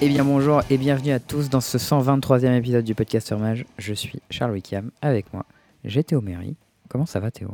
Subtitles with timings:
[0.00, 3.64] Eh bien bonjour et bienvenue à tous dans ce 123e épisode du Podcaster Mage.
[3.78, 5.44] Je suis Charles Wickham, avec moi
[5.84, 6.56] j'ai Théo Méry.
[6.88, 7.50] Comment ça va Théo?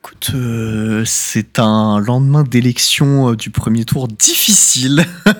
[0.00, 5.04] Écoute, euh, c'est un lendemain d'élection euh, du premier tour difficile.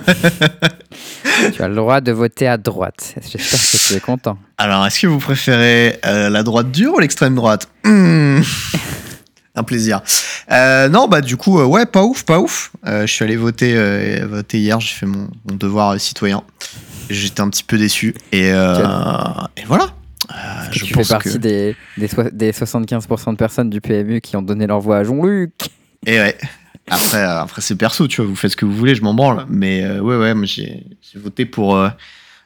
[1.54, 3.14] Tu as le droit de voter à droite.
[3.22, 4.38] J'espère que tu es content.
[4.56, 7.68] Alors, est-ce que vous préférez euh, la droite dure ou l'extrême droite?
[7.84, 8.40] Hmm.
[9.58, 10.00] Un plaisir.
[10.52, 12.70] Euh, non, bah du coup, euh, ouais, pas ouf, pas ouf.
[12.86, 16.42] Euh, je suis allé voter, voter hier, j'ai fait mon, mon devoir citoyen.
[17.10, 18.14] J'étais un petit peu déçu.
[18.32, 19.88] Et, et voilà.
[20.30, 20.34] Euh,
[20.70, 21.38] Tu je fais pense partie que...
[21.38, 25.04] des, des, soi- des 75% de personnes du PMU qui ont donné leur voix à
[25.04, 25.52] Jean-Luc.
[26.06, 26.36] Et ouais.
[26.90, 29.44] Après, après c'est perso, tu vois, vous faites ce que vous voulez, je m'en branle.
[29.48, 30.84] Mais ouais, ouais, j'ai
[31.16, 31.78] voté pour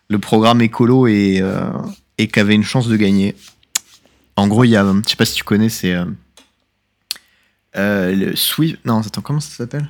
[0.08, 1.42] le programme écolo et,
[2.18, 3.34] et qui avait une chance de gagner.
[4.36, 5.94] En gros, il y a, je sais pas si tu connais, c'est
[7.76, 8.78] euh, le Swift.
[8.84, 9.88] Non, attends, comment ça s'appelle?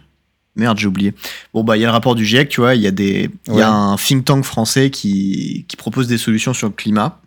[0.56, 1.14] Merde, j'ai oublié.
[1.54, 3.30] Bon, bah, il y a le rapport du GIEC, tu vois, il y a des,
[3.48, 7.18] il y a un think tank français qui, qui propose des solutions sur le climat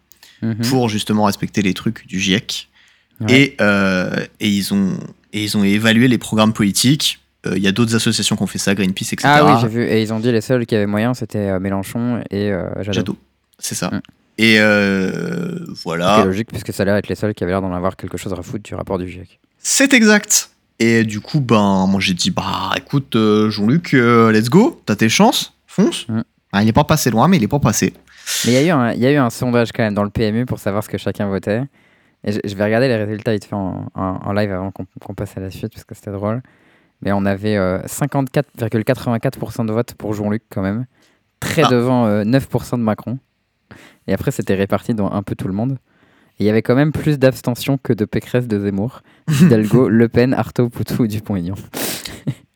[0.41, 0.67] Mhm.
[0.69, 2.67] pour justement respecter les trucs du GIEC.
[3.21, 3.41] Ouais.
[3.41, 4.97] Et, euh, et, ils ont,
[5.31, 7.19] et ils ont évalué les programmes politiques.
[7.47, 9.23] Euh, Il y a d'autres associations qui ont fait ça, Greenpeace, etc.
[9.23, 9.83] Ah oui, j'ai vu.
[9.85, 12.49] Et ils ont dit les seuls qui avaient moyen, c'était Mélenchon et
[12.81, 12.91] Jadot.
[12.91, 13.17] Jadot.
[13.57, 13.89] C'est ça.
[13.89, 14.01] Mm.
[14.37, 16.23] Et euh, C'est voilà.
[16.25, 18.33] logique puisque ça a l'air d'être les seuls qui avaient l'air d'en avoir quelque chose
[18.33, 19.39] à foutre du rapport du GIEC.
[19.59, 20.49] C'est exact.
[20.79, 24.97] Et du coup, ben, moi j'ai dit, bah écoute, euh, Jean-Luc, euh, let's go, t'as
[24.97, 26.05] tes chances, fonce.
[26.09, 26.21] Mm.
[26.51, 27.93] Ah, il est pas passé loin, mais il est pas passé.
[28.45, 30.03] Mais il y, a eu un- il y a eu un sondage quand même dans
[30.03, 31.61] le PMU pour savoir ce que chacun votait.
[32.25, 35.13] Et je, je vais regarder les résultats vite fait en, en- en live avant qu'on
[35.13, 36.41] passe à la suite parce que c'était drôle.
[37.01, 40.85] Mais on avait euh, 54,84% de votes pour Jean-Luc quand même.
[41.39, 41.69] Très Ah.
[41.69, 43.19] devant euh, 9% de Macron.
[44.07, 45.77] Et après c'était réparti dans un peu tout le monde.
[46.39, 50.09] Et il y avait quand même plus d'abstention que de Pécresse, de Zemmour, Hidalgo, Le
[50.09, 51.55] Pen, Artaud, Poutou ou Dupont-Aignan.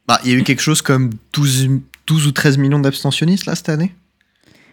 [0.07, 1.69] Bah, il y a eu quelque chose comme 12,
[2.07, 3.94] 12 ou 13 millions d'abstentionnistes là cette année?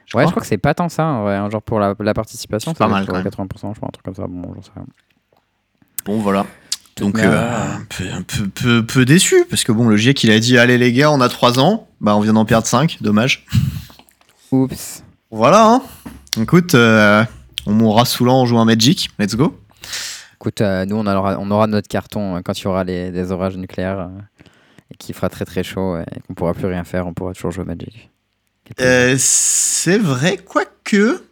[0.06, 0.30] Je ouais, je crois.
[0.30, 2.72] crois que c'est pas tant ça, en vrai, hein, genre pour la, la participation.
[2.72, 3.48] C'est pas mal, quand sur même.
[3.48, 4.26] 80%, je crois, un truc comme ça.
[4.28, 4.86] Bon, j'en sais rien.
[6.04, 6.46] Bon, voilà.
[6.96, 10.24] Donc, euh, euh, un, peu, un peu, peu, peu déçu, parce que bon, le GIEC,
[10.24, 11.88] il a dit Allez, les gars, on a 3 ans.
[12.00, 13.44] Bah, on vient d'en perdre 5, dommage.
[14.52, 15.02] Oups.
[15.30, 15.82] Voilà, hein.
[16.40, 17.24] Écoute, euh,
[17.66, 19.10] on mourra saoulant en jouant à Magic.
[19.18, 19.58] Let's go.
[20.34, 23.10] Écoute, euh, nous, on aura, on aura notre carton euh, quand il y aura les,
[23.10, 24.10] des orages nucléaires
[24.90, 27.50] et qu'il fera très très chaud et qu'on pourra plus rien faire, on pourra toujours
[27.52, 28.10] jouer au Magic.
[29.18, 31.22] C'est vrai, quoique.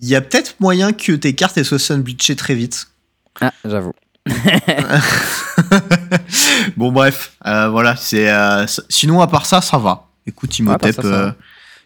[0.00, 2.88] Il y a peut-être moyen que tes cartes elles soient sunbleachées très vite.
[3.40, 3.92] Ah, j'avoue.
[6.76, 7.96] bon, bref, euh, voilà.
[7.96, 10.08] c'est euh, Sinon, à part ça, ça va.
[10.26, 11.16] Écoute, Imhotep, ça, ça va.
[11.16, 11.32] euh,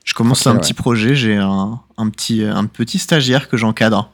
[0.04, 1.14] je commence un petit projet.
[1.14, 4.10] J'ai un, un, petit, un petit stagiaire que j'encadre.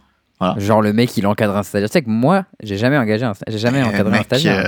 [0.57, 1.89] Genre le mec, il encadre un stagiaire.
[1.89, 4.65] Tu sais que moi, j'ai jamais engagé un, j'ai jamais Eh, encadré un stagiaire.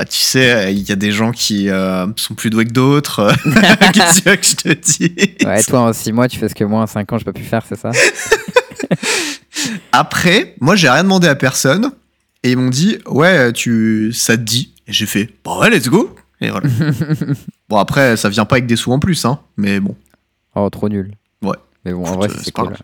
[0.00, 3.30] euh, tu sais, il y a des gens qui euh, sont plus doués que d'autres.
[3.92, 5.46] Qu'est-ce que je te dise?
[5.46, 7.32] Ouais, toi en 6 mois, tu fais ce que moi en 5 ans, je peux
[7.34, 7.90] plus faire, c'est ça?
[9.92, 11.90] Après, moi, j'ai rien demandé à personne.
[12.42, 14.72] Et ils m'ont dit, ouais, tu, ça te dit.
[14.88, 16.14] Et j'ai fait, bah ouais, let's go.
[16.40, 16.68] Et voilà.
[17.68, 19.38] bon, après, ça vient pas avec des sous en plus, hein.
[19.56, 19.94] Mais bon,
[20.54, 21.12] Oh, trop nul.
[21.42, 21.56] Ouais.
[21.84, 22.66] Mais bon, en vrai, euh, c'est cool.
[22.66, 22.78] grave.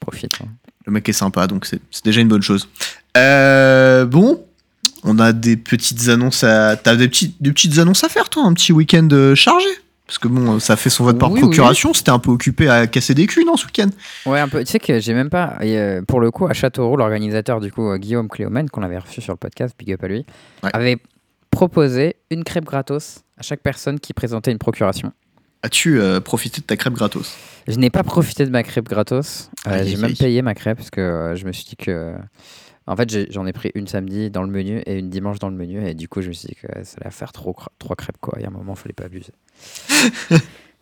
[0.00, 0.38] Profite.
[0.42, 0.46] hein.
[0.86, 2.68] le mec est sympa, donc c'est déjà une bonne chose.
[3.16, 4.44] Euh, bon,
[5.04, 6.76] on a des petites annonces à.
[6.76, 9.66] T'as des, petits, des petites annonces à faire, toi Un petit week-end euh, chargé?
[10.06, 11.92] Parce que bon, ça fait son vote par Oui, procuration.
[11.92, 13.88] C'était un peu occupé à casser des culs, non, ce week-end?
[14.24, 14.64] Ouais, un peu.
[14.64, 15.58] Tu sais que j'ai même pas.
[15.60, 19.20] euh, pour le coup, à Châteauroux, l'organisateur, du coup, euh, Guillaume Cléomen, qu'on avait reçu
[19.20, 20.24] sur le podcast, big up à lui,
[20.62, 20.70] Ouais.
[20.72, 20.96] avait
[21.50, 25.12] proposé une crêpe gratos à chaque personne qui présentait une procuration.
[25.62, 27.36] As-tu euh, profité de ta crêpe gratos?
[27.66, 29.50] Je n'ai pas profité de ma crêpe gratos.
[29.66, 32.14] Euh, Aïe, j'ai même payé ma crêpe parce que euh, je me suis dit que.
[32.86, 35.56] En fait, j'en ai pris une samedi dans le menu et une dimanche dans le
[35.56, 35.86] menu.
[35.86, 38.16] Et du coup, je me suis dit que ça allait faire trop, trois crêpes.
[38.18, 38.34] Quoi.
[38.38, 39.32] Il y a un moment, il fallait pas abuser.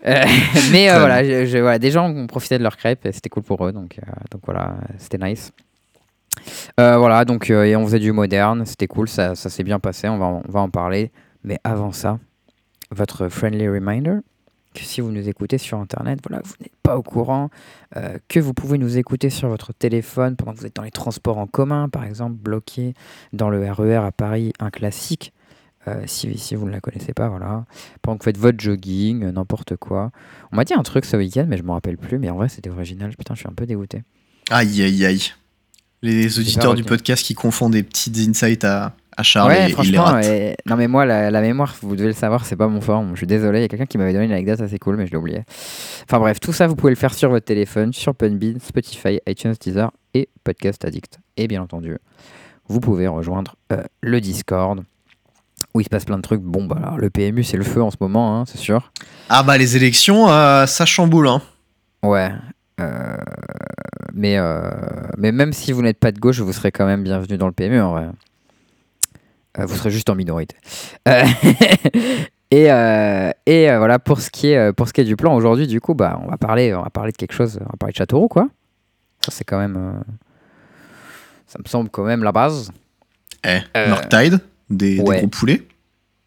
[0.06, 0.22] Euh,
[0.72, 3.30] mais euh, voilà, je- je- voilà, des gens ont profité de leurs crêpes et c'était
[3.30, 3.72] cool pour eux.
[3.72, 5.52] Donc, euh, donc voilà, c'était nice.
[6.78, 8.66] Euh, voilà, donc euh, et on faisait du moderne.
[8.66, 10.06] C'était cool, ça, ça s'est bien passé.
[10.08, 11.10] On va, en- on va en parler.
[11.44, 12.18] Mais avant ça,
[12.90, 14.18] votre friendly reminder?
[14.76, 17.50] Que si vous nous écoutez sur Internet, voilà, vous n'êtes pas au courant,
[17.96, 20.90] euh, que vous pouvez nous écouter sur votre téléphone pendant que vous êtes dans les
[20.90, 22.94] transports en commun, par exemple, bloqué
[23.32, 25.32] dans le RER à Paris, un classique.
[25.88, 27.64] euh, si, si vous ne la connaissez pas, voilà.
[28.02, 30.10] Pendant que vous faites votre jogging, euh, n'importe quoi.
[30.52, 32.18] On m'a dit un truc ce week-end, mais je me rappelle plus.
[32.18, 33.14] Mais en vrai, c'était original.
[33.16, 34.02] Putain, je suis un peu dégoûté.
[34.50, 35.22] Aïe, aïe, aïe.
[36.02, 40.20] Les auditeurs du podcast qui confondent des petites insights à, à Charles ouais, et franchement,
[40.66, 43.02] non mais moi, la, la mémoire, vous devez le savoir, c'est pas mon fort.
[43.12, 45.06] Je suis désolé, il y a quelqu'un qui m'avait donné une anecdote assez cool, mais
[45.06, 45.42] je l'ai oublié.
[46.04, 49.56] Enfin bref, tout ça, vous pouvez le faire sur votre téléphone, sur Punbean, Spotify, iTunes,
[49.56, 51.18] Teaser et Podcast Addict.
[51.38, 51.96] Et bien entendu,
[52.68, 54.82] vous pouvez rejoindre euh, le Discord
[55.72, 56.42] où il se passe plein de trucs.
[56.42, 58.92] Bon, bah, alors, le PMU, c'est le feu en ce moment, hein, c'est sûr.
[59.28, 61.28] Ah bah les élections, euh, ça chamboule.
[61.28, 61.40] Hein.
[62.02, 62.30] Ouais.
[62.80, 63.16] euh,
[64.14, 64.38] mais,
[65.16, 67.52] mais même si vous n'êtes pas de gauche, vous serez quand même bienvenu dans le
[67.52, 68.06] PMU en vrai.
[69.58, 70.56] Euh, vous serez juste en minorité.
[71.08, 71.24] Euh,
[72.50, 75.34] et euh, et euh, voilà pour ce qui est pour ce qui est du plan
[75.34, 77.76] aujourd'hui, du coup, bah on va parler on va parler de quelque chose, on va
[77.78, 78.48] parler de Châteauroux quoi.
[79.24, 80.12] Ça c'est quand même euh,
[81.46, 82.70] ça me semble quand même la base.
[83.44, 85.62] Eh, Northtide, des, gros poulets.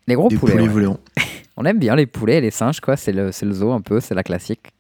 [0.07, 0.53] Les gros des poulets.
[0.53, 0.69] poulets ouais.
[0.69, 0.99] volants.
[1.57, 3.81] On aime bien les poulets et les singes quoi, c'est le c'est le zoo un
[3.81, 4.71] peu, c'est la classique.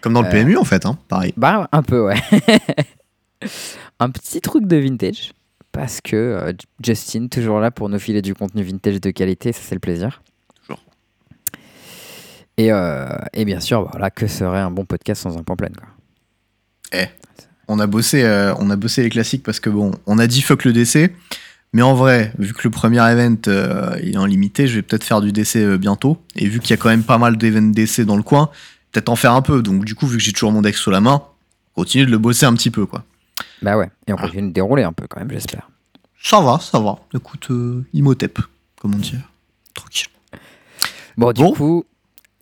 [0.00, 1.34] Comme dans le PMU en fait, hein, pareil.
[1.36, 2.16] Bah, un peu, ouais.
[4.00, 5.32] un petit truc de vintage.
[5.72, 9.60] Parce que euh, Justin, toujours là pour nous filer du contenu vintage de qualité, ça
[9.62, 10.22] c'est le plaisir.
[10.60, 10.82] Toujours.
[12.56, 15.68] Et, euh, et bien sûr, voilà, que serait un bon podcast sans un point plein,
[15.68, 15.88] quoi.
[17.68, 20.40] On a bossé, euh, on a bossé les classiques parce que bon, on a dit
[20.40, 21.12] fuck le DC,
[21.74, 23.36] mais en vrai, vu que le premier event
[24.02, 26.18] il est en limité, je vais peut-être faire du DC euh, bientôt.
[26.34, 28.50] Et vu qu'il y a quand même pas mal d'events DC dans le coin,
[28.90, 29.60] peut-être en faire un peu.
[29.60, 31.22] Donc du coup, vu que j'ai toujours mon deck sous la main,
[31.74, 33.04] continue de le bosser un petit peu quoi.
[33.62, 34.22] Bah ouais, et on Ah.
[34.22, 35.68] continue de dérouler un peu quand même, j'espère.
[36.22, 36.96] Ça va, ça va.
[37.14, 38.38] Écoute, euh, Imhotep,
[38.80, 39.14] comme on dit.
[39.74, 40.06] Tranquille.
[41.16, 41.52] Bon, du Bon.
[41.52, 41.84] coup,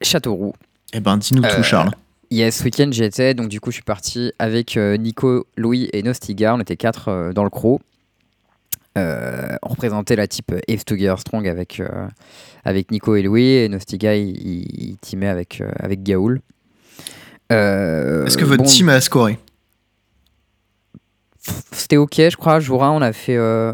[0.03, 0.55] Châteauroux.
[0.93, 1.91] Eh ben, dis-nous Euh, tout, Charles.
[2.31, 5.89] Yes, ce week-end j'y étais, donc du coup je suis parti avec euh, Nico, Louis
[5.93, 7.79] et Nostiga, on était quatre euh, dans le crew.
[8.99, 12.09] Euh, on représentait la type Eve Together Strong avec, euh,
[12.65, 16.41] avec Nico et Louis, et Nostiga il, il, il teamait avec, euh, avec Gaoul.
[17.53, 19.39] Euh, Est-ce que votre bon, team a scoré?
[21.73, 22.61] C'était ok, je crois.
[22.61, 23.73] Jour 1, on a fait, euh,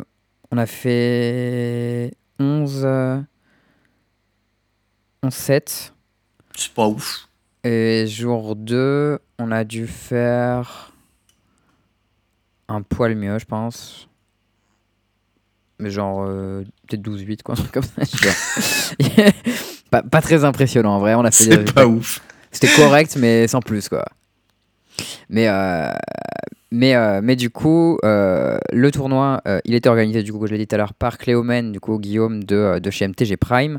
[0.50, 3.20] on a fait 11, euh,
[5.22, 5.92] 11-7.
[6.56, 7.28] C'est pas ouf.
[7.64, 10.92] Et jour 2, on a dû faire
[12.69, 14.08] un poil mieux, je pense.
[15.78, 18.02] Mais genre, euh, peut-être 12-8, quoi, un truc comme ça.
[18.02, 18.16] je
[19.06, 19.32] sais
[19.90, 20.02] pas.
[20.20, 21.14] très impressionnant, en vrai.
[21.14, 22.20] On a fait des C'est résultats- pas ouf.
[22.50, 24.04] C'était correct, mais sans plus, quoi.
[25.30, 25.90] Mais, euh,
[26.72, 30.48] mais, euh, mais du coup, euh, le tournoi, euh, il était organisé, du coup, comme
[30.48, 33.36] je l'ai dit tout à l'heure, par Cléomène, du coup, Guillaume de, de chez MTG
[33.36, 33.78] Prime,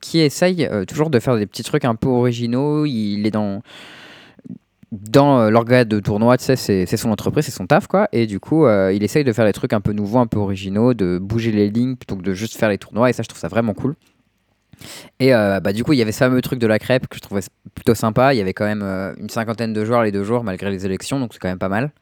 [0.00, 2.84] qui essaye toujours de faire des petits trucs un peu originaux.
[2.84, 3.62] Il est dans
[4.90, 8.08] dans l'organe de tournoi, tu sais, c'est son entreprise, c'est son taf, quoi.
[8.10, 10.94] Et du coup, il essaye de faire des trucs un peu nouveaux, un peu originaux,
[10.94, 13.08] de bouger les lignes plutôt que de juste faire les tournois.
[13.08, 13.94] Et ça, je trouve ça vraiment cool.
[15.18, 17.16] Et euh, bah, du coup, il y avait ce fameux truc de la crêpe que
[17.16, 17.42] je trouvais
[17.74, 18.34] plutôt sympa.
[18.34, 20.86] Il y avait quand même euh, une cinquantaine de joueurs les deux jours, malgré les
[20.86, 21.92] élections, donc c'est quand même pas mal.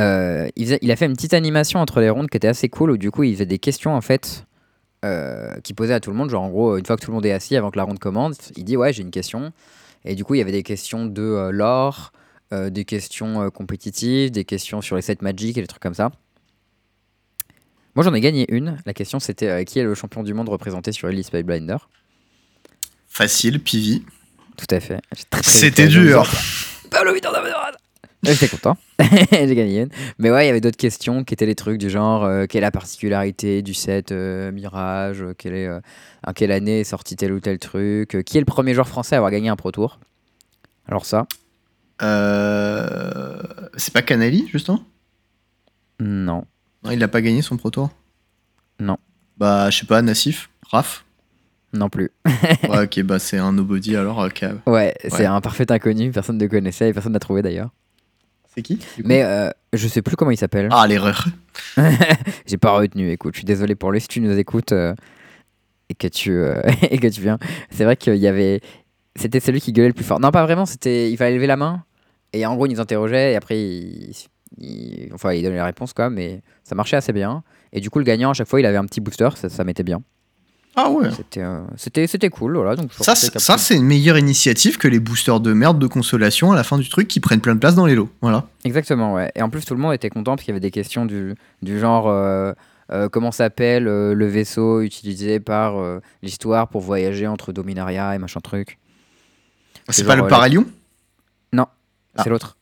[0.00, 2.96] Euh, il, a fait une petite animation entre les rondes qui était assez cool, où
[2.96, 4.46] du coup, il faisait des questions, en fait,
[5.62, 6.30] qu'il posait à tout le monde.
[6.30, 7.98] Genre, en gros, une fois que tout le monde est assis avant que la ronde
[7.98, 9.52] commence, il dit Ouais, j'ai une question.
[10.06, 12.12] Et du coup, il y avait des questions de l'or,
[12.52, 16.10] des questions compétitives, des questions sur les sets Magic et des trucs comme ça.
[17.94, 18.78] Moi, j'en ai gagné une.
[18.86, 21.76] La question, c'était euh, qui est le champion du monde représenté sur Elite Spy Blinder?
[23.08, 24.04] Facile, Pivi.
[24.56, 25.00] Tout à fait.
[25.42, 26.28] C'était dur.
[28.24, 28.76] J'étais content.
[29.30, 29.90] J'ai gagné une.
[30.18, 32.60] Mais ouais, il y avait d'autres questions qui étaient des trucs du genre euh, quelle
[32.60, 35.22] est la particularité du set euh, Mirage?
[35.22, 35.68] Euh, quelle est,
[36.26, 38.22] En quelle année est sorti tel ou tel truc?
[38.24, 39.98] Qui est le premier joueur français à avoir gagné un Pro Tour?
[40.88, 41.26] Alors, ça?
[42.00, 44.82] C'est pas Canali, justement?
[46.00, 46.46] Non.
[46.84, 47.90] Non, il a pas gagné son Pro Tour
[48.78, 48.98] Non.
[49.38, 51.04] Bah, je sais pas, Nassif Raph
[51.72, 52.10] Non plus.
[52.68, 54.18] Ouais, ok, bah c'est un nobody alors.
[54.18, 54.44] ok.
[54.66, 56.10] Ouais, c'est un parfait inconnu.
[56.10, 57.70] Personne ne le connaissait et personne n'a trouvé d'ailleurs.
[58.54, 60.68] C'est qui Mais euh, je sais plus comment il s'appelle.
[60.70, 61.26] Ah, l'erreur.
[62.46, 63.10] J'ai pas retenu.
[63.10, 64.94] Écoute, je suis désolé pour lui si tu nous écoutes euh,
[65.88, 67.38] et que tu euh, et que tu viens.
[67.70, 68.60] C'est vrai qu'il y avait,
[69.16, 70.20] c'était celui qui gueulait le plus fort.
[70.20, 70.66] Non, pas vraiment.
[70.66, 71.84] C'était, il fallait lever la main
[72.32, 74.14] et en gros ils nous interrogeaient et après il,
[74.58, 76.10] il- enfin il donnait la réponse quoi.
[76.10, 77.42] Mais ça marchait assez bien.
[77.72, 79.64] Et du coup le gagnant à chaque fois il avait un petit booster, ça, ça
[79.64, 80.02] mettait bien.
[80.76, 81.08] Ah ouais.
[81.16, 82.56] C'était, euh, c'était, c'était cool.
[82.56, 82.74] Voilà.
[82.74, 85.86] Donc Ça, c'est- qu'après- ça c'est une meilleure initiative que les boosters de merde de
[85.86, 88.08] consolation à la fin du truc qui prennent plein de place dans les lots.
[88.22, 88.46] Voilà.
[88.64, 89.30] Exactement, ouais.
[89.36, 91.36] Et en plus, tout le monde était content parce qu'il y avait des questions du,
[91.62, 92.52] du genre euh,
[92.90, 95.76] euh, comment s'appelle le vaisseau utilisé par
[96.22, 98.78] l'histoire pour voyager entre Dominaria et machin truc.
[99.90, 100.64] C'est genre, pas le Paralion?
[102.16, 102.22] Ah.
[102.22, 102.56] C'est l'autre,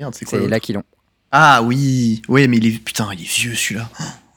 [0.00, 0.82] Merde, c'est quoi c'est l'autre l'Aquilon.
[1.30, 3.88] Ah oui, oui, mais il est putain, il est vieux celui-là.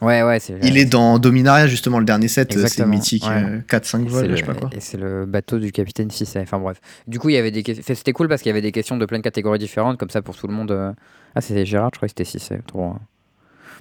[0.02, 3.44] Ouais, ouais, c'est Il est dans Dominaria justement le dernier set, euh, c'est mythique, ouais.
[3.44, 4.70] euh, 4-5 c'est vols, le, je sais pas quoi.
[4.74, 6.42] et c'est le bateau du capitaine Fisset.
[6.42, 6.82] Enfin bref.
[7.08, 9.06] Du coup, il y avait des C'était cool parce qu'il y avait des questions de
[9.06, 10.72] plein de catégories différentes, comme ça pour tout le monde.
[10.72, 10.92] euh,
[11.36, 12.60] Ah, c'était Gérard, je crois que c'était Fisset.
[12.68, 12.90] Trop...
[12.90, 12.94] euh.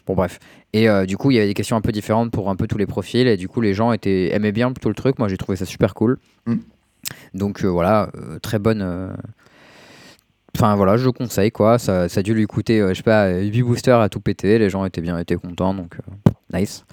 [0.07, 0.39] Bon, bref.
[0.73, 2.67] Et euh, du coup, il y avait des questions un peu différentes pour un peu
[2.69, 3.27] tous les profils.
[3.27, 4.33] Et du coup, les gens étaient...
[4.33, 5.19] aimaient bien plutôt le truc.
[5.19, 6.19] Moi, j'ai trouvé ça super cool.
[6.47, 6.57] Mm.
[7.35, 9.13] Donc euh, voilà, euh, très bonne.
[10.57, 11.79] Enfin voilà, je le conseille quoi.
[11.79, 14.59] Ça, ça a dû lui coûter, euh, je sais pas, 8 boosters à tout péter.
[14.59, 16.85] Les gens étaient bien, étaient contents donc euh, nice.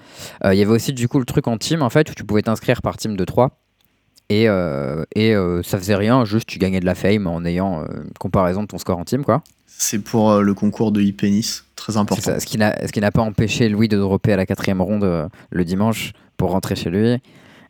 [0.45, 2.23] Euh, Il y avait aussi du coup le truc en team en fait où tu
[2.23, 3.51] pouvais t'inscrire par team de 3
[4.29, 8.11] et, euh, et ça faisait rien, juste tu gagnais de la fame en ayant une
[8.19, 9.41] comparaison de ton score en team quoi.
[9.65, 12.21] C'est pour le concours de e-pénis, très C'est important.
[12.21, 14.81] ça, ce qui n'a ce qui n'a pas empêché Louis de dropper à la quatrième
[14.81, 17.17] ronde le dimanche pour rentrer chez lui.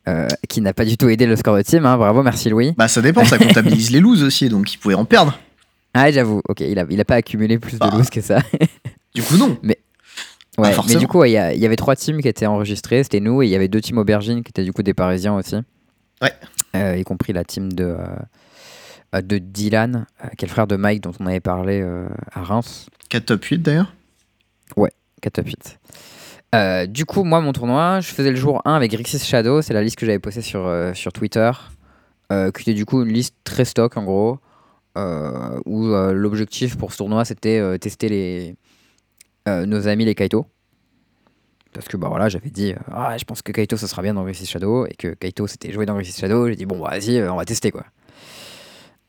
[0.07, 1.97] euh, qui n'a pas du tout aidé le score de team, hein.
[1.97, 2.73] bravo, merci Louis.
[2.77, 5.37] Bah ça dépend, ça comptabilise les loses aussi, donc il pouvait en perdre.
[5.93, 7.95] Ah, j'avoue, ok, il a, il a pas accumulé plus de Ah.
[7.95, 8.39] loose que ça.
[9.15, 9.57] Du coup non.
[9.63, 13.41] Ouais, mais du coup, ouais, il y, avait trois teams qui étaient enregistrés, c'était nous,
[13.41, 15.55] et il y avait deux teams aubergines qui étaient du coup des Parisiens aussi.
[16.21, 16.33] Ouais.
[16.75, 17.95] Euh, y compris la team de,
[19.15, 22.07] euh, de Dylan, euh, qui est le frère de Mike dont on avait parlé euh,
[22.33, 22.85] à Reims.
[23.09, 23.93] 4 top 8 d'ailleurs.
[25.21, 25.79] 4 top 8.
[26.55, 29.73] Euh, du coup, moi, mon tournoi, je faisais le jour 1 avec Grixis Shadow, c'est
[29.73, 31.51] la liste que j'avais postée sur, euh, sur Twitter,
[32.31, 34.39] euh, qui était du coup une liste très stock en gros,
[35.65, 38.55] où euh, l'objectif pour ce tournoi c'était euh, tester les,
[39.47, 40.45] euh, nos amis les Kaito.
[41.71, 44.15] Parce que bah voilà, j'avais dit, euh, ah, je pense que Kaito ça sera bien
[44.15, 46.89] dans Grixis Shadow, et que Kaito c'était joué dans Grixis Shadow, j'ai dit, bon, bah,
[46.89, 47.85] vas-y, euh, on va tester quoi.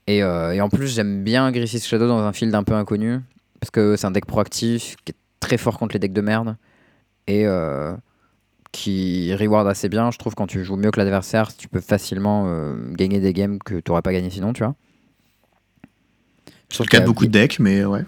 [0.06, 3.20] Et, euh, et en plus, j'aime bien Grixis Shadow dans un field un peu inconnu,
[3.60, 6.56] parce que c'est un deck proactif qui est très fort contre les decks de merde
[7.26, 7.96] et euh,
[8.72, 10.10] qui reward assez bien.
[10.10, 13.58] Je trouve quand tu joues mieux que l'adversaire, tu peux facilement euh, gagner des games
[13.58, 14.74] que tu n'aurais pas gagné sinon, tu vois.
[16.70, 18.04] Trouve le cas de a- beaucoup de decks, mais ouais.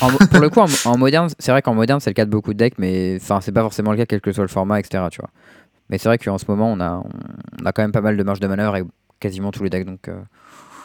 [0.00, 2.30] en pour le coup, en, en moderne, c'est vrai qu'en moderne, c'est le cas de
[2.30, 4.78] beaucoup de decks, mais enfin, c'est pas forcément le cas quel que soit le format,
[4.80, 5.04] etc.
[5.10, 5.30] Tu vois.
[5.88, 7.02] Mais c'est vrai qu'en ce moment, on a,
[7.60, 8.84] on, a quand même pas mal de marge de manœuvre et
[9.20, 9.86] quasiment tous les decks.
[9.86, 10.20] Donc, euh,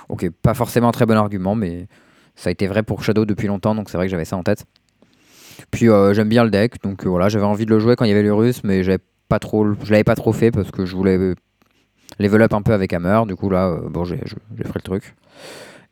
[0.09, 1.87] ok, pas forcément un très bon argument, mais
[2.35, 4.43] ça a été vrai pour Shadow depuis longtemps, donc c'est vrai que j'avais ça en
[4.43, 4.65] tête.
[5.71, 8.05] Puis euh, j'aime bien le deck, donc euh, voilà, j'avais envie de le jouer quand
[8.05, 10.69] il y avait le russe, mais j'avais pas trop, je l'avais pas trop fait parce
[10.69, 11.33] que je voulais
[12.19, 13.21] level up un peu avec Hammer.
[13.27, 15.15] Du coup là, euh, bon, j'ai je- j'ai fait le truc.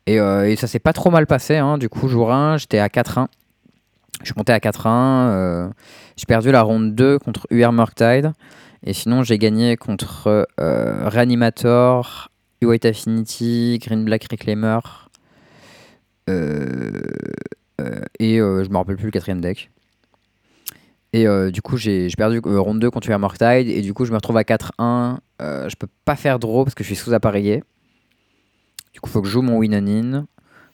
[0.05, 1.57] Et, euh, et ça s'est pas trop mal passé.
[1.57, 1.77] hein.
[1.77, 3.27] Du coup, jour 1, j'étais à 4-1.
[4.22, 5.29] Je suis monté à 4-1.
[5.29, 5.69] euh,
[6.17, 8.33] j'ai perdu la ronde 2 contre UR Murktide.
[8.86, 12.29] Et sinon, j'ai gagné contre euh, Reanimator,
[12.62, 14.79] White Affinity, Green Black Reclaimer.
[16.29, 17.01] euh,
[17.81, 19.69] euh, et euh, je me rappelle plus le quatrième deck.
[21.13, 23.67] Et euh, du coup, j'ai perdu euh, ronde 2 contre UR Murktide.
[23.69, 25.17] Et du coup, je me retrouve à 4-1.
[25.41, 27.63] Euh, je peux pas faire draw parce que je suis sous-appareillé.
[28.93, 30.25] Du coup, faut que je joue mon win and in.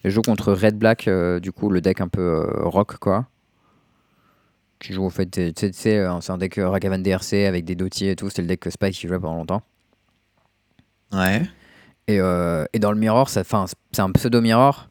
[0.03, 3.27] Je joue contre Red Black, euh, du coup, le deck un peu euh, rock, quoi.
[4.79, 8.29] Qui joue, au fait, euh, c'est un deck Ragavan DRC avec des dotiers et tout.
[8.29, 9.61] C'était le deck que Spike qui jouait pendant longtemps.
[11.11, 11.41] Ouais.
[12.07, 14.89] Et, euh, et dans le mirror, c'est un pseudo-mirror.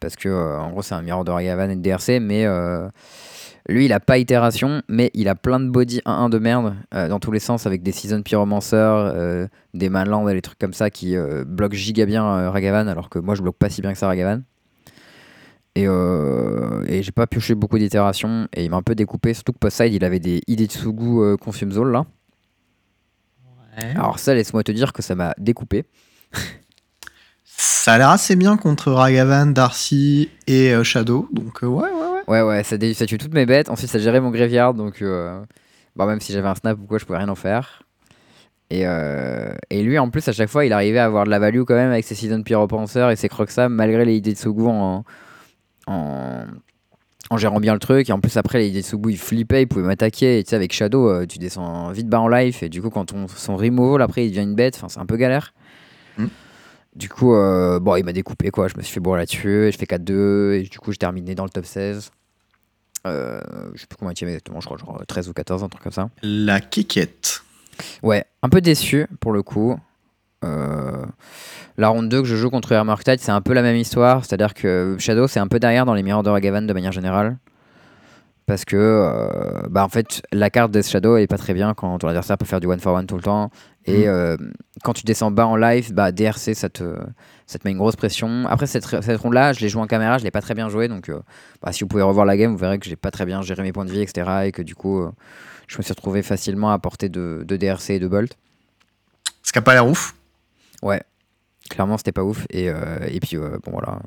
[0.00, 2.20] Parce que, en gros, c'est un mirror de Ragavan et de DRC.
[2.20, 2.46] Mais
[3.68, 4.82] lui, il a pas itération.
[4.88, 7.66] Mais il a plein de body 1-1 de merde euh, dans tous les sens.
[7.66, 11.76] Avec des Season Pyromancer, euh, des Manland et des trucs comme ça qui euh, bloquent
[11.76, 12.88] giga bien euh, Ragavan.
[12.88, 14.42] Alors que moi, je bloque pas si bien que ça Ragavan.
[15.74, 18.48] Et, euh, et j'ai pas pioché beaucoup d'itérations.
[18.54, 19.34] Et il m'a un peu découpé.
[19.34, 22.04] Surtout que post-side, il avait des Idetsugu euh, Consume Zone là.
[23.94, 25.84] Alors ça, laisse-moi te dire que ça m'a découpé.
[27.44, 31.28] Ça a l'air assez bien contre Ragavan, Darcy et euh, Shadow.
[31.32, 32.42] Donc euh, ouais, ouais, ouais.
[32.42, 33.68] Ouais, ça, ça tue toutes mes bêtes.
[33.68, 34.74] Ensuite, ça gérait mon graveyard.
[34.74, 35.40] Donc, euh,
[35.96, 37.82] bah, même si j'avais un snap ou quoi, je pouvais rien en faire.
[38.70, 41.38] Et, euh, et lui, en plus, à chaque fois, il arrivait à avoir de la
[41.38, 44.66] value quand même avec ses Season Pyropancer et ses Croxa, malgré les idées de Sogu
[44.66, 45.04] en,
[45.86, 46.44] en,
[47.30, 48.10] en gérant bien le truc.
[48.10, 50.38] Et en plus, après, les idées de Sogu, il flippait, il pouvait m'attaquer.
[50.38, 52.62] Et tu sais, avec Shadow, euh, tu descends vite bas en life.
[52.62, 54.76] Et du coup, quand on, son removal, après, il devient une bête.
[54.76, 55.54] Enfin, c'est un peu galère.
[56.18, 56.26] Mm.
[56.94, 58.68] Du coup, euh, bon, il m'a découpé, quoi.
[58.68, 59.68] Je me suis fait bourrer là-dessus.
[59.68, 60.52] et Je fais 4-2.
[60.54, 62.10] Et du coup, j'ai terminé dans le top 16.
[63.08, 63.40] Euh,
[63.74, 65.82] je sais plus combien il avait exactement, je crois genre 13 ou 14, un truc
[65.82, 66.08] comme ça.
[66.22, 67.42] La Kekette.
[68.02, 69.78] Ouais, un peu déçu pour le coup.
[70.44, 71.04] Euh,
[71.76, 74.24] la ronde 2 que je joue contre Air Tide, c'est un peu la même histoire.
[74.24, 77.38] C'est-à-dire que Shadow, c'est un peu derrière dans les mirrors de Ragavan de manière générale.
[78.46, 81.98] Parce que, euh, bah en fait, la carte Death Shadow est pas très bien quand
[81.98, 83.50] ton adversaire peut faire du one for one tout le temps.
[83.88, 84.08] Et Mm.
[84.10, 84.36] euh,
[84.84, 86.96] quand tu descends bas en live, bah DRC, ça te,
[87.46, 88.46] ça te met une grosse pression.
[88.48, 90.88] Après, cette, cette ronde-là, je l'ai joué en caméra, je l'ai pas très bien joué.
[90.88, 91.20] Donc, euh,
[91.62, 93.62] bah, si vous pouvez revoir la game, vous verrez que j'ai pas très bien géré
[93.62, 94.28] mes points de vie, etc.
[94.44, 95.10] Et que du coup, euh,
[95.66, 98.36] je me suis retrouvé facilement à portée de, de DRC et de Bolt.
[99.42, 100.14] Ce qui a pas l'air ouf.
[100.82, 101.02] Ouais,
[101.70, 102.46] clairement c'était pas ouf.
[102.50, 104.00] Et, et puis bon voilà.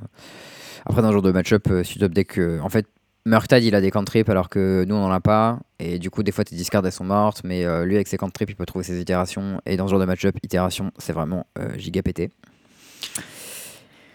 [0.86, 2.86] Après dans ce genre de match-up, si tu deck, en fait,
[3.26, 5.60] Murktide il a des cantrips alors que nous on en a pas.
[5.80, 8.18] Et du coup, des fois tes discards elles sont mortes, mais euh, lui avec ses
[8.18, 9.62] cantrips il peut trouver ses itérations.
[9.66, 12.32] Et dans ce genre de match-up, itération c'est vraiment euh, giga pété.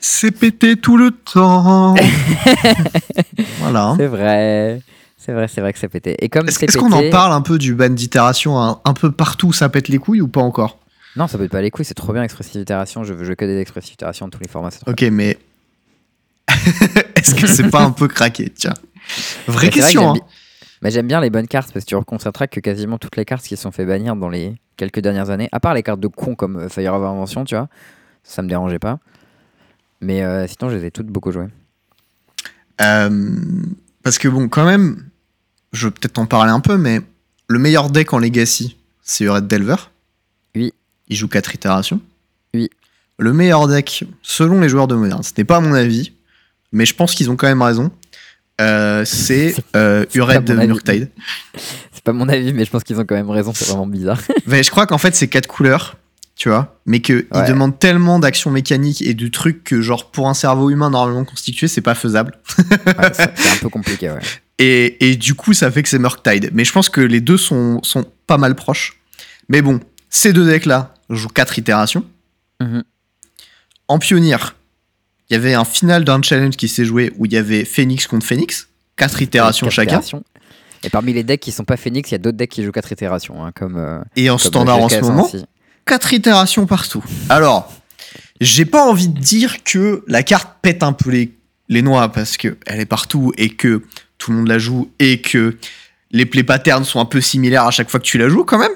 [0.00, 1.94] C'est pété tout le temps.
[3.58, 3.94] voilà.
[3.96, 4.80] C'est vrai.
[5.18, 6.14] C'est vrai, c'est vrai que c'est pété.
[6.20, 9.52] Et comme Est-ce qu'on en parle un peu du ban d'itération un, un peu partout,
[9.52, 10.78] ça pète les couilles ou pas encore?
[11.16, 13.02] Non, ça pète pas les couilles, c'est trop bien expressive itération.
[13.02, 14.68] Je veux jouer que des expressives itérations de tous les formats.
[14.86, 15.38] Ok, mais
[17.16, 18.50] Est-ce que c'est pas un peu craqué?
[18.50, 18.75] Tiens.
[19.06, 20.14] Vraie Mais c'est vrai que question.
[20.14, 20.26] j'aime hein.
[20.82, 23.44] Mais j'aime bien les bonnes cartes parce que tu constateras que quasiment toutes les cartes
[23.44, 26.08] qui se sont fait bannir dans les quelques dernières années, à part les cartes de
[26.08, 27.68] cons comme euh, Fire of Invention, tu vois,
[28.22, 28.98] ça me dérangeait pas.
[30.00, 31.48] Mais euh, sinon, je les ai toutes beaucoup jouées.
[32.82, 33.36] Euh,
[34.02, 35.08] parce que bon, quand même,
[35.72, 37.00] je vais peut-être en parler un peu, mais
[37.48, 39.76] le meilleur deck en Legacy, c'est Red Delver.
[40.54, 40.75] Oui.
[41.08, 42.00] Il joue 4 itérations.
[42.52, 42.68] Oui.
[43.18, 46.12] Le meilleur deck, selon les joueurs de Modern, ce n'est pas mon avis,
[46.72, 47.90] mais je pense qu'ils ont quand même raison.
[48.60, 50.50] Euh, c'est euh, Ured.
[50.50, 51.10] Murktide.
[51.92, 54.20] C'est pas mon avis, mais je pense qu'ils ont quand même raison, c'est vraiment bizarre.
[54.46, 55.96] Mais je crois qu'en fait, c'est 4 couleurs,
[56.36, 57.48] tu vois, mais qu'ils Ouais.
[57.48, 61.66] demandent tellement d'actions mécaniques et de trucs que, genre, pour un cerveau humain normalement constitué,
[61.68, 62.32] c'est pas faisable.
[62.86, 64.20] Ouais, c'est un peu compliqué, ouais.
[64.58, 66.50] Et, et du coup, ça fait que c'est Murktide.
[66.54, 68.98] Mais je pense que les deux sont, sont pas mal proches.
[69.48, 72.04] Mais bon, ces deux decks-là jouent 4 itérations.
[72.60, 72.84] Mhm.
[73.88, 74.36] En pionnier,
[75.28, 78.06] il y avait un final d'un challenge qui s'est joué où il y avait Phoenix
[78.06, 78.68] contre Phoenix.
[78.97, 79.88] 4 itérations Quatre chacun.
[79.90, 80.25] itérations.
[80.85, 82.73] Et parmi les decks qui sont pas Phoenix, il y a d'autres decks qui jouent
[82.73, 85.45] 4 itérations, hein, comme, euh, Et en comme standard en ce moment, ainsi.
[85.85, 87.04] 4 itérations partout.
[87.28, 87.73] Alors,
[88.40, 91.35] j'ai pas envie de dire que la carte pète un peu les,
[91.68, 93.83] les noix parce que elle est partout et que
[94.18, 95.56] tout le monde la joue et que
[96.12, 98.59] les play patterns sont un peu similaires à chaque fois que tu la joues quand
[98.59, 98.73] même.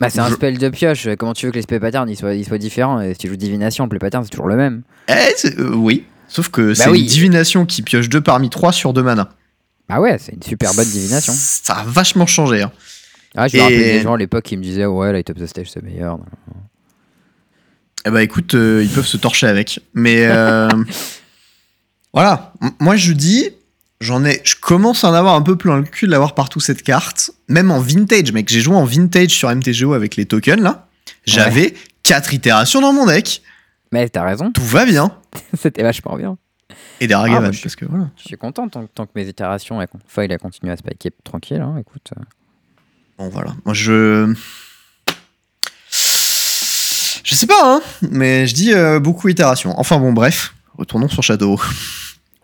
[0.00, 1.08] Bah, c'est un Je- spell de pioche.
[1.18, 3.28] Comment tu veux que les spell patterns ils soient, ils soient différents Et si tu
[3.28, 4.82] joues divination, le play pattern c'est toujours le même.
[5.08, 6.04] Eh, c'est- euh, oui.
[6.28, 7.00] Sauf que c'est Bah oui.
[7.00, 9.30] une divination qui pioche 2 parmi 3 sur 2 mana.
[9.88, 11.32] Ah ouais, c'est une super bonne divination.
[11.34, 12.62] Ça a vachement changé.
[12.62, 12.70] hein.
[13.36, 15.46] Ah, je me rappelle des gens à l'époque qui me disaient Ouais, Light Up the
[15.46, 16.18] Stage c'est meilleur.
[18.06, 19.80] Eh bah écoute, euh, ils peuvent se torcher avec.
[19.94, 20.68] Mais euh,
[22.12, 22.52] voilà.
[22.62, 23.50] M- Moi je dis,
[24.00, 26.60] j'en ai, je commence à en avoir un peu plein le cul de l'avoir partout
[26.60, 27.30] cette carte.
[27.48, 28.48] Même en vintage, mec.
[28.48, 30.86] J'ai joué en vintage sur MTGO avec les tokens là.
[31.26, 31.74] J'avais
[32.04, 33.42] 4 itérations dans mon deck.
[33.92, 35.12] Mais t'as raison, Tout va bien.
[35.58, 36.36] c'était vachement bien.
[37.00, 38.10] Et des Ah, bah, je- parce que voilà.
[38.16, 41.10] Je suis content tant, tant que mes itérations, elles, con- Foil a continué à spiker
[41.24, 41.60] tranquille.
[41.60, 42.10] Hein, écoute.
[42.18, 42.22] euh.
[43.18, 43.54] Bon voilà.
[43.64, 44.34] Moi je.
[45.90, 47.80] Je sais pas, hein.
[48.10, 49.74] Mais je dis euh, beaucoup itérations.
[49.78, 50.54] Enfin bon, bref.
[50.76, 51.58] Retournons sur Shadow.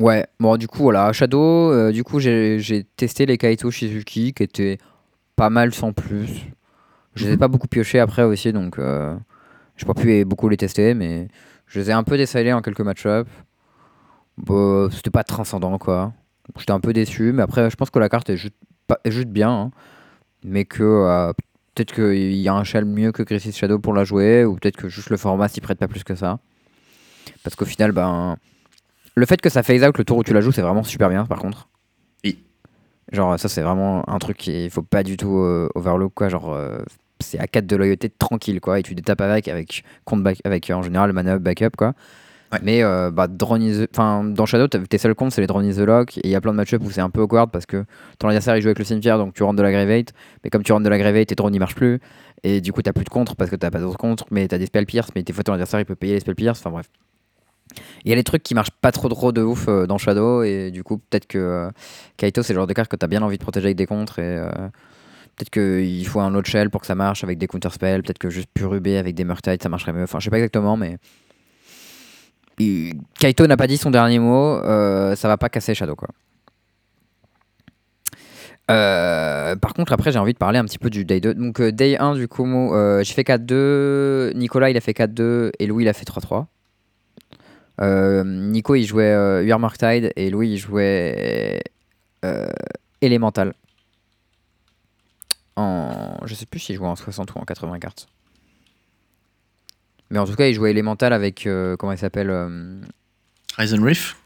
[0.00, 4.42] Ouais, bon, du coup, voilà, Shadow, euh, du coup, j'ai testé les Kaito Shizuki qui
[4.42, 4.78] étaient
[5.36, 6.28] pas mal sans plus.
[7.14, 7.38] Je les ai Mhm.
[7.38, 9.14] pas beaucoup piochés après aussi, donc euh,
[9.76, 11.28] j'ai pas pu beaucoup les tester, mais
[11.68, 13.28] je les ai un peu désalés en quelques match-up.
[14.36, 16.12] Bon, C'était pas transcendant, quoi.
[16.58, 18.56] J'étais un peu déçu, mais après, je pense que la carte est juste,
[18.88, 19.70] pas- est juste bien, hein.
[20.42, 21.32] mais que euh,
[21.74, 24.76] peut-être qu'il y a un shell mieux que Crisis Shadow pour la jouer, ou peut-être
[24.76, 26.38] que juste le format s'y prête pas plus que ça.
[27.44, 28.36] Parce qu'au final, ben.
[29.16, 31.08] Le fait que ça phase out le tour où tu la joues, c'est vraiment super
[31.08, 31.68] bien par contre.
[32.24, 32.38] Oui.
[33.12, 36.28] Genre, ça, c'est vraiment un truc qu'il faut pas du tout euh, overlook, quoi.
[36.28, 36.78] Genre, euh,
[37.20, 38.80] c'est à 4 de loyauté tranquille, quoi.
[38.80, 41.92] Et tu détapes avec, avec, compte back, avec euh, en général, mana up, backup, quoi.
[42.52, 42.58] Ouais.
[42.62, 45.80] Mais euh, bah, the- enfin, dans Shadow, tes seuls comptes, c'est les Drone is the
[45.80, 46.18] Lock.
[46.18, 47.84] Et il y a plein de match-up où c'est un peu awkward parce que
[48.18, 50.12] ton adversaire il joue avec le cimetière, donc tu rentres de la Gravate.
[50.44, 52.00] Mais comme tu rentres de la Gravate, tes drones ils marchent plus.
[52.42, 54.24] Et du coup, t'as plus de contre parce que t'as pas d'autres contre.
[54.30, 56.34] Mais t'as des spell pierce, mais des fois ton adversaire il peut payer les spell
[56.36, 56.60] pierce.
[56.60, 56.86] Enfin bref.
[58.04, 60.42] Il y a des trucs qui marchent pas trop trop de ouf euh, dans Shadow
[60.42, 61.70] et du coup peut-être que euh,
[62.16, 64.18] Kaito c'est le genre de carte que t'as bien envie de protéger avec des contres
[64.18, 64.50] et euh,
[65.36, 68.18] peut-être qu'il faut un autre shell pour que ça marche avec des counter spells, peut-être
[68.18, 70.98] que juste purubé avec des Murktide ça marcherait mieux, enfin je sais pas exactement mais
[73.18, 76.08] Kaito n'a pas dit son dernier mot, ça va pas casser Shadow quoi.
[78.66, 81.34] Par contre, après, j'ai envie de parler un petit peu du Day 2.
[81.34, 82.46] Donc, Day 1, du coup,
[83.02, 84.34] j'ai fait 4-2.
[84.36, 85.50] Nicolas, il a fait 4-2.
[85.58, 86.46] Et Louis, il a fait 3-3.
[87.80, 90.12] Euh, Nico, il jouait euh, UR Murktide.
[90.16, 91.62] Et Louis, il jouait
[92.24, 92.48] euh,
[93.00, 93.54] Elemental.
[95.56, 96.18] En...
[96.24, 98.08] Je sais plus s'il jouait en 60 ou en 80 cartes.
[100.10, 101.48] Mais en tout cas, il jouait Elemental avec.
[101.78, 102.30] comment il s'appelle
[103.56, 104.16] Ryzen Reef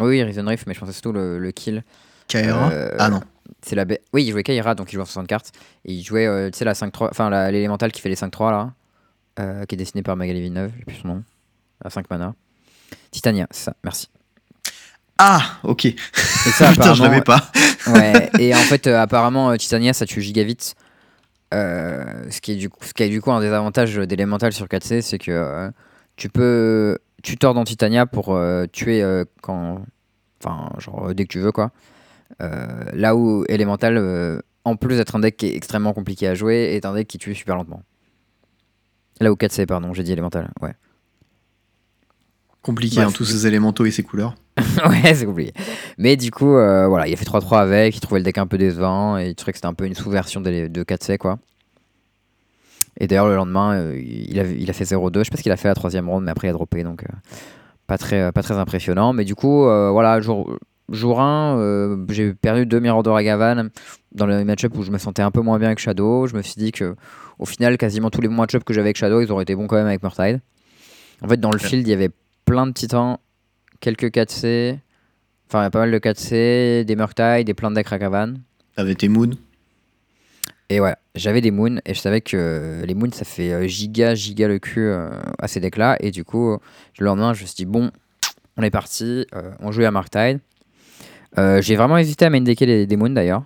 [0.00, 1.82] Oui, Reason Rift, mais je pensais surtout le, le kill.
[2.28, 3.20] Kaera Euh, Ah non.
[3.60, 5.52] C'est la Oui, il jouait Kaira, donc il jouait en 60 cartes.
[5.84, 8.50] Et il jouait, euh, tu sais, la 5-3, enfin la- l'élémental qui fait les 5-3
[8.50, 8.72] là,
[9.40, 11.24] euh, qui est dessiné par Magali Villeneuve, j'ai plus son nom,
[11.84, 12.34] à 5 mana.
[13.10, 14.08] Titania, c'est ça, merci.
[15.24, 15.84] Ah, ok.
[15.84, 15.96] Et
[16.52, 17.50] ça, Putain, je l'avais pas.
[17.86, 20.74] ouais, et en fait, euh, apparemment, euh, Titania, ça tue giga vite.
[21.54, 24.52] Euh, ce, qui est du coup, ce qui est du coup un des avantages d'élémental
[24.52, 25.70] sur 4C, c'est que euh,
[26.16, 28.36] tu peux tutor dans Titania pour
[28.72, 29.04] tuer
[29.42, 29.82] quand.
[30.42, 31.70] Enfin, genre dès que tu veux, quoi.
[32.40, 36.84] Là où Elemental, en plus d'être un deck qui est extrêmement compliqué à jouer, est
[36.84, 37.82] un deck qui tue super lentement.
[39.20, 40.74] Là où 4C, pardon, j'ai dit Elemental, ouais.
[42.62, 43.08] Compliqué, Bref.
[43.08, 44.34] hein, tous ces élémentaux et ces couleurs.
[44.88, 45.52] ouais, c'est compliqué.
[45.98, 48.46] Mais du coup, euh, voilà, il a fait 3-3 avec, il trouvait le deck un
[48.46, 51.38] peu décevant, et il trouvait que c'était un peu une sous-version des- de 4C, quoi.
[53.00, 55.20] Et d'ailleurs, le lendemain, euh, il, a, il a fait 0-2.
[55.20, 56.84] Je sais pas ce qu'il a fait la troisième ronde, mais après, il a droppé,
[56.84, 57.06] donc euh,
[57.86, 59.12] pas très, pas très impressionnant.
[59.12, 60.56] Mais du coup, euh, voilà, jour,
[60.90, 63.70] jour 1, euh, j'ai perdu deux Mirror de Ragavan
[64.12, 66.26] dans le match-up où je me sentais un peu moins bien avec Shadow.
[66.26, 66.94] Je me suis dit que
[67.38, 69.76] au final, quasiment tous les match-up que j'avais avec Shadow, ils auraient été bons quand
[69.76, 70.40] même avec Murtide.
[71.22, 72.10] En fait, dans le field, il y avait
[72.44, 73.18] plein de titans,
[73.80, 74.78] quelques 4C,
[75.48, 78.34] enfin, il y a pas mal de 4C, des Murtide, des plein de decks Ragavan.
[78.76, 79.36] T'avais tes moons?
[80.68, 84.14] Et ouais, j'avais des moons et je savais que les moons ça fait euh, giga
[84.14, 85.96] giga le cul euh, à ces decks là.
[86.00, 86.56] Et du coup,
[86.98, 87.90] le lendemain, je me suis dit, bon,
[88.56, 90.40] on est parti, euh, on jouait à Marktide.
[91.38, 93.42] Euh, J'ai vraiment hésité à main decker les, des moons d'ailleurs.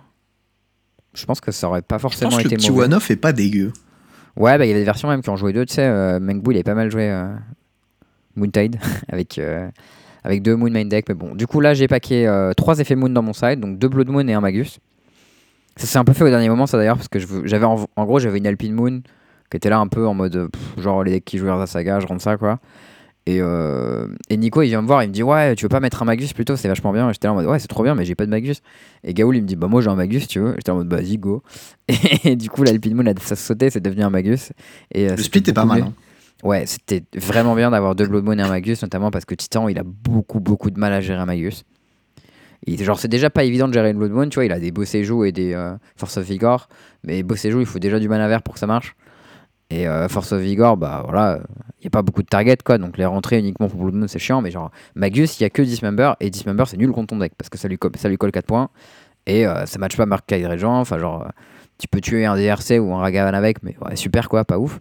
[1.13, 3.15] Je pense que ça aurait pas Je forcément pense que été le petit one-off est
[3.15, 3.71] pas dégueu.
[4.35, 5.85] Ouais, bah il y avait des versions même qui ont joué deux, tu sais.
[5.87, 7.33] Euh, Mengbu, il avait pas mal joué euh,
[8.37, 8.77] Moontide
[9.09, 9.67] avec, euh,
[10.23, 11.05] avec deux Moon main deck.
[11.09, 13.77] Mais bon, du coup, là, j'ai packé euh, trois effets Moon dans mon side, donc
[13.77, 14.79] deux Blood Moon et un Magus.
[15.75, 18.05] Ça s'est un peu fait au dernier moment, ça d'ailleurs, parce que j'avais en, en
[18.05, 19.01] gros, j'avais une Alpine Moon
[19.49, 21.67] qui était là un peu en mode euh, pff, genre les decks qui jouent à
[21.67, 22.59] saga, je rentre ça quoi.
[23.27, 25.81] Et, euh, et Nico, il vient me voir, il me dit Ouais, tu veux pas
[25.81, 27.11] mettre un Magus plutôt C'est vachement bien.
[27.11, 28.61] J'étais là en mode Ouais, c'est trop bien, mais j'ai pas de Magus.
[29.03, 30.87] Et Gaoul, il me dit Bah, moi j'ai un Magus, tu veux J'étais en mode
[30.87, 31.43] Bah, vas-y, go.
[32.23, 34.53] Et, du coup, l'Alpine Moon, a, ça sauté, c'est devenu un Magus.
[34.93, 35.81] Et, euh, Le split est pas mal.
[35.81, 35.93] hein.
[36.43, 39.67] Ouais, c'était vraiment bien d'avoir deux Blood Moon et un Magus, notamment parce que Titan,
[39.67, 41.63] il a beaucoup, beaucoup de mal à gérer un Magus.
[42.67, 44.71] Genre, c'est déjà pas évident de gérer une Blood Moon, tu vois, il a des
[44.71, 46.67] beaux séjours et des euh, Force of Vigor,
[47.03, 48.95] mais beaux il faut déjà du mana vert pour que ça marche.
[49.69, 51.39] Et euh, Force of Vigor, bah voilà,
[51.79, 54.07] il n'y a pas beaucoup de target, quoi, donc les rentrées uniquement pour Blood Moon,
[54.07, 57.07] c'est chiant, mais genre, Magus, il y a que Dismember, et Dismember, c'est nul contre
[57.07, 58.69] ton deck, parce que ça lui, ça lui colle 4 points,
[59.25, 61.27] et euh, ça match pas Mark Regent, enfin, genre,
[61.77, 64.79] tu peux tuer un DRC ou un Ragavan avec, mais ouais, super, quoi, pas ouf.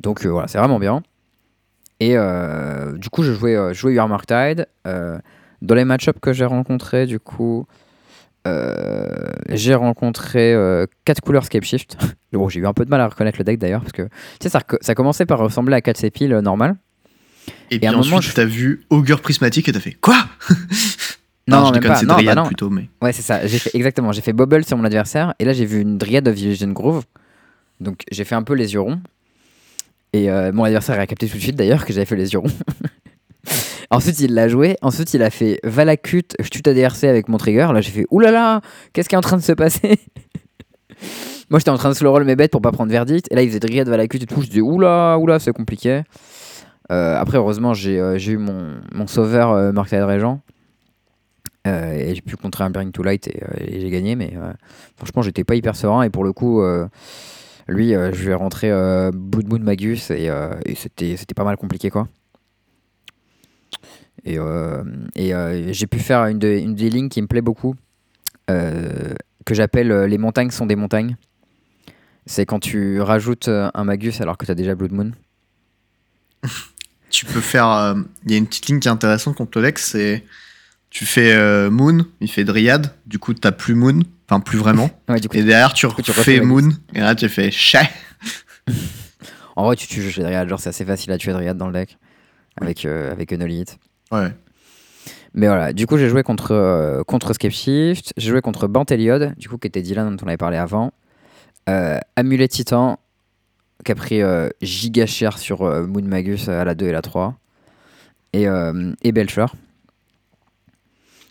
[0.00, 1.02] Donc euh, voilà, c'est vraiment bien.
[2.00, 4.66] Et euh, du coup, je jouais, euh, je jouais Tide.
[4.86, 5.18] Euh,
[5.62, 7.66] dans les match-ups que j'ai rencontrés, du coup,
[9.50, 10.54] j'ai rencontré
[11.04, 11.98] 4 couleurs Scape Shift.
[12.32, 14.10] bon, j'ai eu un peu de mal à reconnaître le deck d'ailleurs, parce que tu
[14.42, 16.76] sais, ça, ça commençait par ressembler à 4 Sepil euh, normal.
[17.70, 20.16] Et, à puis un moment, ensuite, je- t'as vu Augure Prismatique et t'as fait Quoi?
[21.48, 22.16] Non, je même déconne, pas.
[22.16, 22.46] Non, bah non.
[22.46, 22.90] plutôt, mais.
[23.00, 23.46] Ouais, c'est ça.
[23.46, 24.12] J'ai fait exactement.
[24.12, 27.04] J'ai fait Bubble sur mon adversaire et là j'ai vu une Dryad of Vision Groove.
[27.80, 29.00] Donc j'ai fait un peu les yeux ronds.
[30.12, 32.38] Et euh, mon adversaire a capté tout de suite d'ailleurs que j'avais fait les yeux
[32.38, 32.48] ronds.
[33.90, 34.76] Ensuite il l'a joué.
[34.82, 37.68] Ensuite il a fait Valakut, je tue ta DRC avec mon trigger.
[37.72, 38.60] Là j'ai fait oulala,
[38.92, 39.98] qu'est-ce qui est en train de se passer?
[41.50, 43.26] Moi j'étais en train de slow roll mes bêtes pour pas prendre verdict.
[43.30, 44.42] Et là il faisait Dryad, Valakut et tout.
[44.42, 46.02] Je disais oula, oula, c'est compliqué.
[46.90, 50.40] Euh, après heureusement j'ai euh, j'ai eu mon, mon sauveur euh, Tide Régent.
[51.66, 53.42] Et j'ai pu contrer un Bearing to Light et,
[53.78, 54.32] j'ai gagné, mais
[54.96, 56.02] franchement, j'étais pas hyper serein.
[56.02, 56.62] Et pour le coup,
[57.68, 61.56] lui, euh, je lui ai rentré euh, Blood Moon Magus et, euh, c'était pas mal
[61.56, 62.08] compliqué quoi.
[64.24, 64.38] Et,
[65.72, 67.74] j'ai pu faire une, de- une des lignes qui me plaît beaucoup,
[68.46, 71.16] que j'appelle Les montagnes sont des montagnes.
[72.26, 75.12] C'est quand tu rajoutes un Magus alors que tu as déjà Blood Moon.
[77.10, 77.96] Tu peux faire.
[78.26, 80.26] Il y a une petite ligne qui est intéressante contre le deck, c'est.
[80.90, 84.90] Tu fais Moon, il fait Dryad, du coup t'as plus Moon, enfin plus vraiment.
[85.08, 87.88] Ouais, du coup, Et derrière tu coup, tu refais Moon, et là tu fais Chat.
[89.56, 91.72] en vrai, tu tues chez Dryad, genre c'est assez facile à tuer Dryad dans le
[91.72, 91.96] deck
[92.60, 93.30] avec, euh, avec.
[94.10, 94.32] Ouais.
[95.34, 99.34] Mais voilà, du coup j'ai joué contre, euh, contre Scape Shift, j'ai joué contre Banteliod,
[99.36, 100.92] du coup qui était Dylan dont on avait parlé avant,
[101.68, 102.98] euh, Amulet Titan,
[103.84, 107.38] qui a pris euh, giga cher sur Moon Magus à la 2 et la 3,
[108.32, 108.46] et,
[109.02, 109.46] et Belcher.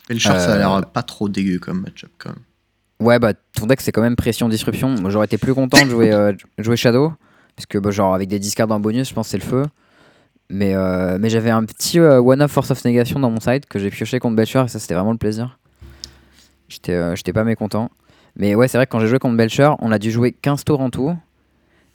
[0.10, 2.40] Short, ça a l'air pas trop dégueu comme match-up quand même.
[3.00, 4.90] Ouais, bah ton deck c'est quand même pression disruption.
[4.90, 7.14] Moi j'aurais été plus content de jouer, euh, jouer Shadow,
[7.56, 9.64] parce que bah, genre avec des discards en bonus, je pense c'est le feu.
[10.50, 13.80] Mais, euh, mais j'avais un petit euh, one-up Force of Negation dans mon side que
[13.80, 15.60] j'ai pioché contre Belcher et ça c'était vraiment le plaisir.
[16.70, 17.90] J'étais j'étais pas mécontent.
[18.36, 20.64] Mais ouais, c'est vrai que quand j'ai joué contre Belcher, on a dû jouer 15
[20.64, 21.16] tours en tout.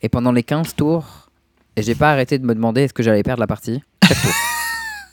[0.03, 1.31] Et pendant les 15 tours,
[1.77, 3.83] et j'ai pas arrêté de me demander est-ce que j'allais perdre la partie.
[4.05, 4.33] Chaque tour.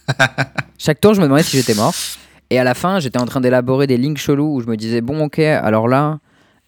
[0.78, 1.94] Chaque tour, je me demandais si j'étais mort.
[2.50, 5.02] Et à la fin, j'étais en train d'élaborer des lignes chelous où je me disais
[5.02, 6.20] bon, ok, alors là,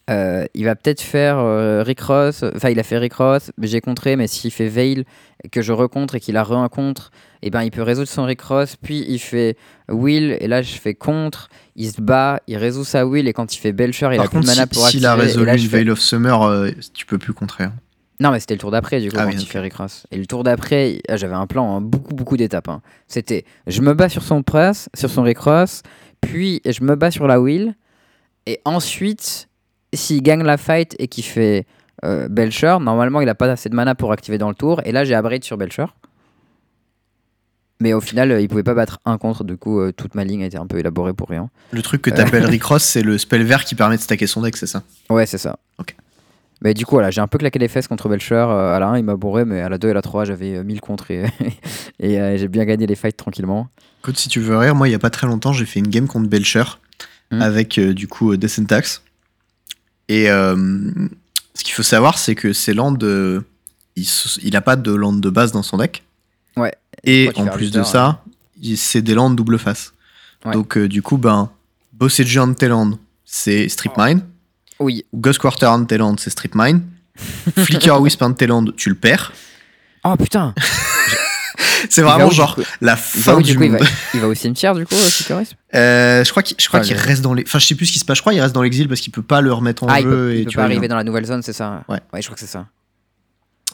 [0.10, 2.44] euh, il va peut-être faire euh, Rick Ross.
[2.56, 5.06] Enfin, il a fait Rick Ross, mais j'ai contré, mais s'il fait Veil,
[5.44, 8.42] et que je recontre et qu'il a re-un-contre, et ben il peut résoudre son Rick
[8.42, 8.76] Ross.
[8.82, 9.58] Puis il fait
[9.90, 11.50] Will, et là je fais contre.
[11.76, 14.30] Il se bat, il résout sa Will, et quand il fait Belcher, il Par a
[14.30, 15.24] plus contre, de mana si- pour s'il a activer.
[15.24, 17.64] et résolu là, je une fais- Veil of Summer, euh, tu peux plus contrer.
[17.66, 17.74] hein.
[18.22, 20.06] Non, mais c'était le tour d'après, du coup, Ah quand oui, il fait Rick Ross.
[20.12, 22.70] Et le tour d'après, ah, j'avais un plan en beaucoup, beaucoup d'étapes.
[22.70, 22.82] hein.
[23.08, 25.82] C'était je me bats sur son press, sur son Rick Ross,
[26.22, 27.76] puis je me bats sur la wheel,
[28.46, 29.50] et ensuite,
[29.94, 31.66] s'il gagne la fight et qu'il fait
[32.06, 34.92] euh, Belcher, normalement, il a pas assez de mana pour activer dans le tour, et
[34.92, 35.86] là, j'ai Abrade sur Belcher.
[37.80, 40.24] Mais au final, euh, il pouvait pas battre un contre, du coup, euh, toute ma
[40.24, 41.50] ligne a été un peu élaborée pour rien.
[41.72, 44.44] Le truc que t'appelles Rick Ross, c'est le spell vert qui permet de stacker son
[44.44, 44.84] deck, c'est ça?
[45.10, 45.58] Ouais, c'est ça.
[45.80, 45.96] Ok.
[46.64, 48.36] Mais du coup, voilà, j'ai un peu claqué les fesses contre Belcher.
[48.36, 50.58] euh, à la 1, il m'a bourré, mais à la 2 et la 3, j'avais
[50.58, 51.26] euh, 1000 contre et,
[52.00, 53.68] et euh, j'ai bien gagné les fights tranquillement.
[54.02, 55.88] Écoute, si tu veux rire, moi, il y a pas très longtemps, j'ai fait une
[55.88, 56.64] game contre Belcher
[57.34, 57.42] Hmm.
[57.42, 59.04] avec euh, du coup euh, Desyntax.
[60.10, 60.92] Et euh,
[61.54, 63.40] ce qu'il faut savoir, c'est que ces landes, euh,
[63.96, 64.06] il,
[64.44, 66.04] il a pas de land de base dans son deck.
[66.58, 66.74] Ouais.
[67.06, 68.22] Et en plus de ça,
[68.62, 69.94] il- c'est des landes double face.
[70.44, 70.52] Ouais.
[70.52, 71.50] Donc euh, du coup, ben,
[71.94, 74.24] Bossage Anteland, c'est Strip Mine.
[74.82, 75.06] Oui.
[75.14, 76.82] Ghost Quarter Anteland, c'est Strip Mine.
[77.58, 79.32] Flicker Wisp Anteland, tu le perds.
[80.04, 80.54] Oh putain
[81.90, 83.80] C'est vraiment où, genre la fin où, du du coup, il va,
[84.14, 87.34] il va au cimetière du coup, euh, Futurist Euh, je crois qu'il Ah, reste dans
[87.34, 87.44] les.
[87.44, 88.18] Enfin, je sais plus ce qui se passe.
[88.18, 90.04] Je crois qu'il reste dans l'exil parce qu'il peut pas le remettre en Ah, il
[90.04, 90.10] jeu.
[90.10, 92.00] peut, il et peut tu pas vois, arriver dans la nouvelle zone, c'est ça Ouais.
[92.14, 92.68] Ouais, je crois que c'est ça.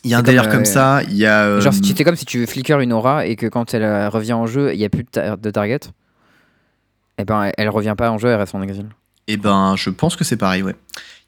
[0.04, 1.02] Il y a un délire comme, comme euh, ça.
[1.10, 1.44] Il y a.
[1.44, 4.10] euh, Genre, si- c'est comme si tu flicker une aura et que quand elle euh,
[4.10, 5.80] revient en jeu, il n'y a plus de, ta- de target.
[7.18, 8.88] Et ben, elle, elle revient pas en jeu, elle reste en exil.
[9.28, 10.76] Eh ben, je pense que c'est pareil, ouais.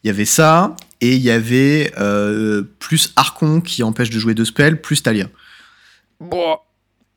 [0.04, 4.34] Il y avait ça, et il y avait euh, plus Archon qui empêche de jouer
[4.34, 5.28] deux spells, plus Talia.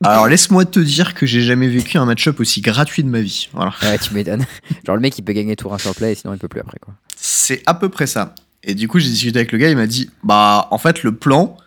[0.03, 3.49] Alors laisse-moi te dire que j'ai jamais vécu un match-up aussi gratuit de ma vie.
[3.53, 3.73] Voilà.
[3.81, 4.45] Ouais, tu m'étonnes.
[4.85, 6.59] Genre, le mec, il peut gagner tour 1 sur play et sinon, il peut plus
[6.59, 6.93] après, quoi.
[7.15, 8.35] C'est à peu près ça.
[8.63, 11.15] Et du coup, j'ai discuté avec le gars, il m'a dit Bah, en fait, le
[11.15, 11.57] plan,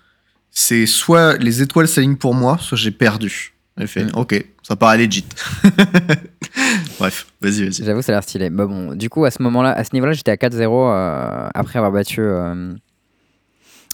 [0.51, 3.55] c'est soit les étoiles s'alignent pour moi, soit j'ai perdu.
[3.79, 4.11] J'ai fait Mm.
[4.15, 5.25] Ok, ça paraît legit.
[6.99, 7.85] Bref, vas-y, vas-y.
[7.85, 8.49] J'avoue, ça a l'air stylé.
[8.51, 11.79] Bah bon, du coup, à ce moment-là, à ce niveau-là, j'étais à 4-0 euh, après
[11.79, 12.73] avoir battu euh,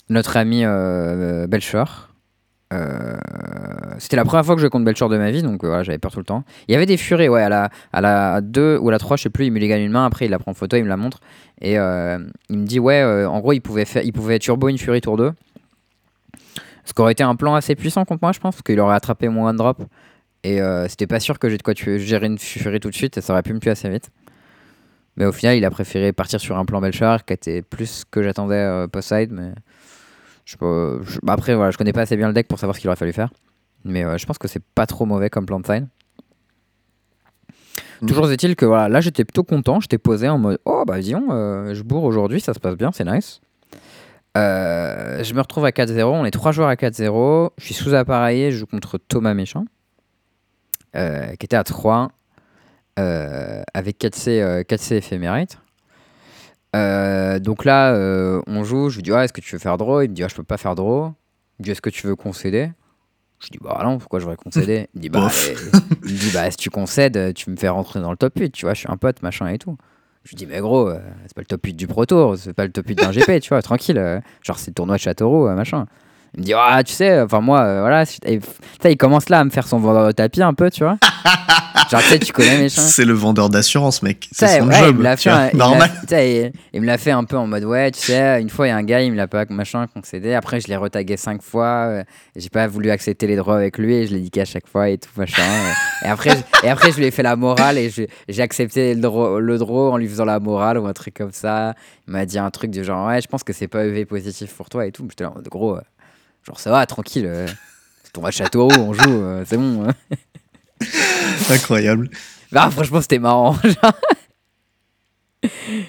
[0.09, 1.85] notre ami euh, Belcher.
[2.73, 3.17] Euh,
[3.99, 5.99] C'était la première fois que je jouais contre Belcher de ma vie, donc voilà, j'avais
[5.99, 6.45] peur tout le temps.
[6.69, 9.17] Il y avait des furets, ouais, à la, à la 2 ou à la 3,
[9.17, 10.77] je sais plus, il me les gagne une main, après il la prend en photo,
[10.77, 11.19] il me la montre.
[11.61, 11.79] Et il
[12.59, 15.33] me dit, ouais, en gros, il pouvait, faire, il pouvait turbo une furie tour 2.
[16.85, 18.97] Ce qui aurait été un plan assez puissant contre moi, je pense, parce qu'il aurait
[18.97, 19.83] attrapé mon one drop.
[20.45, 22.95] Et euh, c'était pas sûr que j'ai de quoi tuer, gérer une furie tout de
[22.95, 24.11] suite, et ça aurait pu me tuer assez vite.
[25.17, 28.23] Mais au final, il a préféré partir sur un plan Belchar qui était plus que
[28.23, 29.31] j'attendais euh, post-side.
[29.31, 29.53] Mais
[30.45, 30.57] je
[31.23, 32.97] bah après, voilà, je connais pas assez bien le deck pour savoir ce qu'il aurait
[32.97, 33.31] fallu faire.
[33.85, 35.87] Mais euh, je pense que c'est pas trop mauvais comme plan de side.
[38.01, 38.09] Mhm.
[38.09, 41.29] Toujours est-il que voilà, là j'étais plutôt content, j'étais posé en mode oh bah disons,
[41.31, 43.41] euh, je bourre aujourd'hui, ça se passe bien, c'est nice.
[44.37, 48.51] Euh, je me retrouve à 4-0, on est trois joueurs à 4-0, je suis sous-appareillé,
[48.51, 49.67] je joue contre Thomas Méchant,
[50.97, 52.11] euh, qui était à 3,
[52.99, 55.59] euh, avec 4C, euh, 4C éphémérite.
[56.75, 57.95] Donc là,
[58.47, 60.03] on joue, je lui dis ah, est-ce que tu veux faire draw?
[60.03, 61.13] Il me dit ah, je peux pas faire draw.
[61.59, 62.71] Il me dit est-ce que tu veux concéder?
[63.41, 64.89] Je dis bah non, pourquoi je voudrais concéder?
[64.95, 65.29] Il me dit bah,
[66.05, 68.53] il me dit bah si tu concèdes, tu me fais rentrer dans le top 8,
[68.53, 69.77] tu vois, je suis un pote, machin et tout.
[70.25, 72.53] Je lui dis mais gros, euh, c'est pas le top 8 du Pro Tour, c'est
[72.53, 73.99] pas le top 8 d'un GP, tu vois, tranquille.
[73.99, 75.87] euh, genre c'est le tournoi de Châteauroux, euh, machin.
[76.35, 78.41] Il me dit ah tu sais, enfin moi, euh, voilà, et,
[78.85, 80.97] il commence là à me faire son vendeur de tapis un peu, tu vois.
[81.91, 82.83] genre tu sais, tu connais mes chiens.
[82.83, 84.29] C'est le vendeur d'assurance, mec.
[84.33, 84.97] C'est son ouais, il job.
[84.99, 85.91] me l'a fait, un- il Normal.
[86.11, 88.71] il, il me l'a fait un peu en mode ouais, tu sais, une fois il
[88.71, 90.33] y a un gars, il me l'a pas machin concédé.
[90.33, 91.67] Après, je l'ai retagué cinq fois.
[91.89, 94.67] euh, j'ai pas voulu accepter les draws avec lui et je l'ai dit à chaque
[94.69, 95.43] fois et tout machin.
[95.43, 96.07] euh.
[96.07, 99.01] et après, je- et après, je lui ai fait la morale et j'ai accepté le
[99.03, 101.75] draw, le draw en lui faisant la morale ou un truc comme ça.
[102.09, 104.53] Il m'a dit un truc du genre ouais, je pense que c'est pas EV positif
[104.55, 105.07] pour toi et tout.
[105.11, 105.81] J'étais là gros, euh,
[106.45, 107.27] genre ça va, tranquille.
[107.27, 107.47] euh,
[108.05, 109.89] c'est ton Châteauroux, on joue, euh, c'est bon.
[109.89, 109.95] hein.
[111.51, 112.11] Incroyable.
[112.51, 113.57] Bah, franchement, c'était marrant.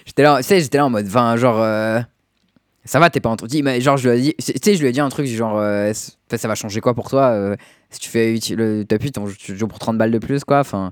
[0.06, 1.60] j'étais là, tu sais, j'étais là en mode 20, genre.
[1.62, 2.00] euh,
[2.86, 3.48] Ça va, t'es pas entre.
[3.48, 5.26] dis, Mais genre, je lui ai dit, tu sais, je lui ai dit un truc
[5.28, 7.56] du genre, euh, ça va changer quoi pour toi euh,
[7.90, 10.44] Si tu fais le top 8, on joue- tu joues pour 30 balles de plus,
[10.44, 10.60] quoi.
[10.60, 10.92] Enfin,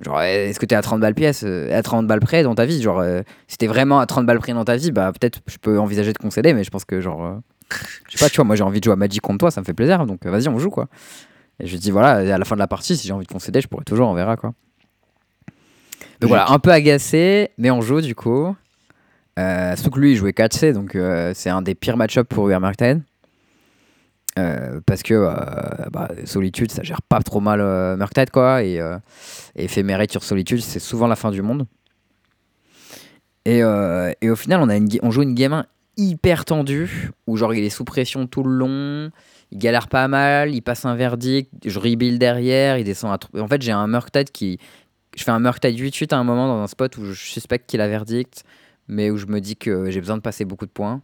[0.00, 2.54] genre, euh, est-ce que t'es à 30 balles pièce, euh, à 30 balles près dans
[2.54, 5.12] ta vie Genre, euh, si t'es vraiment à 30 balles près dans ta vie, bah
[5.12, 7.40] peut-être je peux envisager de concéder, mais je pense que, genre.
[8.08, 9.60] Je sais pas, tu vois, moi j'ai envie de jouer à Magic contre toi, ça
[9.60, 10.88] me fait plaisir, donc euh, vas-y, on joue, quoi.
[11.58, 13.60] Et je dis, voilà, à la fin de la partie, si j'ai envie de concéder,
[13.60, 14.54] je pourrais toujours, on verra, quoi.
[16.20, 18.54] Donc voilà, un peu agacé, mais on joue du coup.
[19.38, 22.60] Euh, que lui, il jouait 4C, donc euh, c'est un des pires match-ups pour UR
[22.60, 23.02] Murktide.
[24.38, 25.32] Euh, parce que euh,
[25.90, 27.60] bah, Solitude, ça gère pas trop mal
[27.96, 28.62] Murktide, quoi.
[28.62, 28.80] Et,
[29.56, 29.68] et
[30.08, 31.66] sur Solitude, c'est souvent la fin du monde.
[33.46, 35.66] Et, et au final, on, a une, on joue une game 1
[36.00, 39.10] hyper tendue, où genre il est sous pression tout le long,
[39.52, 43.40] il galère pas mal, il passe un verdict, je rebuild derrière, il descend à...
[43.40, 44.58] En fait, j'ai un Murktide qui,
[45.16, 47.80] je fais un Murktide 8-8 à un moment dans un spot où je suspecte qu'il
[47.80, 48.44] a verdict,
[48.88, 51.02] mais où je me dis que j'ai besoin de passer beaucoup de points.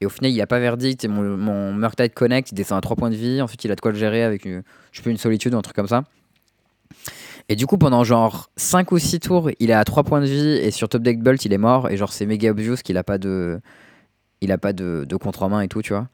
[0.00, 2.80] Et au final, il a pas verdict et mon, mon Murktide connect, il descend à
[2.80, 3.42] 3 points de vie.
[3.42, 5.62] Ensuite, il a de quoi le gérer avec une, je sais une solitude ou un
[5.62, 6.04] truc comme ça.
[7.48, 10.26] Et du coup, pendant genre 5 ou 6 tours, il est à 3 points de
[10.26, 11.90] vie et sur top deck bolt, il est mort.
[11.90, 13.60] Et genre, c'est méga obvious qu'il a pas de,
[14.44, 16.08] il a pas de, de contre en main et tout, tu vois.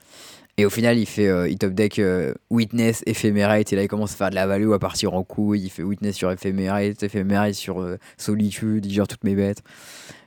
[0.56, 3.88] Et au final, il fait euh, il top deck euh, Witness, Ephemerate, et là il
[3.88, 5.60] commence à faire de la value à partir en couille.
[5.60, 9.62] Il fait Witness sur Ephemerate, Ephemerate sur euh, Solitude, il gère toutes mes bêtes.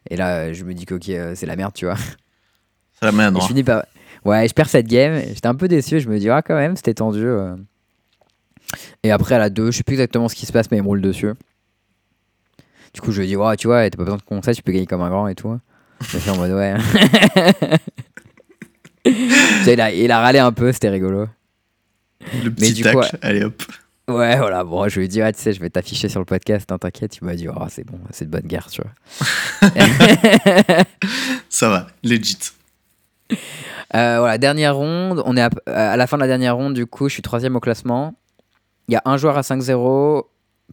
[0.10, 1.98] Et là, je me dis que ok, c'est la merde, tu vois.
[3.00, 3.86] C'est la Et je finis par.
[4.26, 5.20] Ouais, je perds cette game.
[5.20, 6.00] J'étais un peu déçu.
[6.00, 7.28] Je me dis, ah, quand même, c'était tendu.
[9.04, 10.84] Et après, à la 2, je sais plus exactement ce qui se passe, mais il
[10.84, 11.34] me roule dessus.
[12.94, 14.72] Du coup, je lui dis, ouais, tu vois, t'as pas besoin de conseils, tu peux
[14.72, 15.60] gagner comme un grand et tout.
[16.10, 16.76] Je suis en mode, ouais.
[19.06, 21.28] Il, a, il a râlé un peu, c'était rigolo.
[22.44, 23.62] Le petit du tacle, coup, allez hop.
[24.08, 26.72] Ouais, voilà, bon, je lui ai dit, tu sais, je vais t'afficher sur le podcast,
[26.72, 27.18] hein, t'inquiète.
[27.18, 29.70] Il m'a dit, oh, c'est bon, c'est de bonne guerre, tu vois.
[31.50, 32.38] Ça va, legit.
[33.96, 35.22] Euh, voilà, dernière ronde.
[35.26, 37.56] On est à, à la fin de la dernière ronde, du coup, je suis troisième
[37.56, 38.14] au classement.
[38.88, 40.24] Il y a un joueur à 5-0,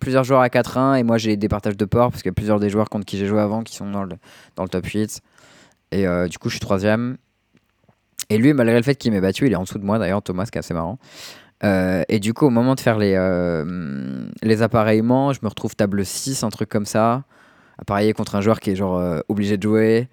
[0.00, 2.34] plusieurs joueurs à 4-1, et moi j'ai des partages de port parce qu'il y a
[2.34, 4.16] plusieurs des joueurs contre qui j'ai joué avant qui sont dans le,
[4.56, 5.22] dans le top 8.
[5.92, 7.16] Et euh, du coup, je suis troisième.
[8.28, 10.22] Et lui, malgré le fait qu'il m'ait battu, il est en dessous de moi d'ailleurs,
[10.22, 10.98] Thomas, qui est assez marrant.
[11.64, 15.74] Euh, et du coup, au moment de faire les, euh, les appareillements, je me retrouve
[15.74, 17.24] table 6, un truc comme ça,
[17.78, 20.08] appareillé contre un joueur qui est genre obligé de jouer.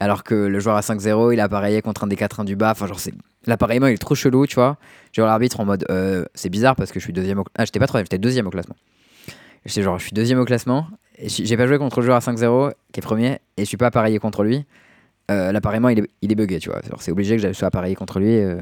[0.00, 2.72] Alors que le joueur à 5-0, il a appareillé contre un des 4-1 du bas.
[2.72, 3.00] Enfin, genre,
[3.46, 4.76] l'appareillement, il est trop chelou, tu vois.
[5.12, 5.86] Genre, l'arbitre en mode,
[6.34, 7.44] c'est bizarre parce que je suis deuxième au...
[7.56, 8.76] Ah, j'étais pas troisième, j'étais deuxième au classement.
[9.66, 10.86] Genre, je suis deuxième au classement.
[11.22, 13.86] J'ai pas joué contre le joueur à 5-0, qui est premier, et je suis pas
[13.86, 14.64] appareillé contre lui.
[15.30, 16.80] Euh, il est, il est bugué, tu vois.
[16.98, 18.36] C'est obligé que je sois appareillé contre lui.
[18.38, 18.60] euh.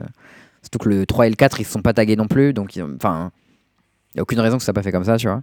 [0.62, 2.52] Surtout que le 3 et le 4, ils se sont pas tagués non plus.
[2.52, 5.42] Donc, il y a aucune raison que ça soit pas fait comme ça, tu vois.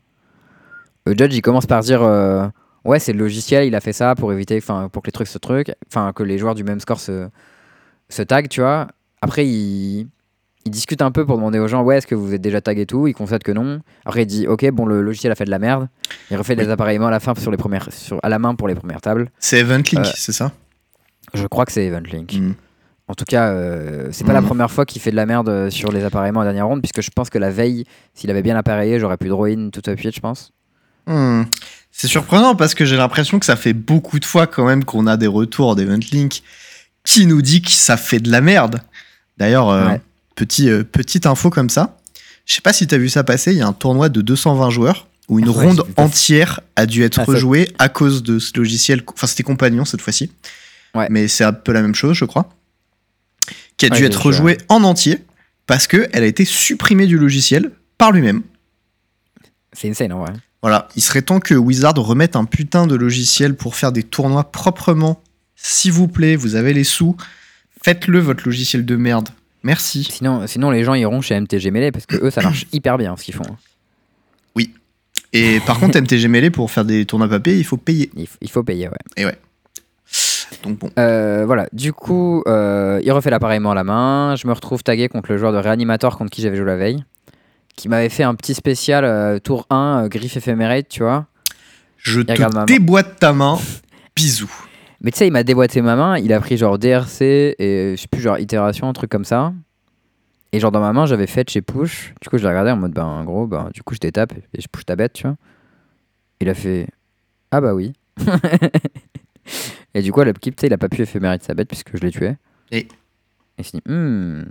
[1.06, 2.48] Le judge, il commence par dire euh,
[2.86, 5.28] Ouais, c'est le logiciel, il a fait ça pour éviter, enfin, pour que les trucs
[5.28, 7.28] se truc, enfin, que les joueurs du même score se,
[8.08, 8.88] se taguent, tu vois.
[9.22, 10.08] Après, il,
[10.70, 12.78] il discute un peu pour demander aux gens Ouais, est-ce que vous êtes déjà tag
[12.78, 13.08] et tout?
[13.08, 13.82] Il constate que non.
[14.06, 15.88] Après, il dit Ok, bon, le logiciel a fait de la merde.
[16.30, 16.64] Il refait Oui.
[16.64, 19.02] des appareillements à la fin sur les premières, sur, à la main pour les premières
[19.02, 19.30] tables.
[19.40, 20.52] C'est Event Link, Euh, c'est ça?
[21.34, 22.34] Je crois que c'est EventLink.
[22.34, 22.54] Mm.
[23.08, 24.48] En tout cas, euh, c'est pas la Mhm.
[24.48, 27.02] première fois qu'il fait de la merde euh, sur les appareillements en dernière ronde, puisque
[27.02, 29.96] je pense que la veille, s'il avait bien appareillé, j'aurais pu draw in tout à
[29.96, 30.52] pied, je pense.
[31.08, 31.44] Hmm.
[31.92, 35.08] C'est surprenant parce que j'ai l'impression que ça fait beaucoup de fois quand même qu'on
[35.08, 36.44] a des retours d'Event Link
[37.04, 38.82] qui nous dit que ça fait de la merde.
[39.38, 40.02] D'ailleurs, euh, Ouais.
[40.40, 41.98] Petit, euh, petite info comme ça.
[42.46, 44.70] Je sais pas si t'as vu ça passer, il y a un tournoi de 220
[44.70, 48.40] joueurs où une Ouais, ronde entière a dû être Ah, ça- rejouée à cause de
[48.40, 49.04] ce logiciel.
[49.14, 50.32] Enfin, c'était Compagnon cette fois-ci.
[50.96, 51.08] Ouais.
[51.12, 52.50] Mais c'est un peu la même chose, je crois.
[53.78, 55.20] Qui a Ouais, dû être rejouée en entier
[55.68, 58.42] parce qu'elle a été supprimée du logiciel par lui-même.
[59.74, 60.34] C'est insane vrai.
[60.62, 64.52] Voilà, il serait temps que Wizard remette un putain de logiciel pour faire des tournois
[64.52, 65.22] proprement.
[65.56, 67.16] S'il vous plaît, vous avez les sous,
[67.84, 69.30] faites-le votre logiciel de merde.
[69.64, 70.04] Merci.
[70.04, 73.16] Sinon, sinon, les gens iront chez MTG Melee parce que eux, ça marche hyper bien
[73.18, 73.44] ce qu'ils font.
[75.34, 78.10] Et par contre, MTG Melee, pour faire des tournois papier, il faut payer.
[78.42, 78.98] Il, faut payer, ouais.
[79.18, 79.38] Et ouais.
[80.64, 80.90] Donc bon.
[80.98, 84.36] Euh, voilà, du coup, euh, il refait l'appareillement à la main.
[84.36, 87.04] Je me retrouve tagué contre le joueur de réanimateur contre qui j'avais joué la veille,
[87.76, 91.28] qui m'avait fait un petit spécial euh, tour 1, euh, griffe éphémérite, tu vois.
[91.98, 93.60] Je il te déboîte ta main.
[94.16, 94.50] Bisous.
[95.02, 98.02] Mais tu sais, il m'a déboîté ma main, il a pris genre DRC et je
[98.02, 99.54] sais plus, genre itération, un truc comme ça.
[100.52, 102.14] Et genre dans ma main, j'avais fait chez push.
[102.22, 104.34] Du coup, je l'ai regardé en mode, ben en gros, ben, du coup, je t'étape
[104.54, 105.38] et je push ta bête, tu vois.
[106.42, 106.88] Il a fait,
[107.52, 107.94] ah bah oui.
[109.94, 112.02] et du coup, l'équipe, tu sais, il a pas pu éphémérite sa bête puisque je
[112.02, 112.34] l'ai tué.
[112.72, 112.88] Et Et
[113.60, 114.44] il s'est dit, hmm,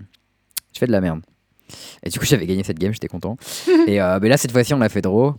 [0.72, 1.20] je fais de la merde.
[2.02, 3.36] Et du coup, j'avais gagné cette game, j'étais content.
[3.86, 5.34] et euh, mais là, cette fois-ci, on l'a fait draw.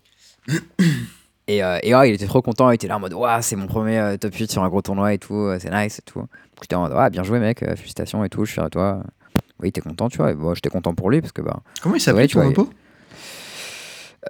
[1.49, 3.55] Et, euh, et ouais, il était trop content, il était là en mode Waouh, c'est
[3.55, 6.03] mon premier euh, top 8 sur un gros tournoi et tout, euh, c'est nice et
[6.03, 6.19] tout.
[6.19, 6.29] Donc
[6.62, 9.01] j'étais en mode Ouais, bien joué mec, félicitations et tout, je suis de toi.
[9.59, 10.29] Oui, t'es content, tu vois.
[10.29, 11.62] Et bon, j'étais content pour lui parce que bah.
[11.81, 12.69] Comment il s'appelle ton vois, repos?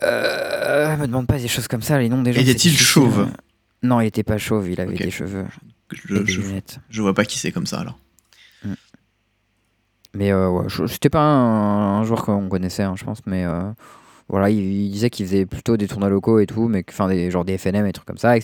[0.02, 2.40] Euh, me demande pas des choses comme ça, les noms des gens.
[2.40, 3.28] Était-il chauve?
[3.84, 5.46] Non, il était pas chauve, il avait des cheveux
[5.92, 6.80] je, et des je, lunettes.
[6.90, 8.00] je vois pas qui c'est comme ça alors.
[10.14, 13.46] Mais euh, ouais, c'était pas un, un joueur qu'on connaissait, hein, je pense, mais
[14.30, 17.46] voilà, il, disait qu'il faisait plutôt des tournois locaux et tout, mais enfin des genre
[17.46, 18.36] des FNM et trucs comme ça.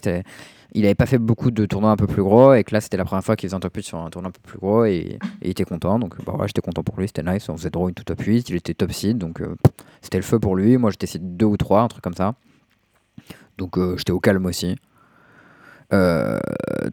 [0.73, 2.97] Il avait pas fait beaucoup de tournois un peu plus gros et que là c'était
[2.97, 4.83] la première fois qu'il faisait un top 8 sur un tournoi un peu plus gros
[4.83, 5.99] et, il était content.
[5.99, 7.47] Donc bah ouais, j'étais content pour lui, c'était nice.
[7.49, 9.55] On faisait draw tout top 8, il était top seed, donc euh,
[10.01, 10.77] c'était le feu pour lui.
[10.77, 12.35] Moi j'étais seed 2 ou 3, un truc comme ça.
[13.57, 14.75] Donc euh, j'étais au calme aussi.
[15.93, 16.39] Euh,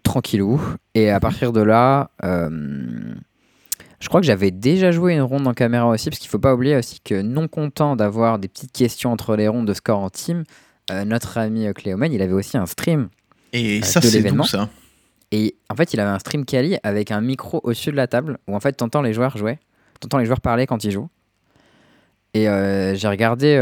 [0.03, 0.61] tranquillou.
[0.95, 3.15] Et à partir de là, euh,
[4.03, 6.53] je crois que j'avais déjà joué une ronde en caméra aussi, parce qu'il faut pas
[6.53, 10.11] oublier aussi que non content d'avoir des petites questions entre les rondes de score en
[10.11, 10.43] team,
[10.91, 13.11] euh, notre ami euh, Cléomen, il avait aussi un stream.
[13.53, 14.43] Et Euh, ça, c'est l'événement.
[14.43, 14.69] d'où ça
[15.31, 18.39] Et en fait, il avait un stream Kali avec un micro au-dessus de la table,
[18.49, 19.61] où en fait, t'entends les joueurs jouer,
[20.01, 21.09] t'entends les joueurs parler quand ils jouent.
[22.35, 23.55] Et euh, j'ai regardé,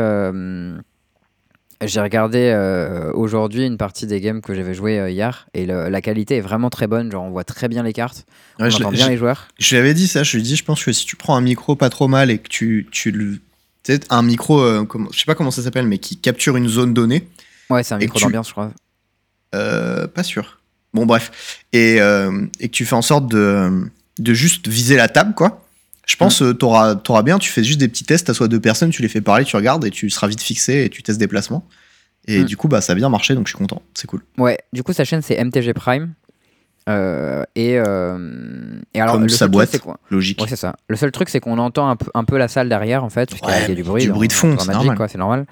[1.83, 5.89] j'ai regardé euh, aujourd'hui une partie des games que j'avais joué euh, hier, et le-
[5.89, 8.27] la qualité est vraiment très bonne, genre on voit très bien les cartes,
[8.59, 9.49] Ouais, on entend bien les joueurs.
[9.59, 11.37] Je lui avais dit ça, je lui ai dit, je pense que si tu prends
[11.37, 13.39] un micro pas trop mal et que tu, tu le.
[14.11, 16.93] Un micro, euh, comment- je sais pas comment ça s'appelle, mais qui capture une zone
[16.95, 17.27] donnée,
[17.71, 18.71] Ouais, c'est un micro tu- d'ambiance, je crois.
[19.55, 20.59] euh, pas sûr.
[20.93, 21.63] Bon, bref.
[21.73, 21.99] Et, et
[22.69, 25.65] que tu fais en sorte de, de juste viser la table, quoi.
[26.11, 28.91] Je pense que t'auras auras bien, tu fais juste des petits tests, t'assois deux personnes,
[28.91, 31.29] tu les fais parler, tu regardes et tu seras vite fixé et tu testes des
[31.29, 31.65] placements.
[32.27, 32.45] Et Mm.
[32.47, 33.81] du coup, bah, ça a bien marché, donc je suis content.
[33.95, 34.23] C'est cool.
[34.37, 36.15] Ouais, du coup, sa chaîne, c'est MTG Prime.
[36.89, 39.69] Euh, et, euh, et alors, Comme le sa truc, boîte.
[39.71, 40.41] c'est qu'on- Logique.
[40.41, 40.75] Ouais, c'est ça.
[40.89, 43.31] Le seul truc, c'est qu'on entend un peu, un peu la salle derrière, en fait,
[43.31, 44.03] parce Ouais, y a du bruit.
[44.03, 44.97] du bruit de fond, c'est normal.
[44.97, 45.47] quoi, c'est normal.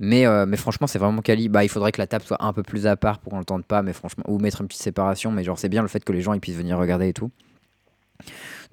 [0.00, 1.48] Mais, euh, mais franchement, c'est vraiment quali.
[1.48, 3.64] Bah, il faudrait que la table soit un peu plus à part pour qu'on l'entende
[3.64, 5.30] pas, mais franchement, ou mettre une petite séparation.
[5.30, 7.30] Mais genre, c'est bien le fait que les gens ils puissent venir regarder et tout.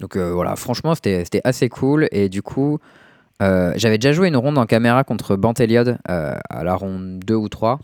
[0.00, 2.08] Donc euh, voilà, franchement, c'était assez cool.
[2.12, 2.78] Et du coup,
[3.42, 7.34] euh, j'avais déjà joué une ronde en caméra contre Banteliod euh, à la ronde 2
[7.34, 7.80] ou 3.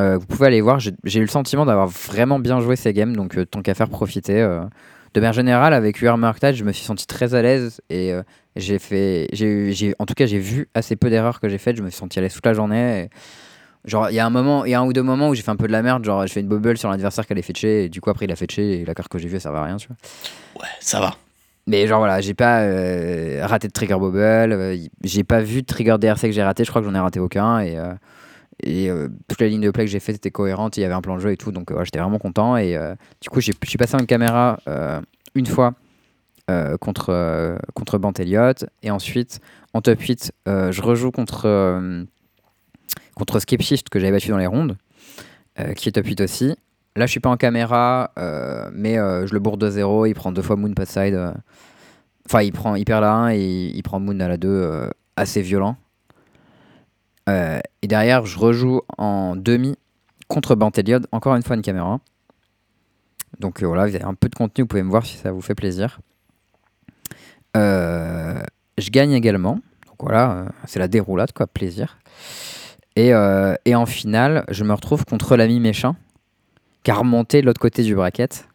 [0.00, 3.14] Euh, vous pouvez aller voir, j'ai eu le sentiment d'avoir vraiment bien joué ces games,
[3.14, 4.40] donc tant qu'à faire profiter.
[5.14, 8.12] De manière générale, avec UR Marktide, je me suis senti très à l'aise et
[8.56, 11.76] j'ai fait, j'ai, en tout cas, j'ai vu assez peu d'erreurs que j'ai faites.
[11.76, 13.10] Je me suis senti à l'aise toute la journée.
[13.84, 15.42] Genre, il y a un moment, il y a un ou deux moments où j'ai
[15.42, 16.04] fait un peu de la merde.
[16.04, 18.32] Genre, je fais une bubble sur l'adversaire qui allait fetcher et du coup après il
[18.32, 19.96] a fetché et la carte que j'ai vue, ça servait à rien, tu vois.
[20.62, 21.14] Ouais, ça va.
[21.66, 25.66] Mais genre voilà, j'ai pas euh, raté de trigger bubble, euh, j'ai pas vu de
[25.66, 27.94] trigger DRC que j'ai raté, je crois que j'en ai raté aucun et, euh,
[28.64, 30.94] et euh, toute la ligne de play que j'ai faite était cohérente, il y avait
[30.94, 32.76] un plan de jeu et tout, donc ouais, j'étais vraiment content et
[33.20, 34.58] du coup je suis passé en caméra
[35.36, 35.74] une fois
[36.50, 39.40] euh, contre, euh, contre Banteliot et ensuite
[39.74, 41.46] en top 8 euh, je rejoue contre,
[43.16, 44.76] contre Skepshift que j'avais battu dans les rondes,
[45.58, 46.56] euh, qui est top 8 aussi.
[46.94, 50.08] Là, je suis pas en caméra, euh, mais euh, je le bourre 2-0.
[50.08, 51.14] Il prend deux fois Moon pas side.
[51.14, 51.32] euh.
[52.26, 54.90] Enfin, il, prend, il perd la 1 et il, prend Moon à la 2, euh,
[55.16, 55.76] assez violent.
[57.28, 59.76] Et derrière, je rejoue en demi
[60.28, 61.98] contre Banteliod, encore une fois une caméra.
[63.38, 65.40] Donc voilà, vous avez un peu de contenu, vous pouvez me voir si ça vous
[65.40, 66.00] fait plaisir.
[67.54, 69.60] Je gagne également.
[69.86, 71.98] Donc voilà, c'est la déroulade, quoi, plaisir.
[72.96, 75.96] Et, euh, et en finale, je me retrouve contre l'ami méchant
[76.84, 78.46] qui a remonté de l'autre côté du bracket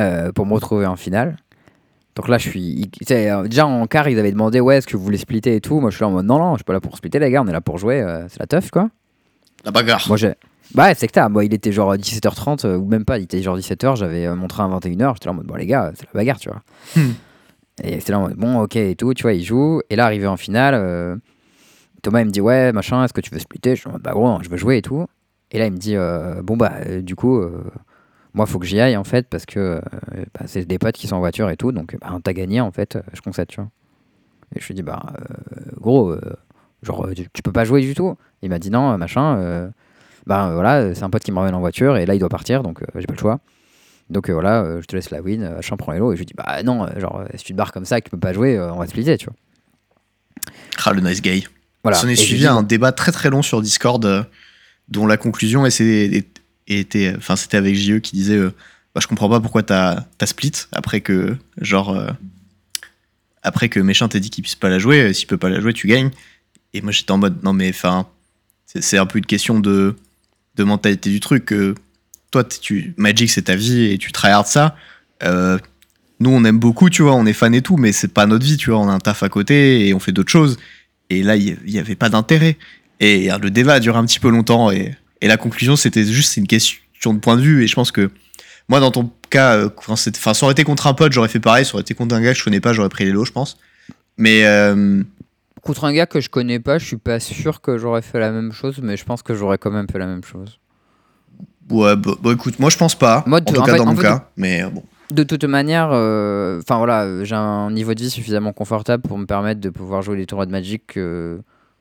[0.00, 1.36] euh, pour me retrouver en finale.
[2.14, 2.60] Donc là, je suis.
[3.00, 5.60] il- euh, déjà en quart, ils avaient demandé Ouais, est-ce que vous voulez splitter et
[5.60, 5.80] tout.
[5.80, 7.30] Moi, je suis là en mode Non, non, je suis pas là pour splitter, les
[7.30, 8.90] gars, on est là pour jouer, euh, c'est la teuf, quoi.
[9.64, 10.04] La bagarre.
[10.08, 10.34] Moi, j'ai.
[10.74, 11.28] Bah, c'est que t'as.
[11.28, 14.48] Moi, il était genre 17h30, euh, ou même pas, il était genre 17h, j'avais mon
[14.48, 15.14] train à 21h.
[15.14, 16.62] J'étais là en mode Bon, les gars, c'est la bagarre, tu vois.
[16.96, 17.12] Hmm.
[17.82, 19.80] Et c'est là en mode Bon, ok, et tout, tu vois, il joue.
[19.88, 20.74] Et là, arrivé en finale,
[22.08, 23.76] Thomas, il me dit Ouais, machin, est-ce que tu veux splitter?
[23.76, 25.04] Je mode Bah, gros, je veux jouer et tout.
[25.50, 27.62] Et là, il me dit euh, Bon, bah, euh, du coup, euh,
[28.32, 29.82] moi, faut que j'y aille, en fait, parce que
[30.32, 31.70] bah, c'est des potes qui sont en voiture et tout.
[31.70, 33.68] Donc, bah, t'as gagné, en fait, je concède, tu vois.
[34.56, 35.02] Et je lui dis Bah,
[35.76, 36.16] gros,
[36.82, 38.16] genre, tu, peux pas jouer du tout.
[38.40, 39.70] Il m'a dit Non, machin.
[40.26, 42.62] bah, voilà, c'est un pote qui me ramène en voiture et là, il doit partir,
[42.62, 43.40] donc j'ai pas le choix.
[44.08, 46.14] Donc voilà, je te laisse la win, euh, machin, prends Hello.
[46.14, 48.10] Et je lui dis Bah, non, genre, si tu te barres comme ça que tu
[48.12, 49.34] peux pas jouer, on va splitter, tu vois.
[50.86, 51.46] Ah, le nice guy.
[51.82, 51.98] Voilà.
[51.98, 54.22] S'en est suivi un débat très très long sur Discord euh,
[54.88, 58.54] dont la conclusion était enfin c'était avec JE qui disait euh,
[58.94, 62.10] bah, je comprends pas pourquoi t'as as split après que genre euh,
[63.42, 65.60] après que méchant t'ait dit qu'il puisse pas la jouer euh, s'il peut pas la
[65.60, 66.10] jouer tu gagnes.
[66.74, 68.06] Et moi j'étais en mode non mais enfin
[68.66, 69.96] c'est un peu une question de
[70.56, 71.54] de mentalité du truc
[72.30, 74.76] toi tu Magic c'est ta vie et tu tryhard ça.
[75.22, 78.44] Nous on aime beaucoup tu vois on est fan et tout mais c'est pas notre
[78.44, 80.58] vie tu vois on a un taf à côté et on fait d'autres choses
[81.10, 82.56] et là, il n'y avait pas d'intérêt.
[83.00, 84.70] Et le débat a duré un petit peu longtemps.
[84.70, 87.62] Et, et la conclusion, c'était juste une question de point de vue.
[87.62, 88.10] Et je pense que
[88.68, 91.40] moi, dans ton cas, euh, quand enfin, ça aurait été contre un pote, j'aurais fait
[91.40, 91.64] pareil.
[91.64, 93.32] Ça aurait été contre un gars que je connais pas, j'aurais pris les lots, je
[93.32, 93.56] pense.
[94.16, 95.02] Mais euh,
[95.62, 98.30] Contre un gars que je connais pas, je suis pas sûr que j'aurais fait la
[98.30, 100.58] même chose, mais je pense que j'aurais quand même fait la même chose.
[101.70, 103.22] ouais, bah, bah, écoute, moi, je pense pas.
[103.26, 104.28] Moi, en tout en cas, fait- dans mon fait, cas.
[104.36, 104.82] Mais euh, bon.
[105.10, 109.24] De toute manière, euh, enfin voilà, j'ai un niveau de vie suffisamment confortable pour me
[109.26, 111.38] permettre de pouvoir jouer des tournois de Magic euh,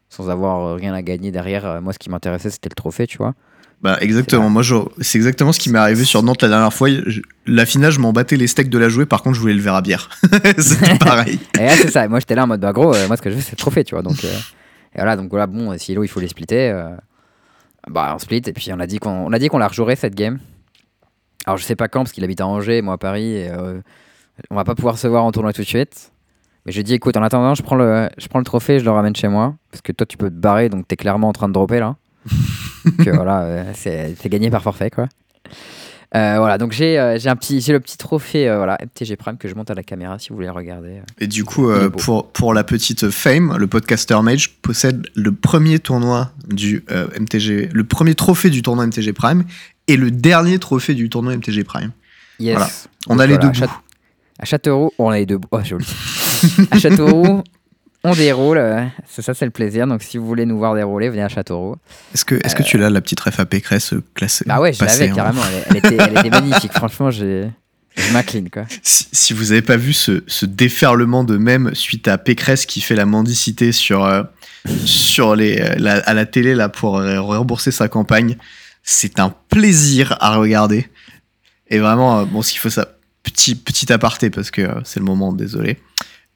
[0.09, 1.81] sans avoir euh, rien à gagner derrière.
[1.81, 3.33] Moi, ce qui m'intéressait, c'était le trophée, tu vois.
[3.81, 4.49] Bah, exactement.
[4.49, 4.63] Moi,
[5.01, 6.89] c'est exactement ce qui m'est arrivé sur Nantes la dernière fois.
[6.89, 9.05] Je- la finale, je m'en battais les steaks de la jouer.
[9.05, 10.09] Par contre, je voulais le verre à bière.
[10.57, 11.39] C'était pareil.
[11.59, 12.07] Et c'est ça.
[12.07, 13.57] Moi, j'étais là en mode, bah gros, euh, moi, ce que je veux, c'est le
[13.57, 14.01] trophée, tu vois.
[14.01, 14.27] Donc, euh,
[14.95, 16.89] et voilà, donc voilà, bon, si il faut les splitter, euh,
[17.89, 18.41] bah on split.
[18.47, 20.39] Et puis, on a dit qu'on on a dit qu'on la rejouerait cette game.
[21.47, 23.33] Alors, je sais pas quand, parce qu'il habite à Angers, moi à Paris.
[23.33, 23.79] Et, euh,
[24.49, 26.11] on va pas pouvoir se voir en tournoi tout de suite.
[26.65, 28.91] Mais je dis, écoute, en attendant, je prends le, je prends le trophée, je le
[28.91, 29.55] ramène chez moi.
[29.71, 31.95] Parce que toi, tu peux te barrer, donc t'es clairement en train de dropper là.
[33.03, 35.07] que voilà, euh, c'est gagné par forfait, quoi.
[36.15, 39.17] Euh, voilà, donc j'ai euh, j'ai un petit, j'ai le petit trophée, euh, voilà, MTG
[39.17, 41.01] Prime que je monte à la caméra si vous voulez regarder.
[41.19, 46.31] Et du coup, pour, pour la petite fame, le podcaster Mage possède le premier tournoi
[46.47, 46.83] du
[47.19, 49.43] MTG, le premier trophée du tournoi MTG Prime
[49.87, 51.91] et le dernier trophée du tournoi MTG Prime.
[52.39, 52.55] Yes.
[52.57, 52.71] Voilà.
[53.07, 53.59] On Donc a les deux à bouts.
[53.59, 53.69] Châte-
[54.39, 55.47] À Châteauroux, on a les deux bouts.
[55.51, 55.85] Oh, joli.
[56.71, 57.43] à Châteauroux,
[58.03, 58.57] on déroule.
[58.57, 59.87] euh, C'est ça, c'est le plaisir.
[59.87, 61.75] Donc, si vous voulez nous voir dérouler, venez à Châteauroux.
[62.13, 64.73] Est-ce que, est-ce que tu l'as la petite ref à Pécresse euh, classée Bah ouais,
[64.73, 65.41] je l'avais en- carrément.
[65.51, 66.73] Elle, elle était, elle était magnifique.
[66.73, 67.49] Franchement, j'ai
[67.95, 68.65] Je m'incline, quoi.
[68.83, 72.81] Si, si vous avez pas vu ce, ce déferlement de mèmes suite à Pécresse qui
[72.81, 74.21] fait la mendicité sur, euh,
[74.85, 78.37] sur les, euh, la- à la télé là, pour euh, rembourser sa campagne,
[78.89, 80.87] c'est un plaisir à regarder.
[81.69, 84.99] Et vraiment, euh, bon, ce qu'il faut ça, petit, petit aparté parce que euh, c'est
[84.99, 85.77] le moment, désolé.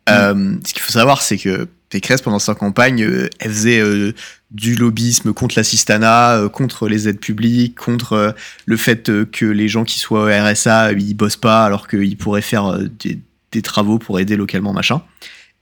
[0.10, 4.14] Euh, ce qu'il faut savoir, c'est que Pécresse, pendant sa campagne, euh, elle faisait euh,
[4.50, 8.34] du lobbyisme contre euh, contre les aides publiques, contre
[8.66, 12.42] le fait que les gens qui soient au RSA, ils bossent pas alors qu'ils pourraient
[12.42, 13.20] faire des,
[13.52, 15.02] des travaux pour aider localement, machin.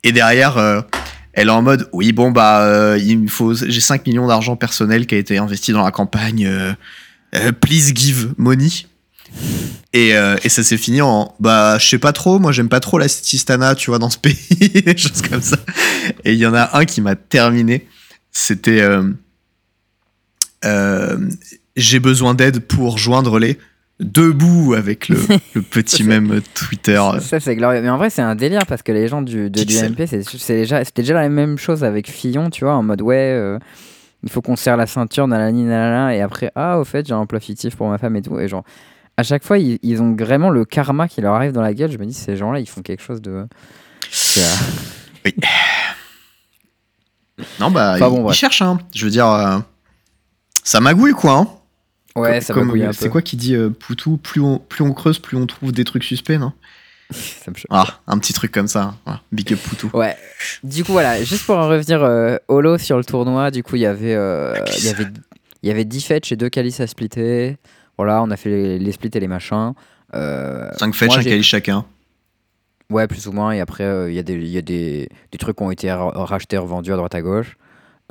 [0.04, 0.84] Et derrière,
[1.34, 5.06] elle est en mode, oui, bon, bah, euh, il faut, j'ai 5 millions d'argent personnel
[5.06, 6.74] qui a été investi dans la campagne, euh,
[7.36, 8.70] euh, please give money.
[9.94, 10.10] Et,
[10.44, 13.08] et ça s'est fini en bah je sais pas trop moi j'aime pas trop la
[13.08, 15.58] Sistana tu vois dans ce pays des choses comme ça
[16.26, 17.86] et il y en a un qui m'a terminé
[18.32, 18.84] c'était
[21.76, 23.60] j'ai besoin d'aide pour joindre les
[24.00, 25.18] debout avec le,
[25.56, 27.82] le petit même Twitter Ça, c'est glorieux.
[27.82, 30.56] Mais en vrai, c'est un délire parce que les gens du, de l'UMP, c'est c'est
[30.56, 33.60] déjà, c'était déjà la même chose avec Fillon, tu vois, en mode ouais, euh,
[34.24, 37.18] il faut qu'on serre la ceinture, nanani, nanana, et après, ah, au fait, j'ai un
[37.18, 38.40] emploi fictif pour ma femme et tout.
[38.40, 38.64] Et genre,
[39.18, 41.92] à chaque fois, ils, ils ont vraiment le karma qui leur arrive dans la gueule.
[41.92, 43.46] Je me dis, ces gens-là, ils font quelque chose de.
[44.10, 45.32] c'est, euh,
[47.60, 48.38] non bah Enfin, bon, il bref.
[48.38, 49.60] cherche hein je veux dire euh,
[50.64, 51.48] ça magouille quoi hein.
[52.20, 54.84] Ouais, Comme- ça comme- magouille un c'est quoi qui dit euh, Poutou plus on, plus
[54.84, 56.54] on creuse plus on trouve des trucs suspects non
[57.12, 57.68] Ça me choque.
[57.72, 59.22] ah un petit truc comme ça voilà.
[59.32, 60.16] big up Poutou Ouais.
[60.64, 63.82] Du coup, voilà, juste pour en revenir euh, holo sur le tournoi, du coup, il
[63.82, 65.08] y avait, euh, il y avait,
[65.64, 67.58] il y avait 10 fêtes et 2 calices à splitter.
[67.98, 69.74] Voilà, on a fait les, les splits et les machins.
[70.14, 71.84] Euh, 5 fetch moi, un calice chacun
[72.92, 73.52] Ouais, plus ou moins.
[73.52, 75.92] Et après, euh, il y a, des, y a des, des trucs qui ont été
[75.92, 77.58] ra- rachetés, revendus à droite à gauche.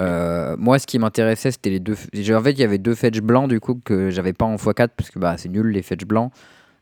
[0.01, 1.95] Euh, moi, ce qui m'intéressait, c'était les deux.
[1.95, 4.89] En fait, il y avait deux fetch blancs, du coup, que j'avais pas en x4,
[4.97, 6.33] parce que bah, c'est nul les fetch blancs.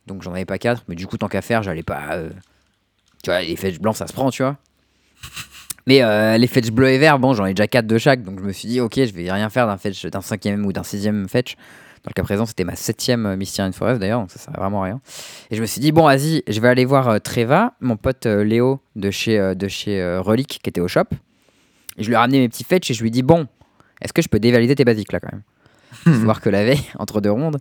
[0.07, 0.85] Donc, j'en avais pas 4.
[0.89, 2.01] Mais du coup, tant qu'à faire, j'allais pas.
[2.13, 2.31] euh,
[3.23, 4.57] Tu vois, les fetch blancs, ça se prend, tu vois.
[5.87, 8.23] Mais euh, les fetch bleus et verts, bon, j'en ai déjà 4 de chaque.
[8.23, 10.73] Donc, je me suis dit, ok, je vais rien faire d'un fetch, d'un cinquième ou
[10.73, 11.55] d'un sixième fetch.
[12.05, 14.87] Dans le cas présent, c'était ma septième Mystian Forest d'ailleurs, donc ça sert vraiment à
[14.87, 15.01] rien.
[15.51, 18.81] Et je me suis dit, bon, vas-y, je vais aller voir Treva, mon pote Léo
[18.95, 21.07] de chez, de chez Relic, qui était au shop.
[21.97, 23.47] Et je lui ai ramené mes petits fetch et je lui ai dit, bon,
[24.01, 25.43] est-ce que je peux dévalider tes basiques là quand même
[26.25, 27.59] voir que la veille, entre deux rondes,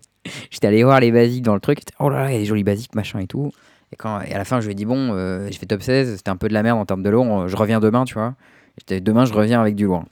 [0.52, 1.80] j'étais allé voir les basiques dans le truc.
[2.00, 3.52] Oh là là, il y a des jolis basiques, machin et tout.
[3.92, 5.82] Et, quand, et à la fin, je lui ai dit, bon, euh, j'ai fait top
[5.82, 8.04] 16, c'était un peu de la merde en termes de lourd, euh, je reviens demain,
[8.04, 8.36] tu vois.
[8.78, 10.04] J'étais, demain, je reviens avec du lourd.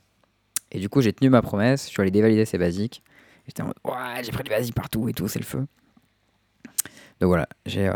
[0.72, 3.04] Et du coup, j'ai tenu ma promesse, je suis allé dévalider ces basiques.
[3.48, 5.66] J'étais en mode, ouais, j'ai pris des basiques partout et tout, c'est le feu.
[7.20, 7.94] Donc voilà, j'ai euh,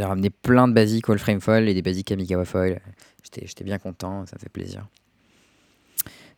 [0.00, 2.80] ramené plein de basiques Wallframe Foil et des basiques Kamikawa Foil.
[3.22, 4.86] J'étais j'étais bien content, ça fait plaisir.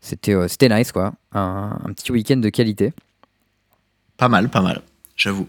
[0.05, 2.92] C'était euh, c'était nice quoi, un, un petit week-end de qualité.
[4.18, 4.82] pas mal pas mal
[5.16, 5.48] j'avoue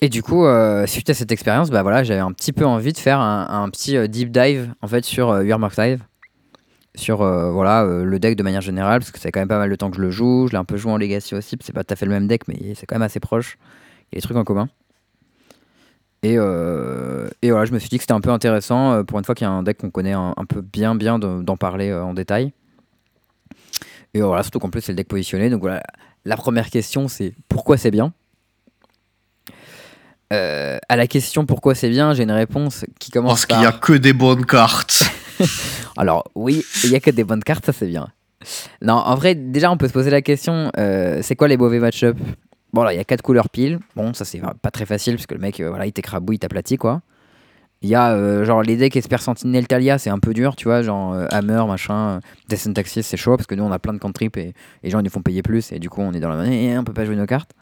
[0.00, 2.92] Et du coup, euh, suite à cette expérience, bah voilà, j'avais un petit peu envie
[2.92, 6.04] de faire un, un petit euh, deep dive en fait sur euh, Dive,
[6.94, 9.68] sur euh, voilà le deck de manière générale, parce que c'est quand même pas mal
[9.68, 10.46] de temps que je le joue.
[10.46, 12.28] Je l'ai un peu joué en Legacy aussi, c'est pas tout à fait le même
[12.28, 13.58] deck, mais c'est quand même assez proche.
[14.12, 14.68] Il y a des trucs en commun.
[16.26, 19.16] Et, euh, et voilà, je me suis dit que c'était un peu intéressant euh, pour
[19.20, 21.40] une fois qu'il y a un deck qu'on connaît un, un peu bien, bien de-
[21.40, 22.52] d'en parler euh, en détail.
[24.12, 25.50] Et voilà, surtout qu'en plus c'est le deck positionné.
[25.50, 25.84] Donc voilà,
[26.24, 28.12] la première question c'est pourquoi c'est bien?
[30.32, 33.62] Euh, À la question pourquoi c'est bien, j'ai une réponse qui commence parce qu'il par...
[33.62, 35.04] y a que des bonnes cartes
[35.96, 38.08] Alors oui, il y a que des bonnes cartes, ça c'est bien.
[38.82, 41.78] Non, en vrai, déjà on peut se poser la question, euh, c'est quoi les mauvais
[41.78, 42.16] match-up?
[42.76, 43.78] Bon là, il y a quatre couleurs pile.
[43.94, 46.40] Bon, ça c'est pas très facile parce que le mec, euh, voilà, il t'écrabouille, il
[46.40, 47.00] t'aplatit quoi.
[47.80, 50.64] Il y a euh, genre les decks Esper Sentinel Talia, c'est un peu dur, tu
[50.64, 52.20] vois, genre euh, Hammer, machin,
[52.50, 54.52] Death Taxis, c'est chaud parce que nous on a plein de cantrips et
[54.82, 56.76] les gens ils nous font payer plus et du coup on est dans la monnaie,
[56.76, 57.52] on peut pas jouer nos cartes.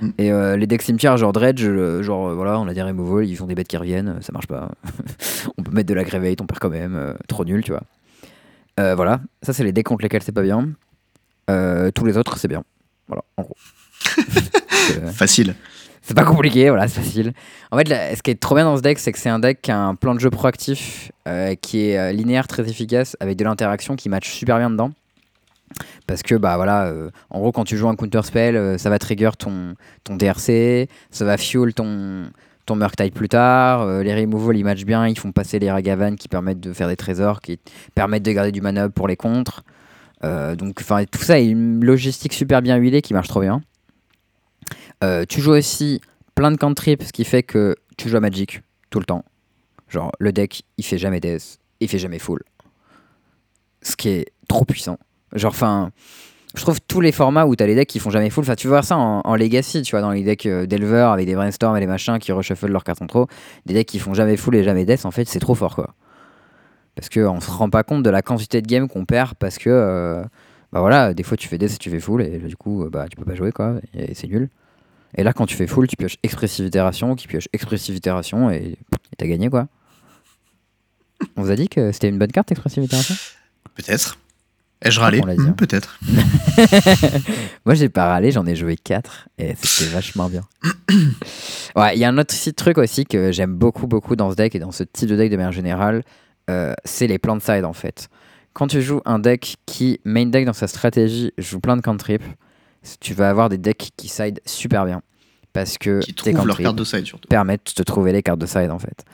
[0.00, 0.08] Mm.
[0.18, 1.64] Et euh, les decks cimetière, genre Dredge,
[2.02, 4.72] genre voilà, on a des removal, ils font des bêtes qui reviennent, ça marche pas.
[5.56, 7.84] on peut mettre de la Gravate, on perd quand même, trop nul, tu vois.
[8.76, 10.68] Voilà, ça c'est les decks contre lesquels c'est pas bien.
[11.46, 12.64] Tous les autres c'est bien.
[13.06, 13.54] Voilà, en gros.
[15.14, 15.54] Facile
[16.08, 17.34] c'est pas compliqué, voilà, c'est facile.
[17.70, 17.86] En fait,
[18.16, 19.78] ce qui est trop bien dans ce deck, c'est que c'est un deck qui a
[19.78, 23.94] un plan de jeu proactif, euh, qui est euh, linéaire, très efficace, avec de l'interaction
[23.94, 24.90] qui match super bien dedans.
[26.06, 28.98] Parce que, bah voilà, euh, en gros, quand tu joues un counter spell, ça va
[28.98, 32.30] trigger ton, ton DRC, ça va fuel ton,
[32.64, 33.86] ton Murktide plus tard.
[34.00, 36.96] les removals, ils matchent bien, ils font passer les Ragavan qui permettent de faire des
[36.96, 37.60] trésors, qui
[37.94, 39.62] permettent de garder du mana up pour les contres.
[40.22, 43.60] Donc, enfin, tout ça est une logistique super bien huilée qui marche trop bien.
[45.04, 46.00] Euh, tu joues aussi
[46.34, 49.24] plein de cantrips, ce qui fait que tu joues à Magic tout le temps.
[49.88, 52.42] Genre, le deck, il fait jamais death, il fait jamais full.
[53.82, 54.98] Ce qui est trop puissant.
[55.34, 55.92] Genre, enfin,
[56.54, 58.42] je trouve tous les formats où t'as les decks qui font jamais full.
[58.42, 61.34] Enfin, tu vois ça en, Legacy, tu vois, dans les decks euh, d'éleveurs avec des
[61.34, 63.28] brainstorms et les machins qui reshuffle leurs cartes en trop.
[63.66, 65.94] Des decks qui font jamais full et jamais death, en fait, c'est trop fort, quoi.
[66.94, 69.70] Parce qu'on se rend pas compte de la quantité de game qu'on perd parce que,
[69.70, 70.22] euh,
[70.72, 72.90] bah voilà, des fois tu fais death et tu fais full et du coup, euh,
[72.90, 74.48] bah tu peux pas jouer, quoi, et c'est nul.
[75.16, 78.76] Et là, quand tu fais full, tu pioches expressive itération, qui pioche expressive itération et
[79.16, 79.68] t'as gagné, quoi.
[81.36, 83.14] On vous a dit que c'était une bonne carte, expressive itération?
[83.74, 84.18] Peut-être.
[84.84, 85.20] Ai-je râlé?
[85.26, 85.54] L'a dit, Hmm, hein.
[85.56, 85.98] Peut-être.
[87.66, 90.42] Moi, j'ai pas râlé, j'en ai joué 4 et c'était vachement bien.
[91.76, 94.36] Ouais, il y a un autre petit truc aussi que j'aime beaucoup, beaucoup dans ce
[94.36, 96.02] deck et dans ce type de deck de manière générale,
[96.50, 98.08] euh, c'est les plans de side en fait.
[98.52, 102.24] Quand tu joues un deck qui, main deck dans sa stratégie, joue plein de cantrips,
[103.00, 105.02] tu vas avoir des decks qui side super bien.
[105.52, 107.28] Parce que Qui tes trouvent leur cantrips carte de side surtout.
[107.28, 109.04] permettent de trouver les cartes de side en fait.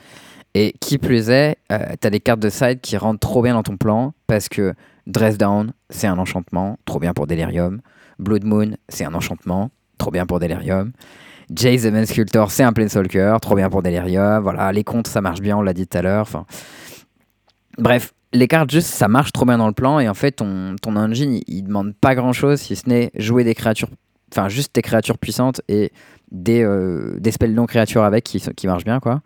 [0.53, 3.63] Et qui plus est, euh, t'as des cartes de side qui rentrent trop bien dans
[3.63, 4.73] ton plan parce que
[5.07, 7.81] Dress Down, c'est un enchantement, trop bien pour Delirium.
[8.19, 10.91] Blood Moon, c'est un enchantement, trop bien pour Delirium.
[11.53, 14.41] Jace the Man Sculptor, c'est un Planeswalker, trop bien pour Delirium.
[14.41, 16.21] Voilà, les comptes, ça marche bien, on l'a dit tout à l'heure.
[16.21, 16.45] Enfin,
[17.77, 19.99] Bref, les cartes, juste, ça marche trop bien dans le plan.
[19.99, 23.43] Et en fait, ton, ton engine, il, demande pas grand chose si ce n'est jouer
[23.43, 23.89] des créatures,
[24.31, 25.91] enfin, juste des créatures puissantes et
[26.31, 29.21] des, euh, des spells non créatures avec qui, qui marchent bien, quoi.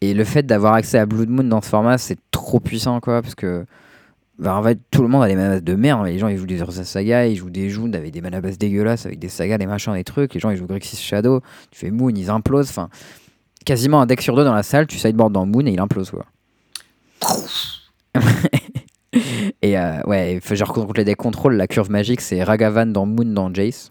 [0.00, 3.20] Et le fait d'avoir accès à Blood Moon dans ce format, c'est trop puissant, quoi,
[3.20, 3.66] parce que
[4.38, 6.06] bah, en fait, tout le monde a des manas de merde.
[6.06, 8.56] Les gens, ils jouent des Urza Saga, ils jouent des Jund avec des manas bases
[8.56, 10.32] dégueulasses, avec des sagas, des machins, des trucs.
[10.32, 12.70] Les gens, ils jouent Grixis Shadow, tu fais Moon, ils implosent.
[12.70, 12.88] Enfin,
[13.66, 16.10] quasiment un deck sur deux dans la salle, tu sideboard dans Moon et il implose,
[16.10, 16.24] quoi.
[19.62, 23.24] et euh, ouais, genre contre les decks contrôle, la curve magique, c'est Ragavan dans Moon
[23.32, 23.90] dans Jace.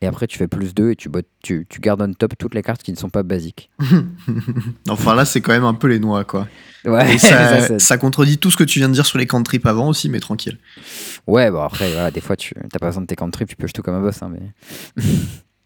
[0.00, 1.10] Et après, tu fais plus 2 et tu,
[1.42, 3.68] tu, tu gardes on top toutes les cartes qui ne sont pas basiques.
[4.88, 6.46] Enfin là, c'est quand même un peu les noix, quoi.
[6.84, 7.28] Ouais, Et ça,
[7.60, 9.88] ça, c'est- ça contredit tout ce que tu viens de dire sur les cantrips avant
[9.88, 10.58] aussi, mais tranquille.
[11.26, 13.66] ouais, bon après, voilà, des fois, tu t'as pas besoin de tes cantrips, tu peux
[13.68, 14.22] tout comme un boss.
[14.22, 15.02] hein, mais...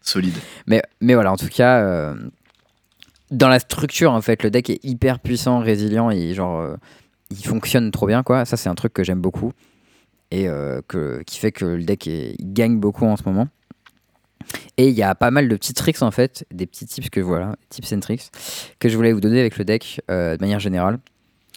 [0.01, 0.35] Solide.
[0.65, 2.15] Mais, mais voilà, en tout cas, euh,
[3.29, 6.75] dans la structure, en fait, le deck est hyper puissant, résilient et genre, euh,
[7.39, 8.45] il fonctionne trop bien, quoi.
[8.45, 9.51] Ça, c'est un truc que j'aime beaucoup
[10.31, 13.47] et euh, que, qui fait que le deck est- il gagne beaucoup en ce moment.
[14.77, 17.19] Et il y a pas mal de petits tricks, en fait, des petits tips que
[17.21, 18.29] voilà, tips and tricks,
[18.79, 20.99] que je voulais vous donner avec le deck euh, de manière générale.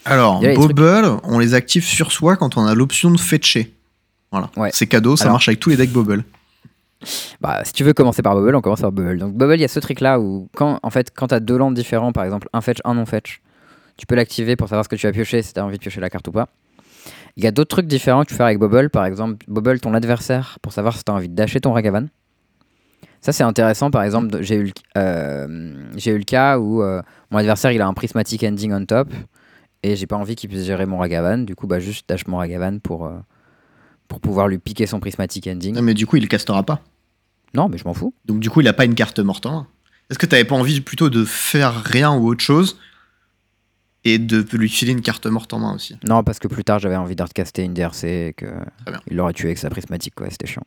[0.05, 3.74] Alors, Bobble, on les active sur soi quand on a l'option de fetcher.
[4.31, 4.51] Voilà.
[4.57, 4.70] Ouais.
[4.72, 6.22] C'est cadeau, ça Alors- marche avec tous les decks Bobble.
[7.41, 9.18] Bah, si tu veux commencer par Bubble, on commence par Bubble.
[9.18, 11.41] Donc Bubble, il y a ce trick là où quand en fait quand tu as
[11.41, 13.41] deux landes différents, par exemple un fetch, un non fetch,
[13.97, 15.80] tu peux l'activer pour savoir ce que tu as pioché, si tu as envie de
[15.82, 16.49] piocher la carte ou pas.
[17.36, 19.78] Il y a d'autres trucs différents que tu peux faire avec Bubble, par exemple Bubble
[19.80, 22.07] ton adversaire pour savoir si tu as envie de dasher ton Ragavan.
[23.20, 27.38] Ça c'est intéressant, par exemple j'ai eu, le- euh, eu le cas où euh, mon
[27.38, 29.09] adversaire il a un prismatic ending on top
[29.82, 32.36] et j'ai pas envie qu'il puisse gérer mon Ragavan, du coup bah juste dash mon
[32.38, 33.16] Ragavan pour, euh,
[34.09, 35.74] pour pouvoir lui piquer son prismatic ending.
[35.74, 36.80] Non, mais du coup, il le castera pas.
[37.55, 38.14] Non mais je m'en fous.
[38.24, 39.66] Donc du coup, il a pas une carte main.
[40.11, 42.78] Est-ce que t'avais pas envie plutôt de faire rien ou autre chose
[44.09, 46.78] et de lui filer une carte morte en main aussi Non, parce que plus tard,
[46.78, 49.00] j'avais envie d'artcaster une DRC et que Très bien.
[49.11, 50.28] il l'aurait tué avec sa prismatique, quoi.
[50.30, 50.62] C'était chiant.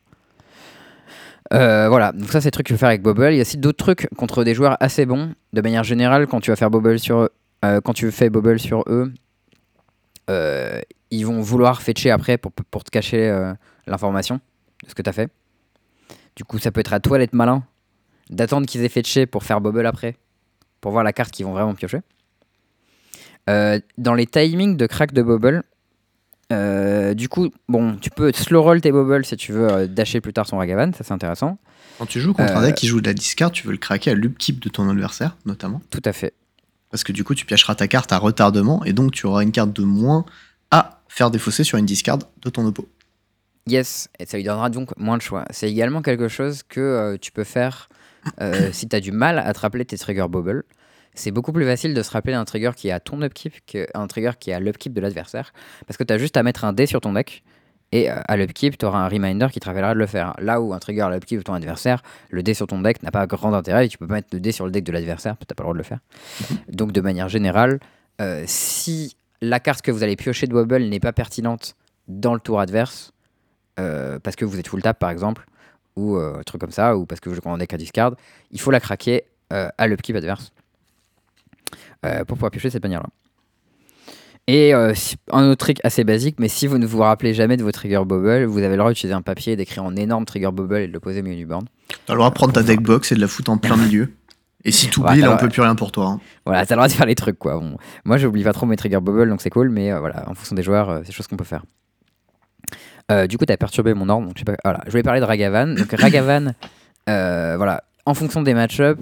[1.54, 3.32] Euh, voilà, donc ça c'est le truc que je peux faire avec Bobble.
[3.34, 5.34] Il y a aussi d'autres trucs contre des joueurs assez bons.
[5.54, 7.30] De manière générale, quand tu vas faire Bobble sur eux,
[7.66, 9.12] euh, quand tu fais Bobble sur eux,
[10.30, 10.80] euh,
[11.10, 13.54] ils vont vouloir fetcher après pour, pour te cacher
[13.88, 14.40] l'information
[14.84, 15.32] de ce que tu as fait.
[16.36, 17.64] Du coup, ça peut être à toi d'être malin,
[18.30, 20.18] d'attendre qu'ils aient fetché pour faire Bobble après,
[20.82, 22.02] pour voir la carte qu'ils vont vraiment piocher.
[23.50, 25.64] Euh, dans les timings de crack de Bobble,
[26.52, 30.22] euh, du coup, bon, tu peux slow roll tes Bobble si tu veux euh, dasher
[30.22, 31.58] plus tard son Ragavan, ça c'est intéressant.
[31.98, 34.12] Quand tu joues contre un deck qui joue de la discard, tu veux le craquer
[34.12, 35.82] à l'upkeep de ton adversaire, notamment.
[35.90, 36.34] Tout à fait.
[36.90, 39.52] Parce que du coup, tu piocheras ta carte à retardement et donc tu auras une
[39.52, 40.26] carte de moins
[40.72, 42.88] à faire défausser sur une discard de ton oppo.
[43.68, 45.46] Yes, et ça lui donnera donc moins de choix.
[45.52, 47.90] C'est également quelque chose que euh, tu peux faire
[48.42, 50.64] euh, si tu as du mal à te rappeler tes triggers Bobble.
[51.20, 54.08] C'est beaucoup plus facile de se rappeler un trigger qui est à ton upkeep qu'un
[54.08, 55.52] trigger qui est à l'upkeep de l'adversaire.
[55.86, 57.44] Parce que tu as juste à mettre un dé sur ton deck.
[57.92, 60.34] Et euh, à l'upkeep, tu auras un reminder qui te rappellera de le faire.
[60.40, 63.12] Là où un trigger à l'upkeep de ton adversaire, le dé sur ton deck n'a
[63.12, 65.36] pas grand intérêt et tu peux pas mettre le dé sur le deck de l'adversaire,
[65.38, 66.00] tu n'as pas le droit de le faire.
[66.70, 67.82] Donc de manière générale,
[68.22, 71.76] euh, si la carte que vous allez piocher de Bobble n'est pas pertinente
[72.08, 73.12] dans le tour adverse,
[73.78, 75.46] euh, parce que vous êtes full tap par exemple,
[75.98, 78.14] ou euh, un truc comme ça, ou parce que vous jouez en deck à discard,
[78.52, 80.54] il faut la craquer à l'upkeep adverse
[82.06, 83.10] euh, pour pouvoir piocher cette manière-là.
[84.48, 84.94] Et euh,
[85.32, 88.02] un autre trick assez basique, mais si vous ne vous rappelez jamais de vos trigger
[88.06, 90.94] bubble, vous avez le droit d'utiliser un papier, d'écrire en énorme trigger bubble et de
[90.94, 91.66] le poser au milieu du board.
[92.08, 94.12] T'as le droit de prendre ta deck box et de la foutre en plein milieu.
[94.66, 96.06] Et si t'oublies, Ouais, là, on t'as- peut plus rien pour toi.
[96.08, 96.20] hein.
[96.46, 97.60] Voilà, t'as le droit de faire les trucs quoi.
[97.60, 100.34] Bon, moi, j'oublie pas trop mes trigger bubble, donc c'est cool, mais euh, voilà, en
[100.34, 101.64] fonction des joueurs, euh, c'est des choses qu'on peut faire.
[103.12, 104.26] Euh, du coup, tu as perturbé mon ordre.
[104.28, 104.82] Donc je, sais pas, voilà.
[104.86, 105.76] je voulais parler de Ragavan.
[105.76, 106.54] Donc Ragavan,
[107.06, 107.84] voilà.
[108.06, 108.98] En fonction des match-up,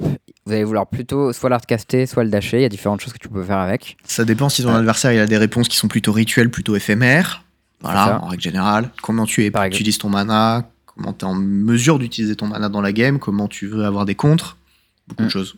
[0.48, 2.60] vous allez vouloir plutôt soit l'hardcaster, soit le dasher.
[2.60, 3.98] Il y a différentes choses que tu peux faire avec.
[4.06, 7.44] Ça dépend si ton adversaire il a des réponses qui sont plutôt rituelles, plutôt éphémères.
[7.82, 8.90] Voilà, en règle générale.
[9.04, 12.82] Comment tu es, utilises ton mana, comment tu es en mesure d'utiliser ton mana dans
[12.82, 14.58] la game, comment tu veux avoir des contres,
[15.08, 15.32] beaucoup de mm.
[15.32, 15.58] choses.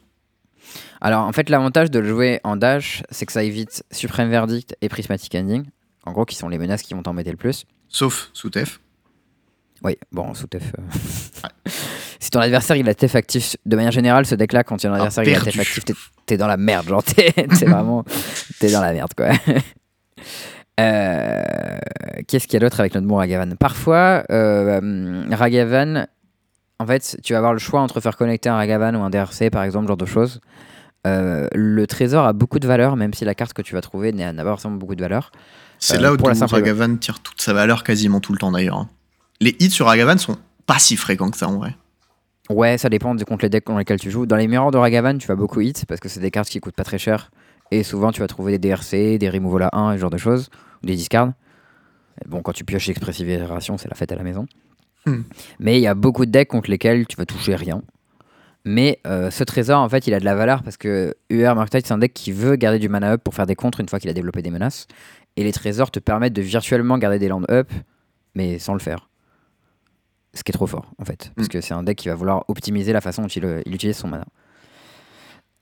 [1.01, 4.75] Alors en fait, l'avantage de le jouer en dash, c'est que ça évite Supreme Verdict
[4.81, 5.65] et Prismatic Ending,
[6.05, 7.65] en gros, qui sont les menaces qui vont t'embêter le plus.
[7.87, 8.79] Sauf sous TF.
[9.83, 10.73] Oui, bon, sous TF.
[10.77, 11.69] Euh.
[12.19, 14.87] si ton adversaire il a TF actif, de manière générale, ce deck là, quand il
[14.87, 16.87] un adversaire qui a TF actif, t'es dans la merde.
[16.87, 17.31] Genre, t'es
[17.65, 18.03] vraiment.
[18.59, 19.29] T'es dans la merde, quoi.
[20.79, 21.43] Euh,
[22.25, 23.57] qu'est-ce qu'il y a d'autre avec notre bon Ragavan?
[23.59, 26.07] Parfois, euh, Ragavan,
[26.79, 29.49] en fait, tu vas avoir le choix entre faire connecter un Ragavan ou un DRC,
[29.51, 30.39] par exemple, genre de choses.
[31.03, 34.31] le trésor a beaucoup de valeur, même si la carte que tu vas trouver n'a
[34.33, 35.33] pas forcément beaucoup de valeur.
[35.79, 38.87] C'est là où Ragavan tire toute sa valeur quasiment tout le temps d'ailleurs.
[39.41, 41.75] Les hits sur Ragavan sont pas si fréquents que ça en vrai.
[42.49, 44.25] Ouais, ça dépend de contre les decks dans lesquels tu joues.
[44.25, 46.59] Dans les mirrors de Ragavan, tu vas beaucoup hit parce que c'est des cartes qui
[46.59, 47.31] coûtent pas très cher.
[47.71, 50.49] Et souvent, tu vas trouver des DRC, des removal à 1, ce genre de choses,
[50.83, 51.33] ou des discards.
[52.27, 54.47] Bon, quand tu pioches Expressive Itération, c'est la fête à la maison.
[55.05, 55.21] Hmm.
[55.59, 57.81] Mais il y a beaucoup de decks contre lesquels tu vas toucher rien.
[58.65, 61.85] Mais euh, ce trésor, en fait, il a de la valeur parce que UR Murktide,
[61.85, 63.99] c'est un deck qui veut garder du mana up pour faire des contres une fois
[63.99, 64.87] qu'il a développé des menaces.
[65.37, 67.71] Et les trésors te permettent de virtuellement garder des land up,
[68.35, 69.08] mais sans le faire.
[70.33, 71.31] Ce qui est trop fort, en fait.
[71.35, 71.51] Parce mm.
[71.51, 74.07] que c'est un deck qui va vouloir optimiser la façon dont il, euh, utilise son
[74.07, 74.25] mana.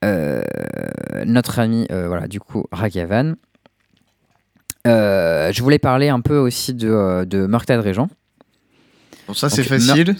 [0.03, 0.41] Euh,
[1.25, 3.35] notre ami, euh, voilà, du coup, Ragavan.
[4.85, 8.09] je voulais parler un peu aussi de, de Murktide Régent.
[9.27, 10.15] Bon, ça, c'est facile.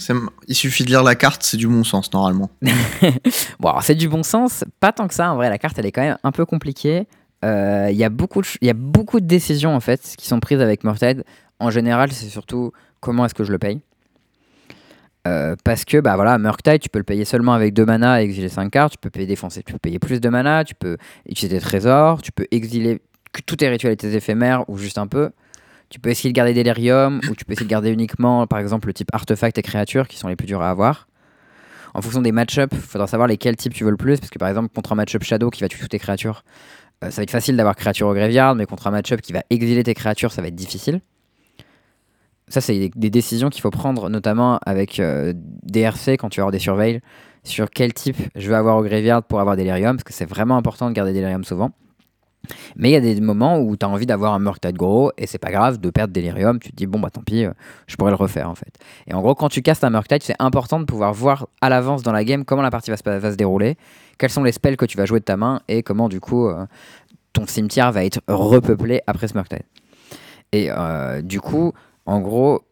[0.48, 2.50] Il suffit de lire la carte, c'est du bon sens, normalement.
[3.60, 4.66] bon, alors, c'est du bon sens.
[4.80, 5.32] Pas tant que ça.
[5.32, 7.08] En vrai, la carte, elle est quand même un peu compliquée.
[7.44, 10.60] Il y, a beaucoup de, y a beaucoup de décisions en fait qui sont prises
[10.60, 11.24] avec Murktide.
[11.60, 13.82] En général, c'est surtout comment est-ce que je le paye.
[15.26, 18.26] Euh, parce que bah voilà, Murktide, tu peux le payer seulement avec 2 mana et
[18.26, 20.98] exiler 5 cartes, tu peux payer défoncer, tu peux payer plus de mana, tu peux
[21.28, 23.02] utiliser des trésors, tu peux exiler
[23.46, 25.32] tous tes rituels et tes éphémères ou juste un peu.
[25.90, 28.88] Tu peux essayer de garder Delirium ou tu peux essayer de garder uniquement par exemple
[28.88, 31.08] le type artefact et créatures qui sont les plus durs à avoir.
[31.94, 34.38] En fonction des match-up, il faudra savoir lesquels types tu veux le plus parce que
[34.38, 36.44] par exemple contre un match-up Shadow qui va tuer toutes tes créatures,
[37.04, 39.44] euh, ça va être facile d'avoir créature au graveyard, mais contre un match-up qui va
[39.50, 41.02] exiler tes créatures, ça va être difficile.
[42.50, 46.52] Ça, c'est des décisions qu'il faut prendre, notamment avec euh, DRC quand tu vas avoir
[46.52, 47.02] des surveils,
[47.44, 50.58] sur quel type je vais avoir au graveyard pour avoir Delirium, parce que c'est vraiment
[50.58, 51.72] important de garder Delirium souvent.
[52.76, 55.28] Mais il y a des moments où tu as envie d'avoir un Murktide gros et
[55.28, 56.60] c'est pas grave de perdre Delirium.
[56.60, 57.52] Tu te dis, bon, bah tant pis, euh,
[57.88, 58.74] je pourrais le refaire en fait.
[59.08, 62.04] Et en gros, quand tu castes un Murktide, c'est important de pouvoir voir à l'avance
[62.04, 63.78] dans la game comment la partie va se, dérouler,
[64.18, 66.48] quels sont les spells que tu vas jouer de ta main et comment du coup
[66.48, 66.66] euh,
[67.34, 69.64] ton cimetière va être repeuplé après ce Murktide.
[70.54, 71.74] Et euh, du coup,
[72.08, 72.64] en gros,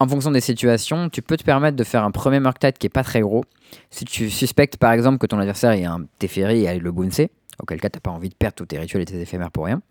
[0.00, 2.90] en fonction des situations, tu peux te permettre de faire un premier Murktide qui est
[2.90, 3.44] pas très gros.
[3.90, 7.30] Si tu suspectes par exemple que ton adversaire est un Teferi et a le Boonsé,
[7.60, 9.66] auquel cas tu n'as pas envie de perdre tous tes rituels et tes éphémères pour
[9.66, 9.82] rien.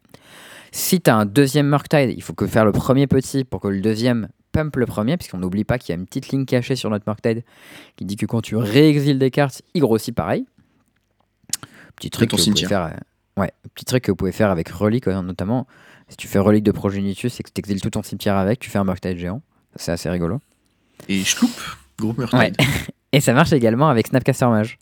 [0.71, 3.67] Si tu as un deuxième Murktide, il faut que faire le premier petit pour que
[3.67, 6.75] le deuxième pump le premier, puisqu'on n'oublie pas qu'il y a une petite ligne cachée
[6.75, 7.43] sur notre Murktide
[7.97, 10.45] qui dit que quand tu réexiles des cartes, il grossit pareil.
[11.95, 14.69] Petit truc que vous pouvez faire, euh, ouais, petit truc que vous pouvez faire avec
[14.69, 15.67] Relic euh, notamment.
[16.07, 18.69] Si tu fais Relic de Progenitus c'est que tu exiles tout ton cimetière avec, tu
[18.69, 19.41] fais un Murktide géant.
[19.75, 20.39] C'est assez rigolo.
[21.09, 21.61] Et loupe
[21.97, 22.55] groupe Murktide.
[23.11, 24.77] Et ça marche également avec Snapcaster Mage.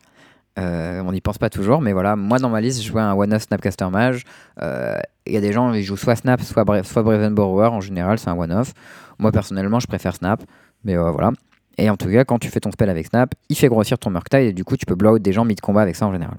[0.59, 3.13] Euh, on n'y pense pas toujours, mais voilà, moi dans ma liste, je jouais un
[3.13, 4.23] one-off Snapcaster Mage.
[4.57, 7.67] Il euh, y a des gens, ils jouent soit Snap, soit, Bra soit Braven Borrower.
[7.67, 8.73] En général, c'est un one-off.
[9.19, 10.43] Moi personnellement, je préfère Snap,
[10.83, 11.31] mais euh, voilà.
[11.77, 14.11] Et en tout cas, quand tu fais ton spell avec Snap, il fait grossir ton
[14.11, 16.37] Murktide et du coup, tu peux blow out des gens mid-combat avec ça en général.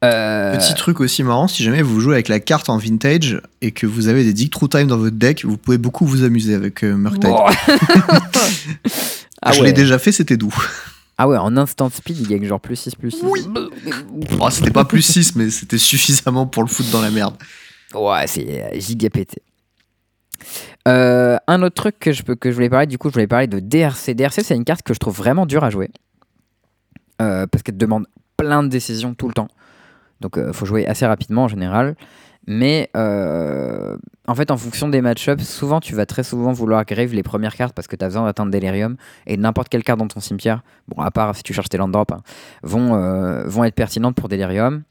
[0.00, 3.86] Petit truc aussi marrant, si jamais vous jouez avec la carte en vintage et que
[3.86, 6.82] vous avez des Dig True Time dans votre deck, vous pouvez beaucoup vous amuser avec
[6.82, 7.30] Murktide.
[9.42, 10.54] ah je l'ai déjà fait, c'était doux.
[11.20, 13.22] Ah ouais, en instant speed, il gagne genre plus 6, plus 6.
[13.24, 13.44] Oui.
[14.40, 17.34] Oh, c'était pas plus 6, mais c'était suffisamment pour le foutre dans la merde.
[17.92, 19.42] Ouais, c'est giga pété.
[20.86, 23.26] Euh, un autre truc que je, peux, que je voulais parler, du coup, je voulais
[23.26, 24.14] parler de DRC.
[24.14, 25.90] DRC, c'est une carte que je trouve vraiment dure à jouer.
[27.20, 29.48] Euh, parce qu'elle demande plein de décisions tout le temps.
[30.20, 31.96] Donc, il euh, faut jouer assez rapidement en général.
[32.50, 37.12] Mais euh, en fait, en fonction des match-ups, souvent tu vas très souvent vouloir grave
[37.12, 38.96] les premières cartes parce que tu as besoin d'atteindre Delirium.
[39.26, 41.88] Et n'importe quelle carte dans ton cimetière, bon, à part si tu cherches tes land
[41.88, 42.22] drops, hein,
[42.62, 44.82] vont, euh, vont être pertinentes pour Delirium.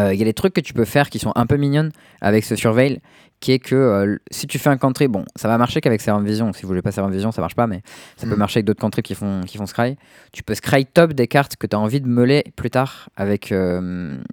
[0.00, 1.90] Euh, il y a des trucs que tu peux faire qui sont un peu mignonnes
[2.20, 3.00] avec ce Surveil,
[3.40, 6.52] qui est que si tu fais un country, bon, ça va marcher qu'avec Serum Vision.
[6.52, 7.82] Si vous voulez pas Serum Vision, ça marche pas, mais
[8.16, 8.38] ça peut mm.
[8.38, 9.96] marcher avec d'autres country qui font, qui font scry.
[10.32, 13.52] Tu peux scry top des cartes que tu as envie de meuler plus tard avec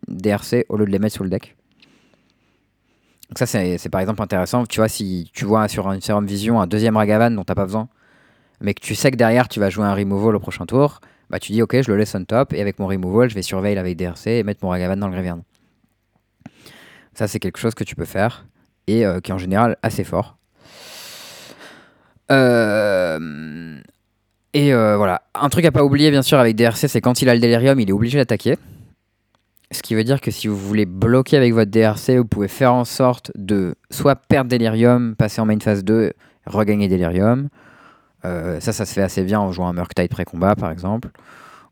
[0.07, 1.55] DRC au lieu de les mettre sur le deck.
[3.29, 4.65] Donc ça, c'est c'est par exemple intéressant.
[4.65, 7.65] Tu vois, si tu vois sur une Serum Vision un deuxième Ragavan dont t'as pas
[7.65, 7.87] besoin,
[8.61, 10.99] mais que tu sais que derrière tu vas jouer un removal au prochain tour,
[11.29, 13.41] bah tu dis ok, je le laisse on top et avec mon removal, je vais
[13.41, 15.39] surveiller avec DRC et mettre mon Ragavan dans le graveyard.
[17.13, 18.45] Ça, c'est quelque chose que tu peux faire
[18.87, 20.37] et euh, qui est en général assez fort.
[22.31, 23.79] Euh,
[24.53, 25.21] Et euh, voilà.
[25.35, 27.79] Un truc à pas oublier, bien sûr, avec DRC, c'est quand il a le délirium,
[27.79, 28.57] il est obligé d'attaquer.
[29.71, 32.73] Ce qui veut dire que si vous voulez bloquer avec votre DRC, vous pouvez faire
[32.73, 36.13] en sorte de soit perdre délirium, passer en main phase 2,
[36.47, 37.49] regagner délirium.
[38.25, 41.09] Euh, ça, ça se fait assez bien en jouant un Murktide pré-combat, par exemple.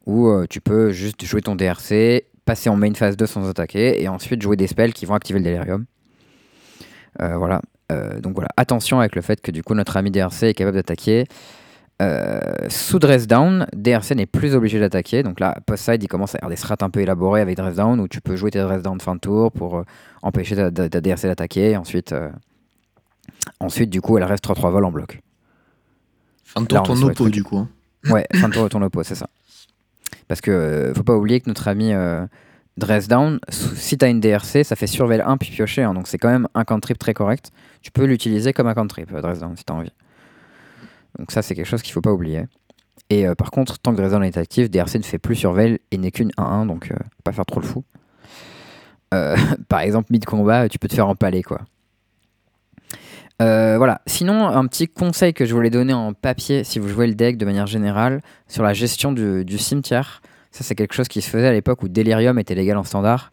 [0.05, 4.01] Ou euh, tu peux juste jouer ton DRC, passer en main phase 2 sans attaquer,
[4.01, 5.85] et ensuite jouer des spells qui vont activer le délirium.
[7.21, 7.61] Euh, voilà.
[8.21, 11.23] Donc voilà, attention avec le fait que du coup notre ami DRC est capable d'attaquer.
[12.67, 15.23] Sous dress down, DRC n'est plus obligé d'attaquer.
[15.23, 18.01] Donc là, post-side, il commence à avoir des strats un peu élaborés avec dress down
[18.01, 19.85] où tu peux jouer tes dress down fin de tour pour
[20.21, 21.77] empêcher ta, DRC d'attaquer.
[21.77, 22.13] Ensuite,
[23.61, 25.21] ensuite, du coup, elle reste 3-3 vol en bloc.
[26.47, 27.57] Fin de tour ton oppo, du coup.
[27.57, 27.69] hein.
[28.09, 29.27] Ouais, fin de tour ton oppo, c'est ça.
[30.27, 32.25] Parce que euh, faut pas oublier que notre ami euh,
[32.77, 35.83] dress down, sous- si t'as une DRC, ça fait surveil 1 puis piocher.
[35.83, 35.93] hein.
[35.93, 37.51] donc c'est quand même un cantrip très correct.
[37.81, 39.91] Tu peux l'utiliser comme un cantrip, euh, dress down, si t'as envie.
[41.19, 42.43] Donc ça, c'est quelque chose qu'il faut pas oublier.
[43.09, 45.79] Et euh, par contre, tant que dress down est actif, DRC ne fait plus surveil
[45.91, 46.91] et n'est qu'une 1-1, donc
[47.23, 47.83] pas faire trop le fou.
[49.69, 51.61] Par exemple, mid-combat, tu peux te faire empaler, quoi.
[53.41, 54.01] Euh, voilà.
[54.07, 57.37] Sinon, un petit conseil que je voulais donner en papier, si vous jouez le deck
[57.37, 60.21] de manière générale, sur la gestion du, cimetière.
[60.51, 63.31] Ça, c'est quelque chose qui se faisait à l'époque où Delirium était légal en standard.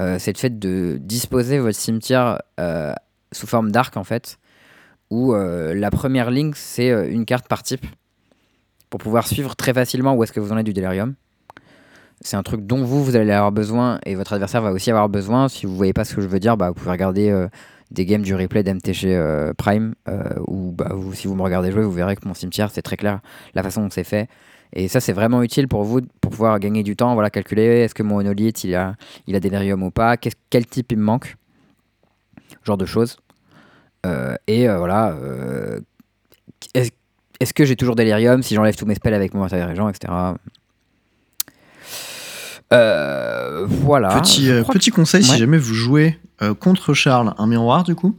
[0.00, 2.94] Euh, c'est le fait de disposer votre cimetière euh,
[3.32, 4.38] sous forme d'arc, en fait.
[5.10, 7.84] Où la première ligne, c'est une carte par type.
[8.88, 11.16] Pour pouvoir suivre très facilement où est-ce que vous en êtes du Delirium.
[12.22, 15.10] C'est un truc dont vous, vous allez avoir besoin et votre adversaire va aussi avoir
[15.10, 15.50] besoin.
[15.50, 17.30] Si vous voyez pas ce que je veux dire, bah, vous pouvez regarder
[17.92, 21.70] des games du replay d'MTG euh, Prime euh, ou bah, vous- si vous me regardez
[21.72, 23.20] jouer, vous verrez que mon cimetière, c'est très clair
[23.54, 24.28] la façon dont c'est fait.
[24.74, 27.12] Et ça, c'est vraiment utile pour vous pour pouvoir gagner du temps.
[27.14, 28.94] Voilà, calculer est-ce que mon monolithe il a,
[29.26, 31.36] il a Delirium ou pas, quel type il me manque,
[32.64, 33.18] genre de choses.
[34.06, 35.14] Euh, et voilà,
[36.74, 40.12] est-ce que j'ai toujours Delirium si j'enlève tous mes spells avec mon matériel etc.
[42.72, 44.20] Euh, voilà.
[44.20, 44.62] Petit, euh,
[44.94, 48.16] conseil, si jamais vous jouez euh, contre Charles un miroir, du coup,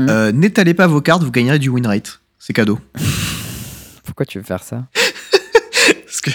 [0.00, 2.20] euh, n'étalez pas vos cartes, vous gagnerez du win rate.
[2.38, 2.78] C'est cadeau.
[4.04, 4.86] Pourquoi tu veux faire ça?
[6.04, 6.30] Parce que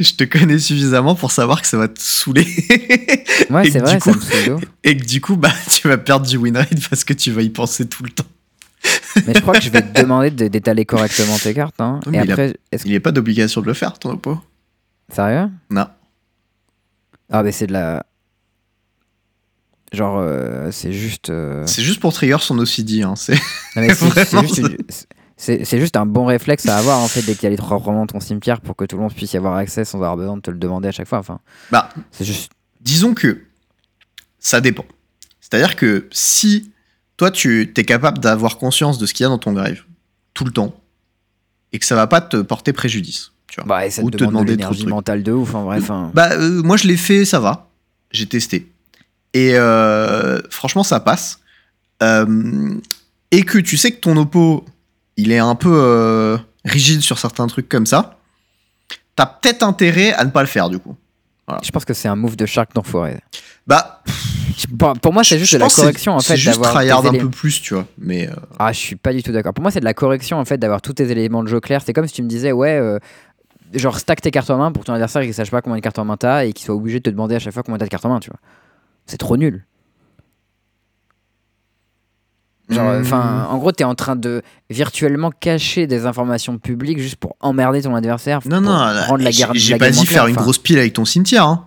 [0.00, 2.46] je te connais suffisamment pour savoir que ça va te saouler.
[3.50, 4.60] Ouais, c'est vrai, du ça coup- me saoule.
[4.84, 7.42] Et que du coup, bah, tu vas perdre du win rate parce que tu vas
[7.42, 8.24] y penser tout le temps.
[9.26, 11.80] Mais je crois que je vais te demander de- d'étaler correctement tes cartes.
[11.80, 12.00] Hein.
[12.06, 12.54] Oui, Et mais il après,
[12.86, 14.38] n'y a pas d'obligation de le faire, ton oppo.
[15.14, 15.48] Sérieux?
[15.70, 15.86] Non.
[17.30, 18.04] Ah, mais c'est de la.
[19.92, 21.30] Genre, euh, c'est juste.
[21.30, 23.02] euh, C'est juste pour trigger son OCD.
[23.02, 23.16] Hein.
[23.16, 23.34] C'est...
[23.34, 23.38] non,
[23.76, 24.76] mais c'est- c'est Vraiment, juste une-
[25.36, 27.56] c'est- c'est juste un bon réflexe à avoir en fait dès qu'il y a les
[27.56, 29.98] trois romans de ton cimetière pour que tout le monde puisse y avoir accès sans
[29.98, 31.18] avoir besoin de te le demander à chaque fois.
[31.18, 32.52] Enfin, Bah, c'est juste.
[32.80, 33.42] disons que
[34.38, 34.84] ça dépend.
[35.40, 36.72] C'est-à-dire que si
[37.16, 39.78] toi, tu es capable d'avoir conscience de ce qu'il y a dans ton grave
[40.34, 40.74] tout le temps
[41.72, 43.76] et que ça va pas te porter préjudice, tu vois.
[43.78, 44.88] Bah, et ça Ou te te demande de demander trop de trucs.
[44.90, 45.54] mentale de ouf.
[45.54, 46.10] En.
[46.14, 47.68] Bah, euh, moi, je l'ai fait, ça va.
[48.10, 48.70] J'ai testé.
[49.34, 51.40] Et euh, franchement, ça passe.
[52.02, 52.74] Euh,
[53.30, 54.64] et que tu sais que ton oppo,
[55.16, 58.18] il est un peu rigide sur certains trucs comme ça,
[59.16, 60.96] t'as peut-être intérêt à ne pas le faire, du coup.
[61.62, 63.18] Je pense que c'est un move de Shark d'enfoiré.
[63.66, 64.02] Bah,
[64.78, 66.72] Pour, pour moi, c'est juste de la correction en c'est fait juste d'avoir.
[66.74, 67.86] tryhard un peu plus, tu vois.
[67.98, 69.54] Mais euh, Ah, je suis pas du tout d'accord.
[69.54, 71.80] Pour moi, c'est de la correction en fait d'avoir tous tes éléments de jeu clairs.
[71.84, 72.98] C'est comme si tu me disais, ouais, euh,
[73.74, 75.98] genre stack tes cartes en main pour ton adversaire qui sache pas combien de cartes
[75.98, 77.84] en main t'as et qu'il soit obligé de te demander à chaque fois combien t'as
[77.84, 78.40] de cartes en main, tu vois.
[79.06, 79.64] C'est trop nul.
[82.68, 87.16] Genre, hmm, enfin, en gros, t'es en train de virtuellement cacher des informations publiques juste
[87.16, 88.40] pour emmerder ton adversaire.
[88.46, 89.52] Non, non, rendre la guerre.
[89.54, 91.44] j'ai pas dit faire une grosse pile avec ton cimetière.
[91.44, 91.64] Hein.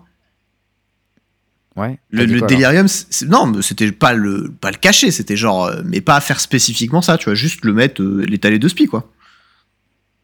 [1.76, 2.00] Ouais.
[2.10, 2.88] Le, quoi, délirium,
[3.28, 7.02] non, mais c'était pas le, pas le cacher, c'était genre, euh, mais pas faire spécifiquement
[7.02, 9.10] ça, tu vois, juste le mettre, euh, l'étaler de spi, quoi.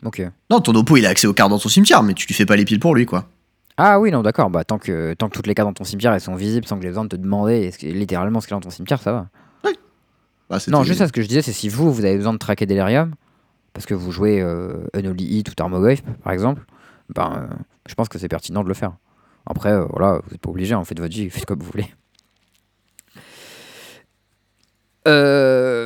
[0.06, 0.22] Ok.
[0.52, 2.45] Non, ton oppo, il a accès aux cartes dans ton cimetière, mais tu lui fais
[2.45, 3.28] pas les piles pour lui, quoi.
[3.78, 4.50] Ah oui, non, d'accord.
[4.50, 6.78] Bah, tant que, tant que toutes les cartes dans ton cimetière elles sont visibles sans
[6.78, 9.12] que j'ai besoin de te demander littéralement ce qu'il y a dans ton cimetière, ça
[9.12, 9.28] va.
[10.50, 12.32] Bah, c'était- Non, juste ça, ce que je disais, c'est si vous, vous avez besoin
[12.34, 13.14] de traquer Delirium,
[13.74, 16.64] parce que vous jouez euh, Unholy Heat ou Tarmogoyf, par exemple,
[17.14, 17.56] ben, euh,
[17.88, 18.93] je pense que c'est pertinent de le faire.
[19.45, 21.88] Après, euh, voilà, vous n'êtes pas obligé, en fait, votre vie, faites comme vous voulez.
[25.08, 25.76] Euh,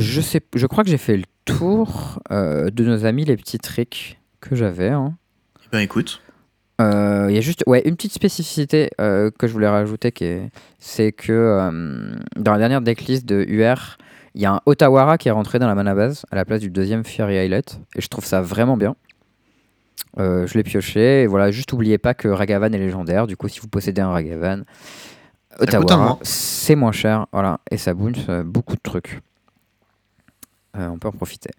[0.00, 3.58] Je, sais, je crois que j'ai fait le tour euh, de nos amis, les petits
[3.58, 4.90] tricks que j'avais.
[4.90, 5.14] hein.
[5.64, 6.20] Eh Ben écoute,
[6.80, 10.12] Euh, Il y a juste ouais, une petite spécificité euh, que je voulais rajouter,
[10.78, 11.70] c'est que
[12.36, 13.98] dans la dernière decklist de UR,
[14.34, 16.60] il y a un Otawara qui est rentré dans la mana base à la place
[16.60, 18.94] du deuxième Fury Highlight, et je trouve ça vraiment bien.
[20.16, 23.58] Je l'ai pioché, et voilà, juste oubliez pas que Ragavan est légendaire, du coup si
[23.60, 24.62] vous possédez un Ragavan,
[25.58, 29.20] Otawara, c'est moins cher, voilà, et ça bounce beaucoup de trucs.
[30.76, 31.50] Euh, on peut en profiter.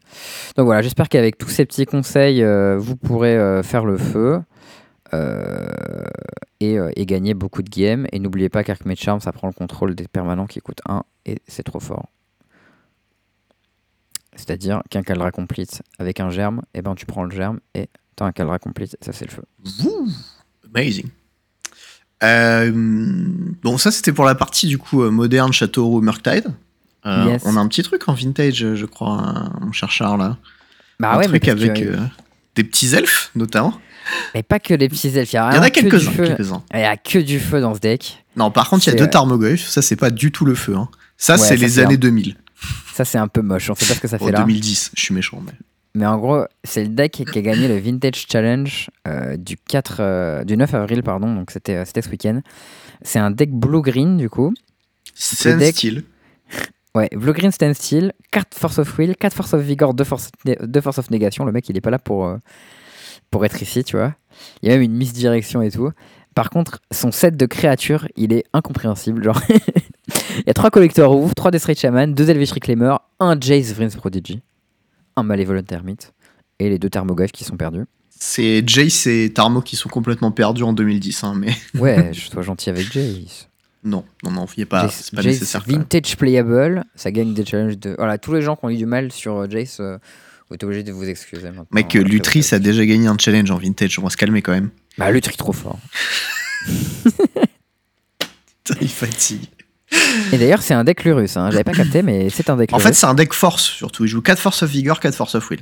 [0.56, 4.42] Donc voilà, j'espère qu'avec tous ces petits conseils, euh, vous pourrez euh, faire le feu
[6.60, 8.06] et, et gagner beaucoup de games.
[8.12, 11.40] Et n'oubliez pas qu'Archmage Charm, ça prend le contrôle des permanents qui coûtent 1 et
[11.48, 12.10] c'est trop fort.
[14.36, 18.26] C'est-à-dire qu'un Caldra Complete avec un germe, et ben tu prends le germe et t'as
[18.26, 19.44] un Caldra Complete, ça c'est le feu.
[19.84, 20.10] Wouh,
[20.76, 21.08] Amazing.
[23.64, 26.54] Bon, ça c'était pour la partie du coup moderne Châteauroux Murktide.
[27.06, 27.44] Euh, Yes.
[27.46, 30.20] On a un petit truc en vintage, je crois, hein, mon cher Charles.
[30.20, 30.38] là.
[31.00, 31.98] Bah un ouais, mais, truc parce que- avec euh,
[32.56, 33.74] des petits elfes notamment.
[34.36, 36.12] mais pas que les petits elfes, il y, a Il y en a quelques-uns.
[36.74, 38.26] Il y a que du feu dans ce deck.
[38.36, 39.68] Non, par contre, il y a deux euh, Tarmogoyfs.
[39.70, 40.76] Ça, c'est pas du tout le feu.
[40.76, 40.90] hein.
[41.18, 42.36] Ça, Ouais, c'est les années un- 2000.
[42.94, 44.40] Ça c'est un peu moche, on sait pas ce que ça Bon, fait là.
[44.40, 45.42] 2010, je suis méchant.
[45.46, 45.54] Mais...
[45.96, 49.98] Mais en gros, c'est le deck qui a gagné le Vintage Challenge euh, du, 4,
[50.02, 52.42] euh, du 9 avril, pardon, donc c'était euh, ce week-end.
[53.02, 54.54] C'est un deck blue-green du coup.
[55.16, 56.04] C'est deck- style.
[56.96, 60.98] Ouais, blue-green standstill, 4 Force of Will, 4 Force of Vigor, 2 Force, 2 force
[60.98, 61.46] of Négation.
[61.46, 62.38] Le mec il est pas là pour, euh,
[63.30, 64.16] pour être ici, tu vois.
[64.62, 65.92] Il y a même une misdirection et tout.
[66.36, 69.24] Par contre, son set de créatures, il est incompréhensible.
[69.24, 73.40] Genre, il y a 3 collecteurs ouf, 3 Death Ray Shaman, 2 Elvish Reclaimer, 1
[73.40, 74.42] Jace Vryn's Prodigy,
[75.16, 75.98] un Malevolent Hermit
[76.60, 77.86] et les deux Thermoglyphes qui sont perdus.
[78.10, 81.24] C'est Jace et Tarmo qui sont complètement perdus en 2010.
[81.24, 83.49] hein, mais Ouais, je sois gentil avec Jace.
[83.84, 85.64] Non, non, non, il pas, Jace, c'est pas Jace nécessaire.
[85.66, 87.96] vintage playable, ça gagne des challenges de.
[87.98, 89.98] Voilà, tous les gens qui ont eu du mal sur euh, Jace, euh,
[90.50, 91.66] vous êtes obligés de vous excuser maintenant.
[91.72, 93.98] Mec, Après, Lutris a déjà gagné un challenge en vintage.
[94.00, 94.70] On va se calmer quand même.
[94.98, 95.80] Bah, Lutris trop fort.
[98.82, 99.46] il fatigue.
[100.32, 101.50] Et d'ailleurs, c'est un deck Lurus, hein.
[101.52, 102.88] j'avais pas capté, mais c'est un deck En Lurus.
[102.90, 104.06] fait, c'est un deck force surtout.
[104.06, 105.62] Il joue 4 Force of Vigor, 4 Force of Will.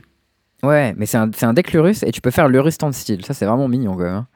[0.63, 3.23] Ouais, mais c'est un, c'est un deck Lurus et tu peux faire Lurus Standstill.
[3.25, 4.13] Ça, c'est vraiment mignon quand même.
[4.15, 4.27] hein.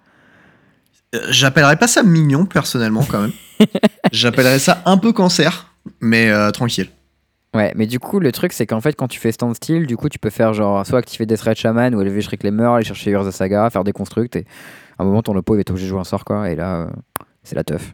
[1.16, 3.32] Euh, J'appellerais pas ça mignon personnellement quand même.
[4.12, 6.90] J'appellerais ça un peu cancer, mais euh, tranquille.
[7.54, 10.08] Ouais, mais du coup, le truc, c'est qu'en fait, quand tu fais Standstill, du coup,
[10.08, 13.32] tu peux faire genre soit activer Death Red Shaman ou Elvish Reclaimer, aller chercher Urza
[13.34, 14.46] Saga, faire des constructs et
[14.98, 16.50] à un moment, ton oppo il va être obligé de jouer un sort quoi.
[16.50, 16.88] Et là, euh,
[17.44, 17.94] c'est la teuf.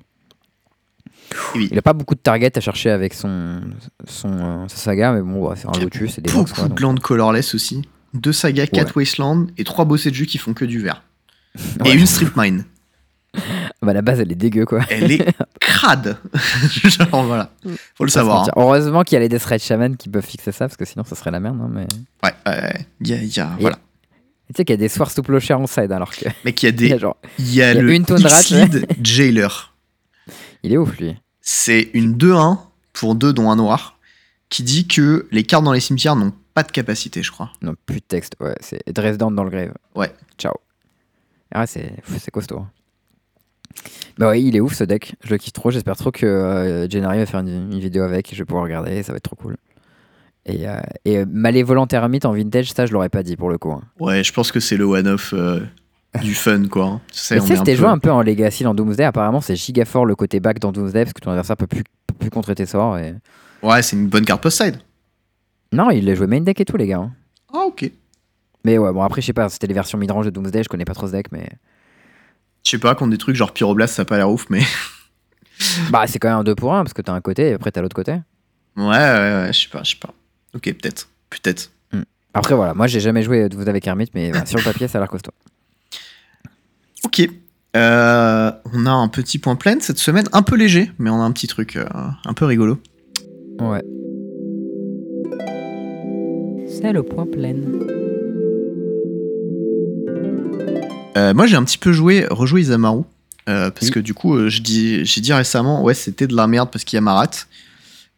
[1.56, 1.68] Oui.
[1.72, 3.62] Il a pas beaucoup de targets à chercher avec son,
[4.06, 6.68] son euh, sa saga, mais bon, bah, c'est un Lotus, c'est des Beaucoup quoi.
[6.70, 7.82] de lands colorless aussi.
[8.14, 11.02] Deux sagas, 4 Wasteland et 3 bossés de jus qui font que du vert.
[11.84, 11.90] Ouais.
[11.90, 12.64] Et une strip mine.
[13.82, 14.82] Bah, la base, elle est dégueu quoi.
[14.90, 15.26] Elle est
[15.60, 16.18] crade.
[16.84, 17.52] Genre voilà.
[17.64, 18.44] Faut le Faut pas se savoir.
[18.48, 18.52] hein.
[18.56, 21.04] Heureusement qu'il y a les Death Red Shaman qui peuvent fixer ça, parce que sinon,
[21.04, 21.58] ça serait la merde.
[21.62, 21.88] hein, mais...
[22.24, 22.86] Ouais, ouais.
[23.02, 23.78] Il y a, il y a- Et- voilà.
[24.48, 26.26] Tu sais qu'il y a des Swarms tout clocher en side, alors que.
[26.46, 27.00] Mec, il y a il y a des.
[27.00, 28.04] genre- Il y a il y a le une.
[28.04, 29.74] X-Lead Jailer.
[30.64, 31.16] Il est ouf lui.
[31.42, 32.58] C'est une 2-1
[32.94, 33.98] pour 2 dont un noir
[34.50, 37.52] qui dit que les cartes dans les cimetières n'ont pas de capacité, je crois.
[37.62, 38.36] Non, plus de texte.
[38.40, 39.74] Ouais, c'est Dresden dans le grave.
[39.96, 40.12] Ouais.
[40.38, 40.54] Ciao.
[41.54, 42.66] Ah, c'est c'est costaud.
[44.18, 45.16] Bah oui, il est ouf ce deck.
[45.24, 45.70] Je le kiffe trop.
[45.72, 48.30] J'espère trop que euh, Gennari va faire une, une vidéo avec.
[48.34, 49.04] Je vais pouvoir regarder.
[49.04, 49.58] Ça va être trop cool.
[50.46, 53.58] Et, euh, et euh, Malévolant Hermite en vintage, ça je l'aurais pas dit pour le
[53.58, 53.72] coup.
[53.72, 53.82] hein.
[54.00, 55.60] Ouais, je pense que c'est le one-off euh,
[56.22, 56.86] du fun, quoi.
[56.86, 57.02] hein.
[57.12, 59.04] Tu sais, c'était joué un peu en Legacy dans Doomsday.
[59.04, 61.84] Apparemment, c'est giga fort le côté back dans Doomsday parce que ton adversaire peut plus,
[62.08, 62.98] peut plus contrer tes sorts.
[62.98, 63.14] Et...
[63.62, 64.78] Ouais, c'est une bonne carte post-side.
[65.74, 67.00] Non, il l'a joué main deck et tout, les gars.
[67.00, 67.12] hein.
[67.54, 67.92] Ah, ok.
[68.64, 70.64] Mais ouais, bon, après, je sais pas, c'était les versions midrange de Doomsday.
[70.64, 71.48] Je connais pas trop ce deck, mais.
[72.68, 74.62] Je sais pas, contre des trucs genre Pyroblast, ça a pas l'air ouf, mais.
[75.90, 77.72] Bah, c'est quand même un 2 pour 1 parce que t'as un côté et après
[77.72, 78.12] t'as l'autre côté.
[78.76, 80.14] Ouais, ouais, ouais, je sais pas, je sais pas.
[80.54, 81.10] Ok, peut-être.
[81.30, 81.72] Peut-être.
[82.34, 84.98] Après, voilà, moi j'ai jamais joué Doomsday avec Hermite, mais voilà, sur le papier, ça
[84.98, 85.32] a l'air costaud.
[87.06, 87.28] Ok.
[87.76, 91.24] Euh, on a un petit point plein cette semaine, un peu léger, mais on a
[91.24, 91.86] un petit truc euh,
[92.26, 92.80] un peu rigolo.
[93.60, 93.82] Ouais.
[96.68, 97.56] C'est le point plein.
[101.18, 103.02] Euh, moi, j'ai un petit peu joué, rejoué Isamaru.
[103.50, 103.92] euh, parce Oui.
[103.92, 107.00] que du coup, euh, j'ai dit récemment, ouais, c'était de la merde parce qu'il y
[107.00, 107.30] a Marat.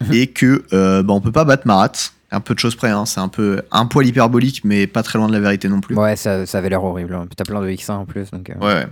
[0.02, 0.14] Mhm.
[0.14, 0.64] et que
[1.02, 1.92] bah, on peut pas battre Marat.
[2.32, 5.18] Un peu de choses près, hein, c'est un peu un poil hyperbolique, mais pas très
[5.20, 5.96] loin de la vérité non plus.
[5.96, 7.14] Ouais, ça, ça avait l'air horrible.
[7.16, 7.28] hein.
[7.36, 8.52] T'as plein de X1 en plus, donc.
[8.62, 8.88] Ouais, ouais.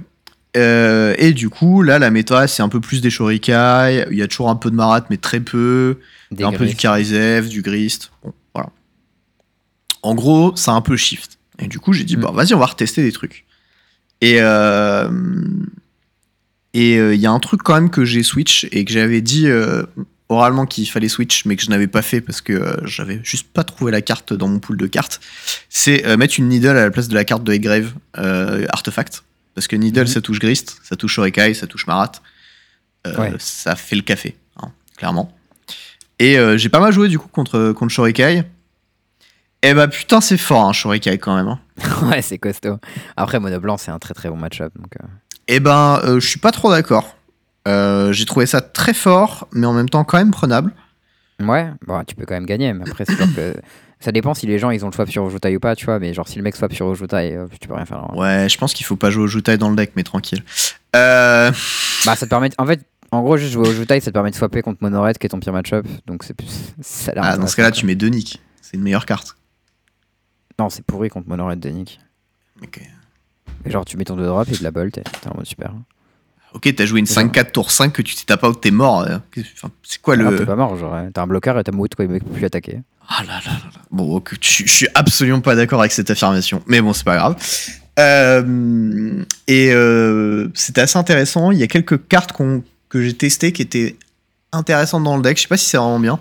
[0.58, 4.05] Euh, et du coup, là, la méta, c'est un peu plus des Shorikai.
[4.12, 5.99] Il y a toujours un peu de Marat, mais très peu.
[6.32, 6.76] des un peu du.
[6.76, 8.12] Karizev, du Grist.
[8.24, 8.70] Bon, voilà.
[10.01, 11.38] En gros, ça a un peu shift.
[11.60, 12.22] Et du coup, j'ai dit, Mm.
[12.22, 13.45] bah, vas-y, on va retester des trucs.
[14.22, 15.09] Et euh,
[16.74, 19.22] et euh, il y a un truc quand même que j'ai switch et que j'avais
[19.22, 19.84] dit euh,
[20.30, 23.47] oralement qu'il fallait switch, mais que je n'avais pas fait parce que euh, j'avais juste
[23.51, 25.20] pas trouvé la carte dans mon pool de cartes.
[25.70, 29.24] C'est mettre une needle à la place de la carte de Egrave Artefact.
[29.55, 30.07] Parce que Needle, Mhm.
[30.07, 32.11] ça touche Grist, ça touche Shorekai, ça touche Marat.
[33.18, 33.34] Ouais.
[33.39, 35.36] Ça fait le café, hein, clairement.
[36.20, 38.43] Et j'ai pas mal joué du coup contre, contre Shorekai.
[39.64, 41.47] Eh bah putain, c'est fort, hein, Shorekai quand même.
[41.47, 41.60] hein.
[42.10, 42.78] ouais, c'est costaud.
[43.16, 44.72] Après, Mono Blanc, c'est un très très bon match-up.
[44.78, 45.05] Donc, euh,
[45.47, 47.16] Eh ben, euh, je suis pas trop d'accord.
[47.68, 50.74] Euh, j'ai trouvé ça très fort, mais en même temps quand même prenable.
[51.41, 53.55] Ouais, bon, tu peux quand même gagner, mais après, c'est sûr que
[53.99, 55.99] ça dépend si les gens ils ont le swap sur Ojutai ou pas, tu vois.
[55.99, 57.97] Mais genre, si le mec swap sur Ojutai, tu peux rien faire.
[57.97, 58.16] alors.
[58.18, 60.43] Ouais, je pense qu'il faut pas jouer au Jutai dans le deck, mais tranquille.
[62.05, 62.49] Bah, ça te permet.
[62.58, 62.82] En fait,
[63.12, 65.39] en gros, juste jouer Ojutai, ça te permet de swapper contre Monored, qui est ton
[65.39, 65.86] pire match-up.
[66.08, 66.47] Donc, c'est plus.
[66.82, 68.41] ça a l'air ah, dans ce cas-là, tu mets deux Nick.
[68.62, 69.36] C'est une meilleure carte.
[70.60, 71.99] Non, c'est pourri contre Monored de Nick.
[72.64, 72.82] Ok.
[73.66, 75.72] Mais genre, tu mets ton 2 drop et de la bolt, t'es en mode super.
[76.53, 79.05] Ok, t'as joué une 5-4 tour 5 que tu t'es tapé out, t'es mort.
[79.05, 80.38] enfin, c'est quoi Alors, le.
[80.39, 82.45] t'es pas mort, genre, euh, t'as un bloqueur et t'as Moot, quoi, il peut plus
[82.45, 82.82] attaquer.
[83.08, 83.82] Ah là là là là.
[83.91, 87.36] Bon, ok, je, suis absolument pas d'accord avec cette affirmation, mais bon, c'est pas grave.
[87.99, 91.51] Euh, et euh, c'était assez intéressant.
[91.51, 93.95] Il y a quelques cartes qu'on- que j'ai testées qui étaient
[94.51, 95.38] intéressantes dans le deck.
[95.38, 96.20] Je sais pas si c'est vraiment bien.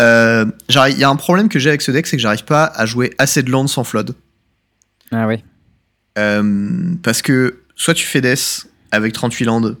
[0.00, 2.64] Euh, Il y a un problème que j'ai avec ce deck, c'est que j'arrive pas
[2.64, 4.14] à jouer assez de landes sans flood.
[5.12, 5.42] Ah oui.
[6.18, 9.76] Euh, parce que soit tu fais Death avec 38 landes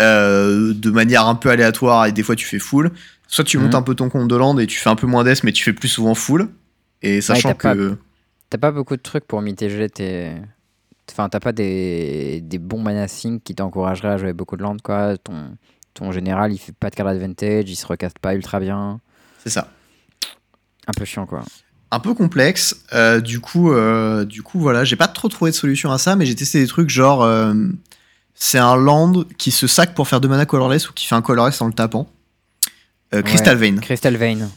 [0.00, 2.90] euh, de manière un peu aléatoire et des fois tu fais full,
[3.26, 3.78] soit tu montes Mhm.
[3.78, 5.62] un peu ton compte de land et tu fais un peu moins Death mais tu
[5.64, 6.48] fais plus souvent full.
[7.02, 7.96] Et sachant que.
[8.50, 10.32] T'as pas beaucoup de trucs pour mitiger tes.
[11.10, 14.76] Enfin, t'as pas des, des bons mana sync qui t'encourageraient à jouer beaucoup de land,
[14.82, 15.16] quoi.
[15.18, 15.56] Ton,
[15.94, 19.00] ton général, il fait pas de card advantage, il se recaste pas ultra bien.
[19.42, 19.68] C'est ça.
[20.86, 21.42] Un peu chiant, quoi.
[21.90, 22.76] Un peu complexe.
[22.92, 26.16] euh, du, coup, euh, du coup, voilà, j'ai pas trop trouvé de solution à ça,
[26.16, 27.22] mais j'ai testé des trucs genre.
[27.22, 27.54] euh,
[28.34, 31.20] c'est un land qui se sac pour faire deux mana colorless ou qui fait un
[31.22, 32.10] colorless en le tapant.
[33.24, 33.76] Crystal Vein.
[33.78, 34.48] Crystal Vein.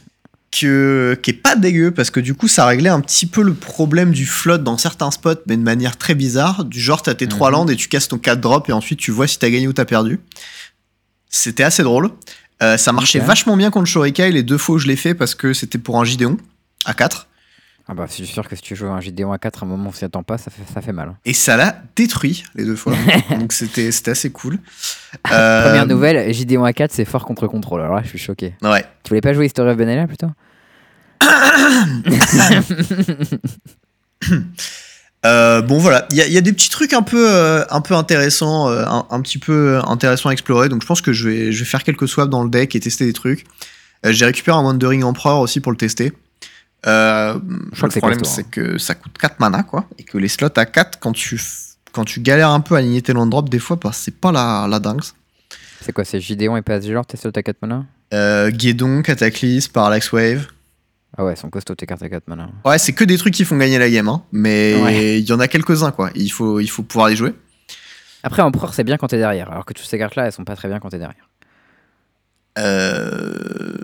[0.52, 3.52] que, qui est pas dégueu parce que du coup ça réglait un petit peu le
[3.52, 7.26] problème du float dans certains spots mais de manière très bizarre du genre t'as tes
[7.26, 7.52] trois Mhm.
[7.56, 9.72] landes et tu casses ton 4 drop et ensuite tu vois si t'as gagné ou
[9.72, 10.20] t'as perdu
[11.28, 12.10] c'était assez drôle
[12.62, 15.34] Euh, ça marchait vachement bien contre Shorikai les deux fois où je l'ai fait parce
[15.34, 16.36] que c'était pour un Gideon
[16.84, 17.26] à 4
[17.88, 19.68] Ah bah, je suis sûr que si tu joues un Gideon à 4 à un
[19.68, 21.14] moment où on s'y attend pas, ça fait, ça fait mal.
[21.24, 22.94] et ça l'a détruit les deux fois
[23.38, 24.58] donc c'était c'était assez cool
[25.32, 27.80] Euh, Première nouvelle, Gideon à 4, c'est fort contre contrôle.
[27.82, 28.54] Alors là, je suis choqué.
[28.62, 30.28] ouais Tu voulais pas jouer History of Benella plutôt
[35.26, 37.64] Euh, bon voilà, il y, a- il y a des petits trucs un peu, euh,
[37.70, 40.68] un peu intéressants, euh, un, un petit peu intéressants à explorer.
[40.68, 42.80] Donc je pense que je vais, je vais faire quelques swaps dans le deck et
[42.80, 43.44] tester des trucs.
[44.04, 46.12] J'ai récupéré un Wandering Emperor aussi pour le tester.
[46.84, 50.98] Le problème c'est que ça coûte 4 mana quoi, et que les slots à 4
[51.00, 51.40] quand tu,
[51.92, 54.30] quand tu galères un peu à aligner tes land drops des fois, bah, c'est pas
[54.32, 55.00] la, la dingue.
[55.80, 57.84] C'est quoi C'est Gideon et PSG genre T'es seul à 4 mana?
[58.12, 60.46] Euh, Guédon, Cataclysme, Parallax Wave.
[61.16, 62.48] Ah ouais, ils sont costauds tes cartes à 4 mana.
[62.64, 65.18] Ouais, c'est que des trucs qui font gagner la game, hein, mais Ouais.
[65.20, 66.10] il y en a quelques-uns quoi.
[66.14, 67.34] Il faut, il faut pouvoir les jouer.
[68.22, 69.50] Après, Empereur, c'est bien quand t'es derrière.
[69.52, 71.28] Alors que toutes ces cartes-là, elles sont pas très bien quand t'es derrière.
[72.58, 73.78] Euh...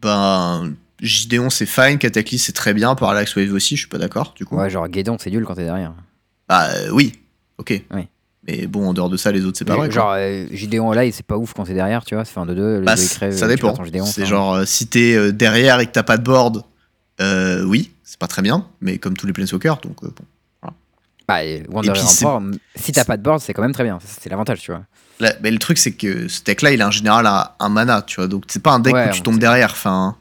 [0.00, 4.34] Ben, Gideon c'est fine, Cataclysme c'est très bien, Parallax Wave aussi, je suis pas d'accord
[4.36, 4.56] du coup.
[4.56, 5.92] Ouais, genre Guédon, c'est nul quand t'es derrière.
[6.48, 7.12] Bah euh, oui,
[7.58, 7.82] ok.
[7.94, 8.08] Oui.
[8.48, 9.90] Mais bon, en dehors de ça, les autres c'est pas vrai.
[9.90, 12.24] genre, euh, Gideon là, c'est pas ouf quand t'es derrière, tu vois.
[12.24, 13.36] C'est un 2-2, les Bah, deux ils c- crèvent.
[13.36, 13.74] ça tu dépend.
[14.04, 16.64] C'est genre, euh, si t'es euh, derrière et que t'as pas de board,
[17.20, 20.24] euh, oui, c'est pas très bien, mais comme tous les Planeswalkers, donc euh, bon.
[21.28, 22.26] Bah, et Wanderer puis, c'est-
[22.74, 24.00] si t'as pas de board, c'est quand même très bien.
[24.04, 24.82] C'est l'avantage, tu vois.
[25.20, 28.02] Là, mais le truc c'est que ce deck-là, il est en général à un mana,
[28.02, 30.16] tu vois, donc c'est pas un deck Ouais, où tu tombes derrière, enfin.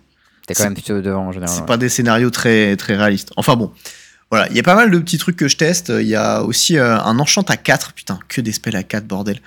[0.46, 1.54] T'es C'est- quand même plutôt devant en général.
[1.54, 1.66] C'est ouais.
[1.66, 3.32] pas des scénarios très, très réalistes.
[3.36, 3.72] Enfin bon.
[4.32, 5.90] Voilà, il y a pas mal de petits trucs que je teste.
[5.94, 9.06] Il y a aussi euh, un enchant à 4, putain, que des spells à 4,
[9.06, 9.40] bordel.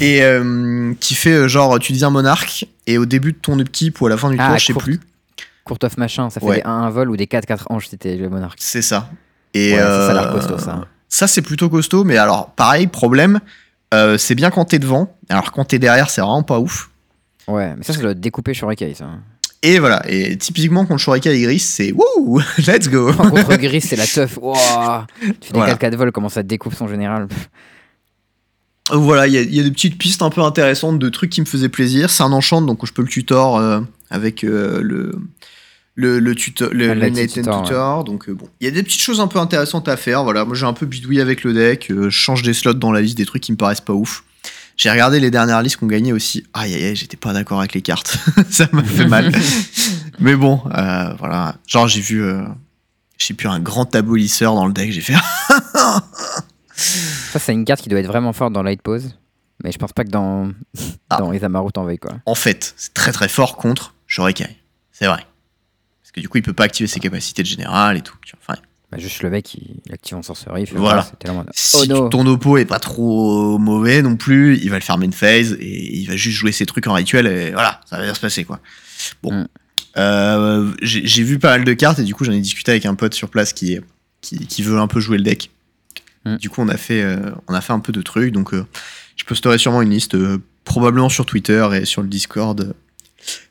[0.00, 3.58] Et euh, qui fait euh, genre, tu dis un monarque, et au début de ton
[3.58, 5.00] upkeep ou à la fin du Ah, tour, je sais plus.
[5.64, 6.56] Court of machin, ça fait Ouais.
[6.58, 8.58] des 1-1 vol ou des 4-4 anges si t'es le monarque.
[8.60, 9.10] C'est ça.
[9.54, 10.84] Et Ouais, ça, ça a l'air costaud, ça.
[11.08, 13.40] Ça, c'est plutôt costaud, mais alors, pareil, problème,
[14.18, 15.16] c'est bien quand t'es devant.
[15.28, 16.90] Alors, quand t'es derrière, c'est vraiment pas ouf.
[17.48, 19.06] Ouais, mais ça, ça doit être découpé sur Rekai, ça.
[19.62, 23.12] Et voilà, et typiquement, contre Shurika et Gris, c'est wouh, let's go.
[23.12, 24.34] Contre Gris, c'est la teuf.
[24.38, 25.74] Tu fais des Voilà.
[25.74, 27.26] 4-4 vol, comment ça te découpe son général?
[28.90, 31.30] Voilà, il y, a- il y a des petites pistes un peu intéressantes de trucs
[31.30, 32.08] qui me faisaient plaisir.
[32.08, 33.80] C'est un enchant, donc je peux le tutor euh,
[34.10, 35.12] avec euh, le,
[35.94, 38.04] le, le, tutor, le, Ah, le Tutor, tutor.
[38.04, 40.22] Donc euh, bon, il y a des petites choses un peu intéressantes à faire.
[40.24, 41.90] Voilà, moi j'ai un peu bidouillé avec le deck.
[41.90, 44.24] euh, je change des slots dans la liste, des trucs qui me paraissent pas ouf.
[44.78, 46.44] J'ai regardé les dernières listes qu'on gagnait aussi.
[46.54, 48.16] Aïe aïe aïe, j'étais pas d'accord avec les cartes.
[48.50, 49.32] Ça m'a fait mal.
[50.20, 51.56] Mais bon, euh, voilà.
[51.66, 52.42] Genre j'ai vu, euh,
[53.18, 54.92] j'ai plus un grand abolisseur dans le deck.
[54.92, 55.14] J'ai fait.
[56.74, 59.16] Ça, c'est une carte qui doit être vraiment forte dans Light Pose.
[59.64, 60.52] Mais je pense pas que dans,
[61.10, 61.16] Ah.
[61.18, 62.12] dans Isamaru t'en veuilles, quoi.
[62.26, 64.56] en fait, c'est très très fort contre Shorekai.
[64.92, 65.26] C'est vrai.
[66.00, 68.14] Parce que du coup, il peut pas activer ses capacités de général et tout.
[68.24, 68.54] tu vois.
[68.54, 70.62] Enfin, Bah, juste le mec, il, il active en sorcerie.
[70.62, 71.06] il fait Voilà.
[71.26, 72.08] mode, Si Oh no.
[72.08, 75.96] ton oppo est pas trop mauvais non plus, il va le faire main phase et
[75.98, 78.44] il va juste jouer ses trucs en rituel et voilà, ça va bien se passer
[78.44, 78.60] quoi.
[79.22, 79.32] Bon.
[79.32, 79.48] Mm.
[79.96, 82.94] Euh, j'ai vu pas mal de cartes et du coup j'en ai discuté avec un
[82.94, 83.78] pote sur place qui,
[84.20, 85.50] qui, qui veut un peu jouer le deck.
[86.24, 86.36] Mm.
[86.36, 88.64] Du coup on a, fait, euh, on a fait un peu de trucs donc euh,
[89.16, 92.72] je posterai sûrement une liste euh, probablement sur Twitter et sur le Discord euh,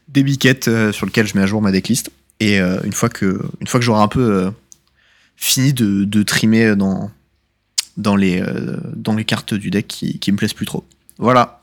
[0.07, 2.09] des biquettes euh, sur lequel je mets à jour ma decklist.
[2.39, 4.51] Et euh, une fois que, une fois que j'aurai un peu euh,
[5.37, 7.09] fini de, de trimer dans,
[7.95, 10.83] dans, les, euh, dans les cartes du deck qui, qui me plaisent plus trop.
[11.17, 11.61] Voilà.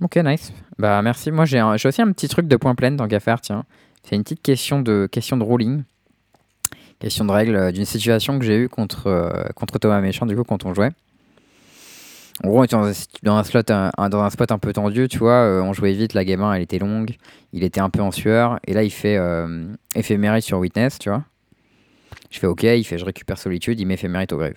[0.00, 0.52] Ok, nice.
[0.78, 1.30] Bah merci.
[1.30, 3.64] Moi j'ai aussi un petit truc de point plein qu'à faire, tiens.
[4.04, 5.82] C'est une petite question de question de ruling.
[7.00, 10.34] Question de règle euh, d'une situation que j'ai eue contre, euh, contre Thomas Méchant, du
[10.34, 10.90] coup, quand on jouait.
[12.42, 12.92] En gros, on était dans un,
[13.22, 15.60] dans slot, dans un spot un peu tendu, tu vois.
[15.62, 17.16] on jouait vite, la game 1, elle était longue.
[17.52, 18.60] Il était un peu en sueur.
[18.66, 21.24] Et là, il fait euh, éphémérite sur Witness, tu vois.
[22.30, 24.54] Je fais OK, il fait je récupère solitude, il met éphémérite au grave.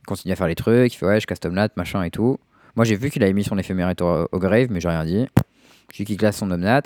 [0.00, 2.38] Il continue à faire les trucs, il fait ouais, je custom lat, machin et tout.
[2.74, 5.26] Moi, j'ai vu qu'il avait mis son éphémérite au, au grave, mais j'ai rien dit.
[5.92, 6.82] J'ai qui classe son omnat.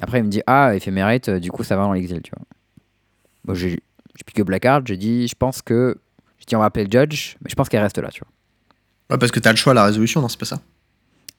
[0.00, 2.44] Après, il me dit Ah, éphémérite, euh, du coup, ça va dans l'exil, tu vois.
[3.44, 3.78] Bon, j'ai
[4.24, 5.98] piqué Blackheart, j'ai dit Je pense que.
[6.38, 8.30] Je dis On va appeler le judge, mais je pense qu'elle reste là, tu vois.
[9.10, 10.60] Ouais, parce que t'as le choix à la résolution, non, c'est pas ça?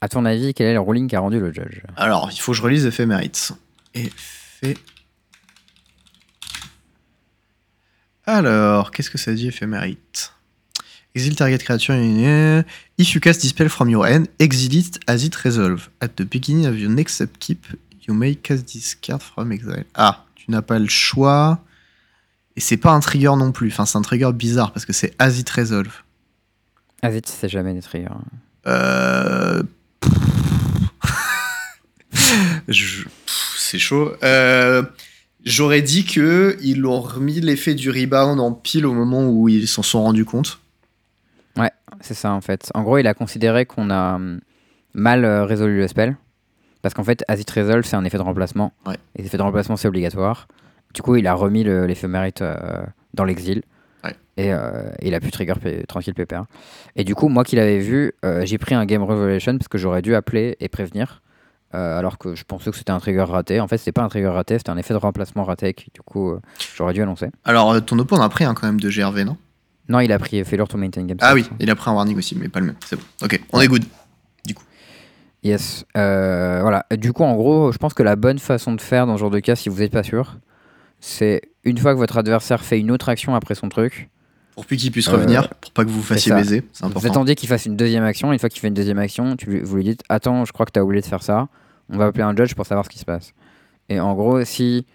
[0.01, 1.81] À ton avis, quel est le ruling qu'a rendu le judge?
[1.95, 3.53] Alors, il faut que je relise Ephémérites.
[3.95, 4.79] Éphémérite.
[8.25, 10.33] Alors, qu'est-ce que ça dit Éphémérite?
[11.15, 11.93] Exile target creature.
[12.97, 15.89] If you cast Dispel from your end, exile it as it resolve.
[16.01, 17.67] At the beginning of your next upkeep,
[18.07, 19.83] you may cast this card from exile.
[19.93, 21.59] Ah, tu n'as pas le choix.
[22.55, 23.67] Et c'est pas un trigger non plus.
[23.69, 25.91] Enfin, c'est un trigger bizarre parce que c'est as it resolve.
[27.01, 28.07] Ah, vite, c'est jamais des triggers.
[28.67, 29.61] Euh...
[32.67, 34.13] Je- C'est chaud.
[34.23, 34.83] Euh,
[35.43, 39.67] J'aurais dit que ils l'ont remis l'effet du rebound en pile au moment où ils
[39.67, 40.59] s'en sont rendus compte.
[42.01, 42.69] C'est ça, en fait.
[42.73, 44.41] En gros, il a considéré qu'on a hum,
[44.93, 46.17] mal euh, résolu le spell.
[46.81, 48.73] Parce qu'en fait, as it resolve, c'est un effet de remplacement.
[48.85, 48.97] Ouais.
[49.15, 50.47] Et l'effet de remplacement, c'est obligatoire.
[50.93, 52.83] Du coup, il a remis le- l'éphémérite euh,
[53.13, 53.61] dans l'exil.
[54.03, 54.13] Ouais.
[54.35, 55.53] Et euh, il a pu trigger
[55.87, 56.45] tranquille pépère.
[56.97, 59.77] Et du coup, moi qui l'avais vu, euh, j'ai pris un game revelation parce que
[59.77, 61.21] j'aurais dû appeler et prévenir.
[61.73, 63.59] Euh, alors que je pensais que c'était un trigger raté.
[63.59, 65.73] En fait, c'était pas un trigger raté, c'était un effet de remplacement raté.
[65.73, 66.39] qui, du coup, euh,
[66.75, 67.27] j'aurais dû annoncer.
[67.45, 69.37] Alors, euh, ton oppo en a pris un quand même de GRV, non?
[69.89, 71.17] Non, il a pris failure to maintain game.
[71.21, 72.75] Ah oui, il a pris un warning aussi, mais pas le même.
[72.85, 73.01] C'est bon.
[73.23, 73.83] Ok, on est good.
[75.43, 75.83] Yes.
[75.97, 76.85] Euh, voilà.
[76.91, 79.29] Du coup, en gros, je pense que la bonne façon de faire dans ce genre
[79.29, 80.37] de cas, si vous n'êtes pas sûr,
[81.01, 84.09] c'est une fois que votre adversaire fait une autre action après son truc,
[84.55, 86.91] Pour plus qu'il puisse Euh, revenir, pour pas que vous vous fassiez baiser, c'est vous
[86.91, 87.09] important.
[87.09, 88.31] attendez qu'il fasse une deuxième action.
[88.31, 90.65] Une fois qu'il fait une deuxième action, tu lui- vous lui dites Attends, je crois
[90.65, 91.49] que tu as oublié de faire ça.
[91.89, 93.33] On va appeler un judge pour savoir ce qui se passe.
[93.89, 94.85] Et en gros, si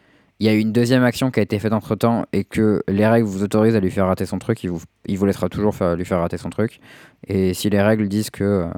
[0.41, 3.07] il y a une deuxième action qui a été faite entre temps et que les
[3.07, 6.05] règles vous autorisent à lui faire rater son truc, il vous, laissera toujours faire, lui
[6.05, 6.81] faire rater son truc.
[7.27, 8.69] Et si les règles disent que euh,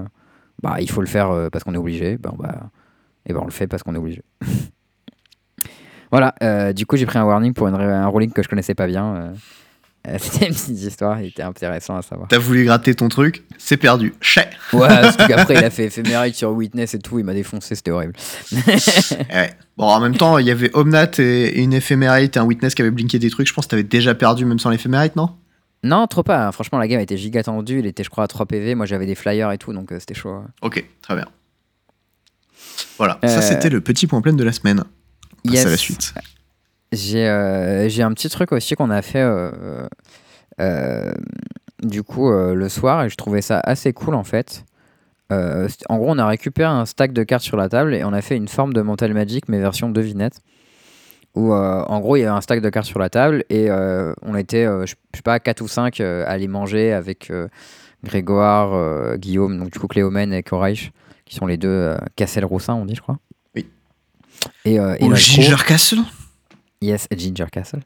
[0.62, 2.70] bah, il faut le faire euh, parce qu'on est obligé, ben, bah,
[3.26, 4.22] et ben on le fait parce qu'on est obligé.
[6.10, 8.74] voilà, euh, du coup j'ai pris un warning pour une, un ruling que je connaissais
[8.74, 9.34] pas bien.
[10.06, 10.14] Euh.
[10.14, 12.28] Euh, C'était une petite histoire, il était intéressant à savoir.
[12.28, 14.14] T'as voulu gratter ton truc, c'est perdu.
[14.20, 17.74] Chais Ouais, parce qu'après il a fait éphémérite sur Witness et tout, il m'a défoncé,
[17.74, 18.14] c'était horrible.
[18.52, 19.54] Eh ouais.
[19.76, 22.82] Bon, en même temps, il y avait Omnat et, une éphémérite et un witness qui
[22.82, 23.46] avait blinké des trucs.
[23.48, 25.30] Je pense que t'avais déjà perdu même sans l'éphémérite, non?
[25.82, 26.52] Non, trop pas.
[26.52, 27.78] Franchement, la game était giga tendue.
[27.78, 28.74] Il était, je crois, à 3 PV.
[28.74, 30.42] Moi, j'avais des flyers et tout, donc euh, c'était chaud.
[30.60, 31.24] Ok, très bien.
[32.98, 34.82] Voilà, Euh, ça c'était le petit point plein de la semaine.
[35.44, 35.66] On passe Yes.
[35.66, 36.14] à la suite.
[36.92, 39.86] J'ai euh, j'ai un petit truc aussi qu'on a fait euh,
[40.60, 41.12] euh,
[41.82, 44.64] du coup le soir et je trouvais ça assez cool en fait.
[45.32, 48.12] Euh, en gros, on a récupéré un stack de cartes sur la table et on
[48.12, 50.40] a fait une forme de Mental Magic mais version devinette.
[51.36, 53.70] Où euh, en gros, il y avait un stack de cartes sur la table et
[53.70, 57.32] euh, on était, je sais pas, 4 ou 5 à aller manger avec
[58.02, 60.90] Grégoire, Guillaume, donc du coup Cléomène et Coraïch,
[61.24, 63.18] qui sont les deux Cassel-Roussin, on dit, je crois.
[63.54, 63.68] Oui.
[64.64, 66.00] Et, et Au Ginger Castle
[66.82, 67.80] Yes, Ginger Castle.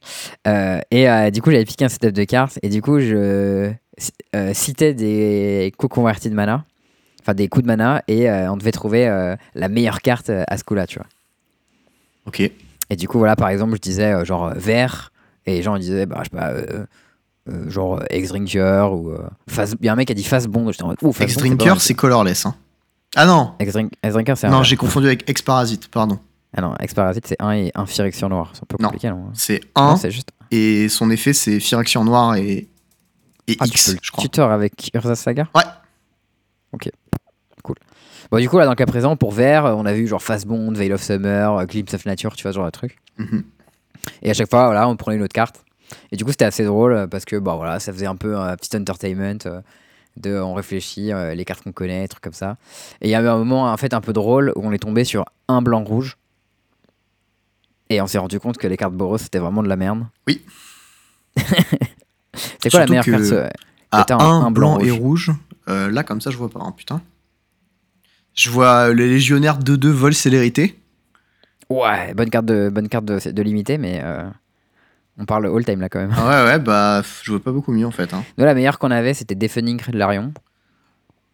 [0.46, 3.72] Euh, et euh, du coup, j'avais piqué un setup de cartes et du coup, je
[4.36, 6.64] euh, citais des coups convertis de mana,
[7.20, 10.86] enfin des coups de mana, et on devait trouver la meilleure carte à ce coup-là,
[10.86, 11.06] tu vois.
[12.26, 12.40] Ok.
[12.90, 15.12] Et du coup, voilà, par exemple, je disais genre vert,
[15.46, 16.52] et les gens ils disaient, bah, je sais pas,
[17.68, 19.12] genre euh, X-Drinker ou.
[19.80, 20.98] Il y a un mec qui a dit Phase Bond, j'étais en mode,
[21.74, 22.46] Bond, c'est colorless.
[22.46, 22.54] Hein.
[23.16, 24.50] Ah non X-Drink- X-Drinker, c'est un.
[24.50, 26.18] Non, j'ai confondu avec Ex-Parasite, pardon.
[26.56, 28.51] Ah non, X-Parasite, c'est 1 et 1 Phyrexian noir.
[28.55, 30.31] C'est un peu compliqué, non C'est 1 c'est juste.
[30.51, 32.68] et son effet c'est Phyrexian noir et,
[33.48, 34.22] et Ah, tu X, peux le je crois.
[34.22, 35.62] tutor avec Urza Saga Ouais.
[36.72, 36.90] Ok,
[37.62, 37.76] cool.
[38.31, 40.47] Bon, du coup, là, dans le cas présent, pour vert, on a vu genre Fast
[40.47, 42.97] Bond, Veil of Summer, euh, Glimpse of Nature, tu vois, ce genre de truc.
[43.18, 43.44] Mhm.
[44.22, 45.64] Et à chaque fois, voilà, on prenait une autre carte.
[46.10, 48.36] Et du coup, c'était assez drôle euh, parce que bah, voilà, ça faisait un peu
[48.36, 49.39] un petit entertainment.
[49.47, 49.60] euh,
[50.16, 52.56] de, on réfléchit, euh, les cartes qu'on connaît, trucs comme ça.
[53.01, 55.02] Et il y avait un moment en fait un peu drôle où on est tombé
[55.05, 56.16] sur un blanc-rouge.
[57.90, 60.05] Et on s'est rendu compte que les cartes Boros c'était vraiment de la merde.
[60.27, 60.43] Oui.
[62.62, 63.48] c'est quoi la meilleure carte euh,
[63.90, 65.31] À un, blanc, et rouge.
[65.69, 66.61] Euh, là, comme ça, je vois pas.
[66.61, 67.01] hein, putain.
[68.35, 70.78] Je vois les légionnaires 2-2 vol célérité.
[71.70, 74.24] Ouais, bonne carte de, bonne carte de, de limité, mais euh,
[75.19, 76.15] on parle all time là quand même.
[76.16, 78.12] Ah ouais, ouais, bah, je vois pas beaucoup mieux en fait.
[78.12, 78.24] hein.
[78.36, 80.32] Nous, la meilleure qu'on avait, c'était Deafening Larion.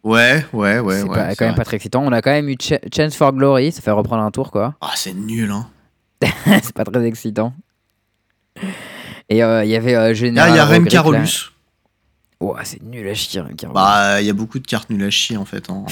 [0.03, 1.15] Ouais, ouais, ouais, c'est ouais.
[1.15, 1.57] pas- c'est quand même vrai.
[1.61, 2.03] pas très excitant.
[2.03, 4.75] On a quand même eu Ch- Chance for Glory, ça fait reprendre un tour quoi.
[4.81, 5.67] Ah, c'est nul, hein.
[6.45, 7.53] c'est pas très excitant.
[9.29, 10.51] Et euh, il y avait euh, Là, Général.
[10.51, 10.87] il y a Rem.
[10.87, 11.51] Carolus.
[12.39, 13.75] Ouais, c'est nul à chier, Rem Carolus.
[13.75, 15.69] Bah, il y a beaucoup de cartes nulles à chier en fait.
[15.69, 15.85] Hein.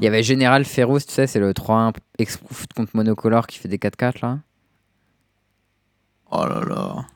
[0.00, 3.68] Il y avait Général Ferrous, tu sais, c'est le 3-1 Exproof contre Monocolor qui fait
[3.68, 4.38] des 4-4 là.
[6.30, 7.06] Oh là là.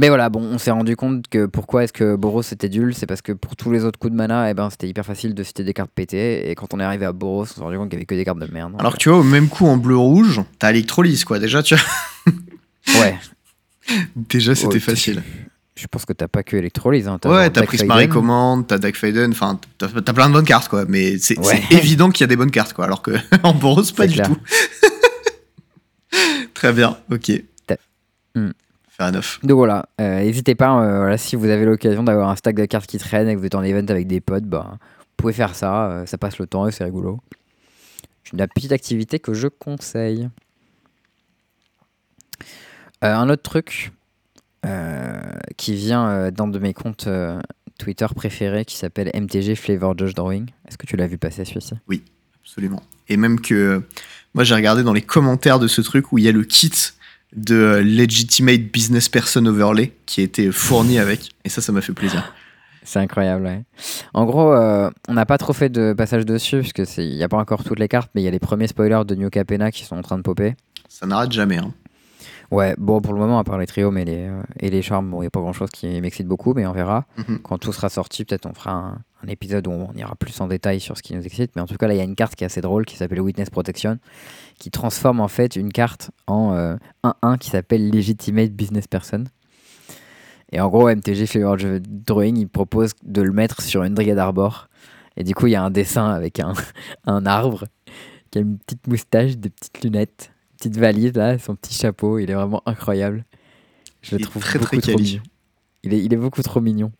[0.00, 3.04] Mais voilà, bon, on s'est rendu compte que pourquoi est-ce que Boros c'était nul, c'est
[3.04, 5.42] parce que pour tous les autres coups de mana, eh ben, c'était hyper facile de
[5.42, 6.50] citer des cartes pétées.
[6.50, 8.14] Et quand on est arrivé à Boros, on s'est rendu compte qu'il y avait que
[8.14, 8.72] des cartes de merde.
[8.78, 11.38] Alors que tu vois, au même coup, en bleu-rouge, t'as Electrolyse quoi.
[11.38, 12.32] Déjà, tu vois.
[13.02, 13.18] ouais,
[14.16, 15.22] Déjà, c'était facile.
[15.76, 17.06] je pense que t'as pas que Electrolyse.
[17.06, 18.08] Hein, Ouais, t'as Prismari.
[18.08, 20.86] Command, t'as Dark Faden, enfin, t'as plein de bonnes cartes, quoi.
[20.88, 21.62] Mais c'est Ouais.
[21.72, 22.86] évident qu'il y a des bonnes cartes, quoi.
[22.86, 23.10] Alors que
[23.42, 24.28] en Boros, pas du clair.
[24.28, 24.38] tout.
[26.54, 27.32] Très bien, ok.
[27.66, 27.76] T'as-
[29.00, 29.40] Un off.
[29.42, 32.66] Donc voilà, euh, n'hésitez pas, euh, voilà, si vous avez l'occasion d'avoir un stack de
[32.66, 35.32] cartes qui traîne et que vous êtes en event avec des potes, bah, vous pouvez
[35.32, 37.18] faire ça, euh, ça passe le temps et c'est rigolo.
[38.24, 40.28] C'est une petite activité que je conseille.
[43.00, 43.92] Un autre truc
[45.56, 47.08] qui vient d'un de mes comptes
[47.78, 50.50] Twitter préférés qui s'appelle MTG Flavor Judge Drawing.
[50.68, 51.74] Est-ce que tu l'as vu passer celui-ci?
[52.42, 52.82] Absolument.
[53.08, 53.82] Et même que
[54.34, 56.70] moi j'ai regardé dans les commentaires de ce truc où il y a le kit
[57.34, 61.30] de Legitimate Business Person Overlay qui a été fourni avec.
[61.44, 62.32] Et ça, ça m'a fait plaisir.
[62.82, 63.62] C'est incroyable, ouais.
[64.14, 67.28] En gros, euh, on n'a pas trop fait de passage dessus, parce qu'il n'y a
[67.28, 69.70] pas encore toutes les cartes, mais il y a les premiers spoilers de New Capena
[69.70, 70.54] qui sont en train de popper.
[70.88, 71.58] Ça n'arrête jamais.
[71.58, 71.72] Hein.
[72.50, 75.08] Ouais, bon, pour le moment, à part les trios mais les, euh, et les charmes,
[75.08, 77.06] bon, il n'y a pas grand chose qui m'excite beaucoup, mais on verra.
[77.16, 77.40] Mhm.
[77.42, 80.48] Quand tout sera sorti, peut-être on fera un, un épisode où on ira plus en
[80.48, 81.52] détail sur ce qui nous excite.
[81.54, 82.96] Mais en tout cas, là, il y a une carte qui est assez drôle qui
[82.96, 83.98] s'appelle Witness Protection,
[84.60, 89.24] qui transforme en fait une carte en euh, 1-1 qui s'appelle Legitimate Business Person.
[90.52, 94.68] Et en gros, MTG Flavor Drawing, il propose de le mettre sur une Dryad Arbor.
[95.16, 96.52] Et du coup, il y a un dessin avec un,
[97.06, 97.64] un arbre
[98.30, 102.18] qui a une petite moustache, des petites lunettes, une petite valise là, son petit chapeau.
[102.18, 103.24] Il est vraiment incroyable.
[104.02, 105.22] Je Il le est trouve très, beaucoup très trop mignon.
[105.82, 106.92] Il est, il est beaucoup trop mignon.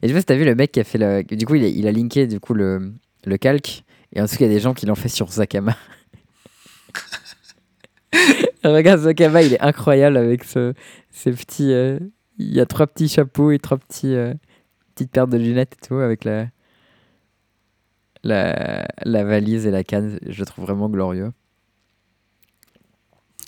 [0.00, 1.22] Et sais pas si t'as vu le mec qui a fait le.
[1.22, 2.94] Du coup, il a, il a linké du coup le,
[3.24, 3.84] le calque.
[4.14, 5.76] Et en dessous, il y a des gens qui l'ont fait sur Zakama.
[8.64, 10.74] Regarde, Zakama, il est incroyable avec ce,
[11.10, 11.72] ces petits.
[11.72, 11.98] euh,
[12.38, 14.34] il y a trois petits chapeaux et trois petits, euh,
[14.94, 16.46] petites paires de lunettes et tout avec la,
[18.24, 20.18] la, la valise et la canne.
[20.26, 21.32] Je le trouve vraiment glorieux.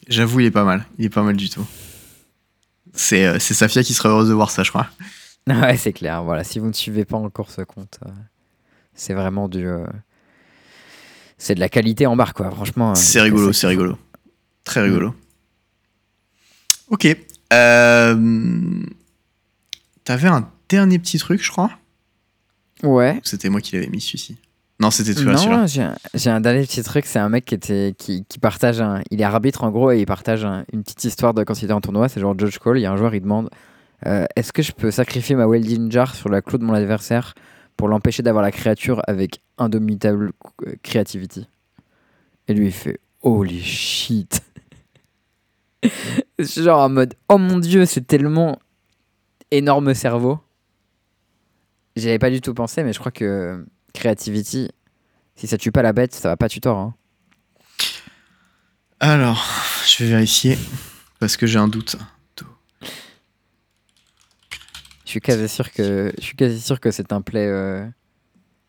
[0.08, 0.84] J'avoue, il est pas mal.
[0.98, 1.66] Il est pas mal du tout.
[2.92, 4.88] C'est euh, Safia qui serait heureuse de voir ça, je crois.
[5.46, 6.24] Ouais, c'est clair.
[6.24, 8.10] Voilà, si vous ne suivez pas encore ce compte, euh,
[8.94, 9.66] c'est vraiment du.
[11.36, 12.50] c'est de la qualité en barre, quoi.
[12.50, 12.94] Franchement.
[12.94, 13.98] C'est rigolo, c'est rigolo.
[14.64, 15.14] Très rigolo.
[16.88, 17.06] Ok.
[17.52, 18.82] Euh...
[20.04, 21.70] T'avais un dernier petit truc, je crois?
[22.82, 23.16] Ouais.
[23.16, 24.36] Ou C'était moi qui l'avais mis celui-ci?
[24.80, 25.34] Non, c'était celui-là.
[25.34, 27.06] Non, j'ai un, dernier petit truc.
[27.06, 29.02] C'est un mec qui, était, qui, qui partage un.
[29.10, 31.66] Il est arbitre en gros et il partage un- une petite histoire de quand il
[31.66, 32.08] était en tournoi.
[32.08, 32.78] C'est genre Judge Call.
[32.78, 33.50] Il y a un joueur, il demande
[34.06, 37.34] euh, Est-ce que je peux sacrifier ma Welding Jar sur la clou de mon adversaire
[37.76, 40.32] pour l'empêcher d'avoir la créature avec Indomitable
[40.66, 41.46] euh, Creativity?
[42.48, 44.42] Et lui, il fait Holy shit
[46.38, 48.58] genre en mode Oh mon dieu, c'est tellement
[49.50, 50.38] énorme cerveau.
[51.96, 54.70] J'y avais pas du tout pensé, mais je crois que Creativity,
[55.36, 56.78] si ça tue pas la bête, ça va pas tuer tort.
[56.78, 56.94] Hein.
[59.00, 59.46] Alors,
[59.86, 60.58] je vais vérifier.
[61.20, 61.96] Parce que j'ai un doute.
[65.04, 67.86] Je suis quasi sûr que je suis quasi sûr que c'est un play euh,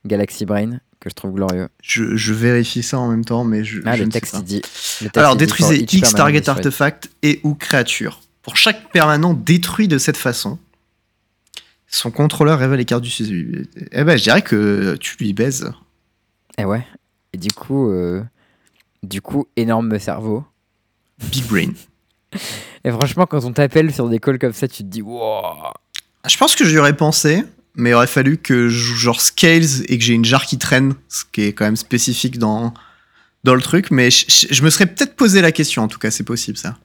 [0.05, 1.69] Galaxy Brain que je trouve glorieux.
[1.81, 4.33] Je, je vérifie ça en même temps, mais je, Ah, je le ne sais texte
[4.35, 4.41] pas.
[4.41, 4.55] dit.
[4.57, 4.61] le
[5.05, 8.19] texte, Alors, dit détruisez X target artefact et ou créature.
[8.41, 10.59] Pour chaque permanent détruit de cette façon,
[11.87, 13.63] son contrôleur révèle les cartes du sujet.
[13.91, 15.71] Eh ben, je dirais que tu lui baises.
[16.57, 16.85] Eh ouais.
[17.33, 18.21] Et du coup, euh,
[19.03, 20.43] du coup, énorme cerveau.
[21.31, 21.71] Big Brain.
[22.83, 25.41] Et franchement, quand on t'appelle sur des calls comme ça, tu te dis wow.
[26.27, 27.43] Je pense que j'y aurais pensé,
[27.75, 30.57] mais il aurait fallu que je joue genre Scales et que j'ai une jarre qui
[30.57, 32.73] traîne, ce qui est quand même spécifique dans,
[33.43, 33.91] dans le truc.
[33.91, 36.57] Mais je, je- je me serais peut-être posé la question, en tout cas, c'est possible
[36.57, 36.77] ça.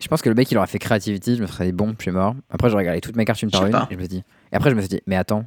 [0.00, 2.02] Je pense que le mec il aurait fait Creativity, je me serais dit bon, je
[2.02, 2.34] suis mort.
[2.50, 3.72] Après, j'ai regardé toutes mes cartes une par une.
[3.72, 3.88] pas.
[3.90, 4.22] Et, je me suis dit...
[4.52, 5.46] et après, je me suis dit, mais attends,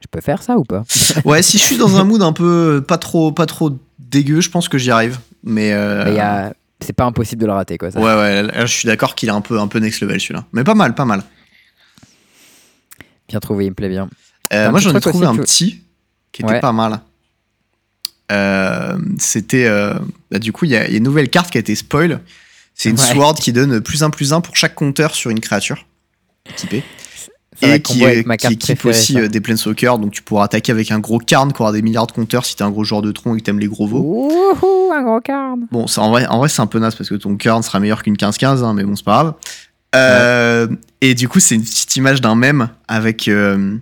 [0.00, 0.84] je peux faire ça ou pas?
[1.24, 4.50] Ouais, si je suis dans un mood un peu pas trop, pas trop dégueu, je
[4.50, 5.18] pense que j'y arrive.
[5.42, 7.90] Mais, euh, Mais a- C'est pas impossible de le rater quoi.
[7.90, 7.98] Ça.
[7.98, 10.44] ouais, ouais, là, je suis d'accord qu'il est un peu, un peu next level celui-là.
[10.52, 11.22] Mais pas mal, pas mal.
[13.28, 14.08] Bien trouvé, il me plaît bien.
[14.52, 15.80] Euh, moi, j'en ai trouvé aussi un petit
[16.32, 16.60] qui était Ouais.
[16.60, 17.00] pas mal.
[18.32, 19.66] Euh, C'était.
[19.66, 19.94] euh,
[20.30, 21.74] bah, du coup, il y, a il y a une nouvelle carte qui a été
[21.74, 22.20] spoil.
[22.74, 23.12] C'est une Ouais.
[23.14, 25.86] sword qui donne plus un plus un pour chaque compteur sur une créature
[26.56, 26.82] typée.
[27.60, 29.18] Ça et qui, avec ma qui carte équipe préférée, aussi ça.
[29.20, 29.98] euh, des planeswalkers.
[29.98, 32.56] Donc tu pourras attaquer avec un gros carn qui aura des milliards de compteurs si
[32.56, 34.00] t'es un gros joueur de tronc et que t'aimes les gros veaux.
[34.00, 35.54] Wouhou, un gros card.
[35.70, 37.78] Bon, ça, en vrai, en vrai c'est un peu naze parce que ton Kern sera
[37.78, 39.34] meilleur qu'une 15-15, hein, mais bon, c'est pas grave.
[39.94, 40.66] Euh,
[41.00, 43.28] Et du coup, c'est une petite image d'un mème avec.
[43.28, 43.76] euh,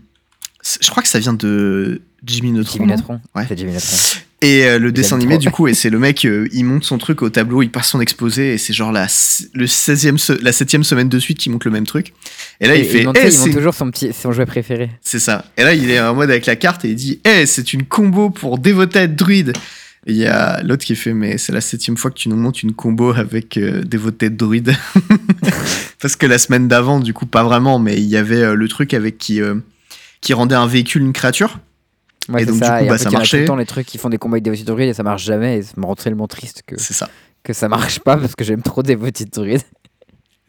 [0.81, 2.79] je crois que ça vient de Jimmy Neutron.
[2.79, 3.21] Jimmy Neutron.
[3.35, 3.45] Ouais.
[3.49, 3.97] C'est Jimmy Neutron.
[4.45, 7.23] Et euh, le dessin animé, du coup, et c'est le mec, il monte son truc
[7.23, 9.07] au tableau, il passe son exposé, et c'est genre la,
[9.55, 12.13] le 16e, se- la 7 semaine de suite qu'il monte le même truc.
[12.61, 13.05] Et là, il fait.
[13.05, 14.91] monte- Eh, il monte c'est- toujours son, petit, son jouet préféré.
[15.01, 15.45] c'est ça.
[15.57, 17.85] Et là, il est en mode avec la carte et il dit Eh, c'est une
[17.85, 19.53] combo pour Devoted Druid.
[20.09, 22.35] Et il y a l'autre qui fait Mais c'est la septième fois que tu nous
[22.35, 24.75] montres une combo avec euh, Devoted Druid.
[26.03, 28.69] Parce que la semaine d'avant, du coup, pas vraiment, mais il y avait euh, le
[28.69, 29.55] truc avec qui, euh,
[30.21, 31.61] qui rendait un véhicule une créature.
[32.29, 32.79] Ouais, Et donc, du ça.
[32.79, 33.41] coup, et bah, en fait, ça il y a tout marchait.
[33.41, 35.59] le temps les trucs qui font des combats avec Devoted Druid et ça marche jamais.
[35.59, 37.09] Et ça me rend tellement triste que, ça.
[37.45, 39.63] que ça marche pas parce que j'aime trop Devoted Druid.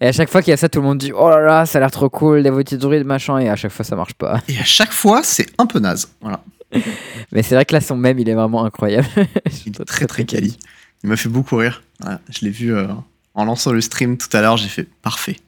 [0.00, 1.66] et à chaque fois qu'il y a ça, tout le monde dit Oh là là,
[1.66, 3.38] ça a l'air trop cool, Devoted Druid, machin.
[3.38, 4.40] Et à chaque fois, ça marche pas.
[4.46, 6.10] Et à chaque fois, c'est un peu naze.
[6.20, 6.44] Voilà.
[7.32, 9.08] Mais c'est vrai que là, son même, il est vraiment incroyable.
[9.66, 10.56] Il est très très quali.
[11.02, 11.82] Il m'a fait beaucoup rire.
[12.30, 12.86] Je l'ai vu euh,
[13.34, 15.38] en lançant le stream tout à l'heure, j'ai fait parfait.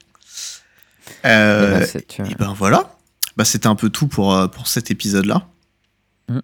[1.25, 2.31] Et Euh, ben, tu vois.
[2.31, 2.97] Et ben voilà,
[3.37, 5.47] bah, c'était un peu tout pour, euh, pour cet épisode-là.
[6.29, 6.39] Mm.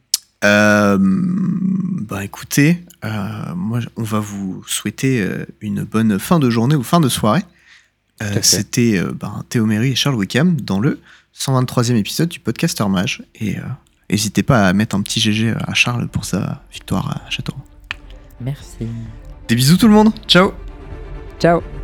[0.45, 5.25] Euh, bah écoutez, euh, moi on va vous souhaiter
[5.61, 7.45] une bonne fin de journée ou fin de soirée.
[8.41, 11.01] C'était ben, Théo Méry et Charles Wickham dans le
[11.37, 13.23] 123e épisode du podcaster Mage.
[13.35, 13.57] Et
[14.11, 17.63] n'hésitez pas à mettre un petit GG à Charles pour sa victoire à Châteauroux.
[18.41, 18.87] Merci.
[19.49, 20.53] Des bisous tout le monde, ciao
[21.43, 21.82] Ciao.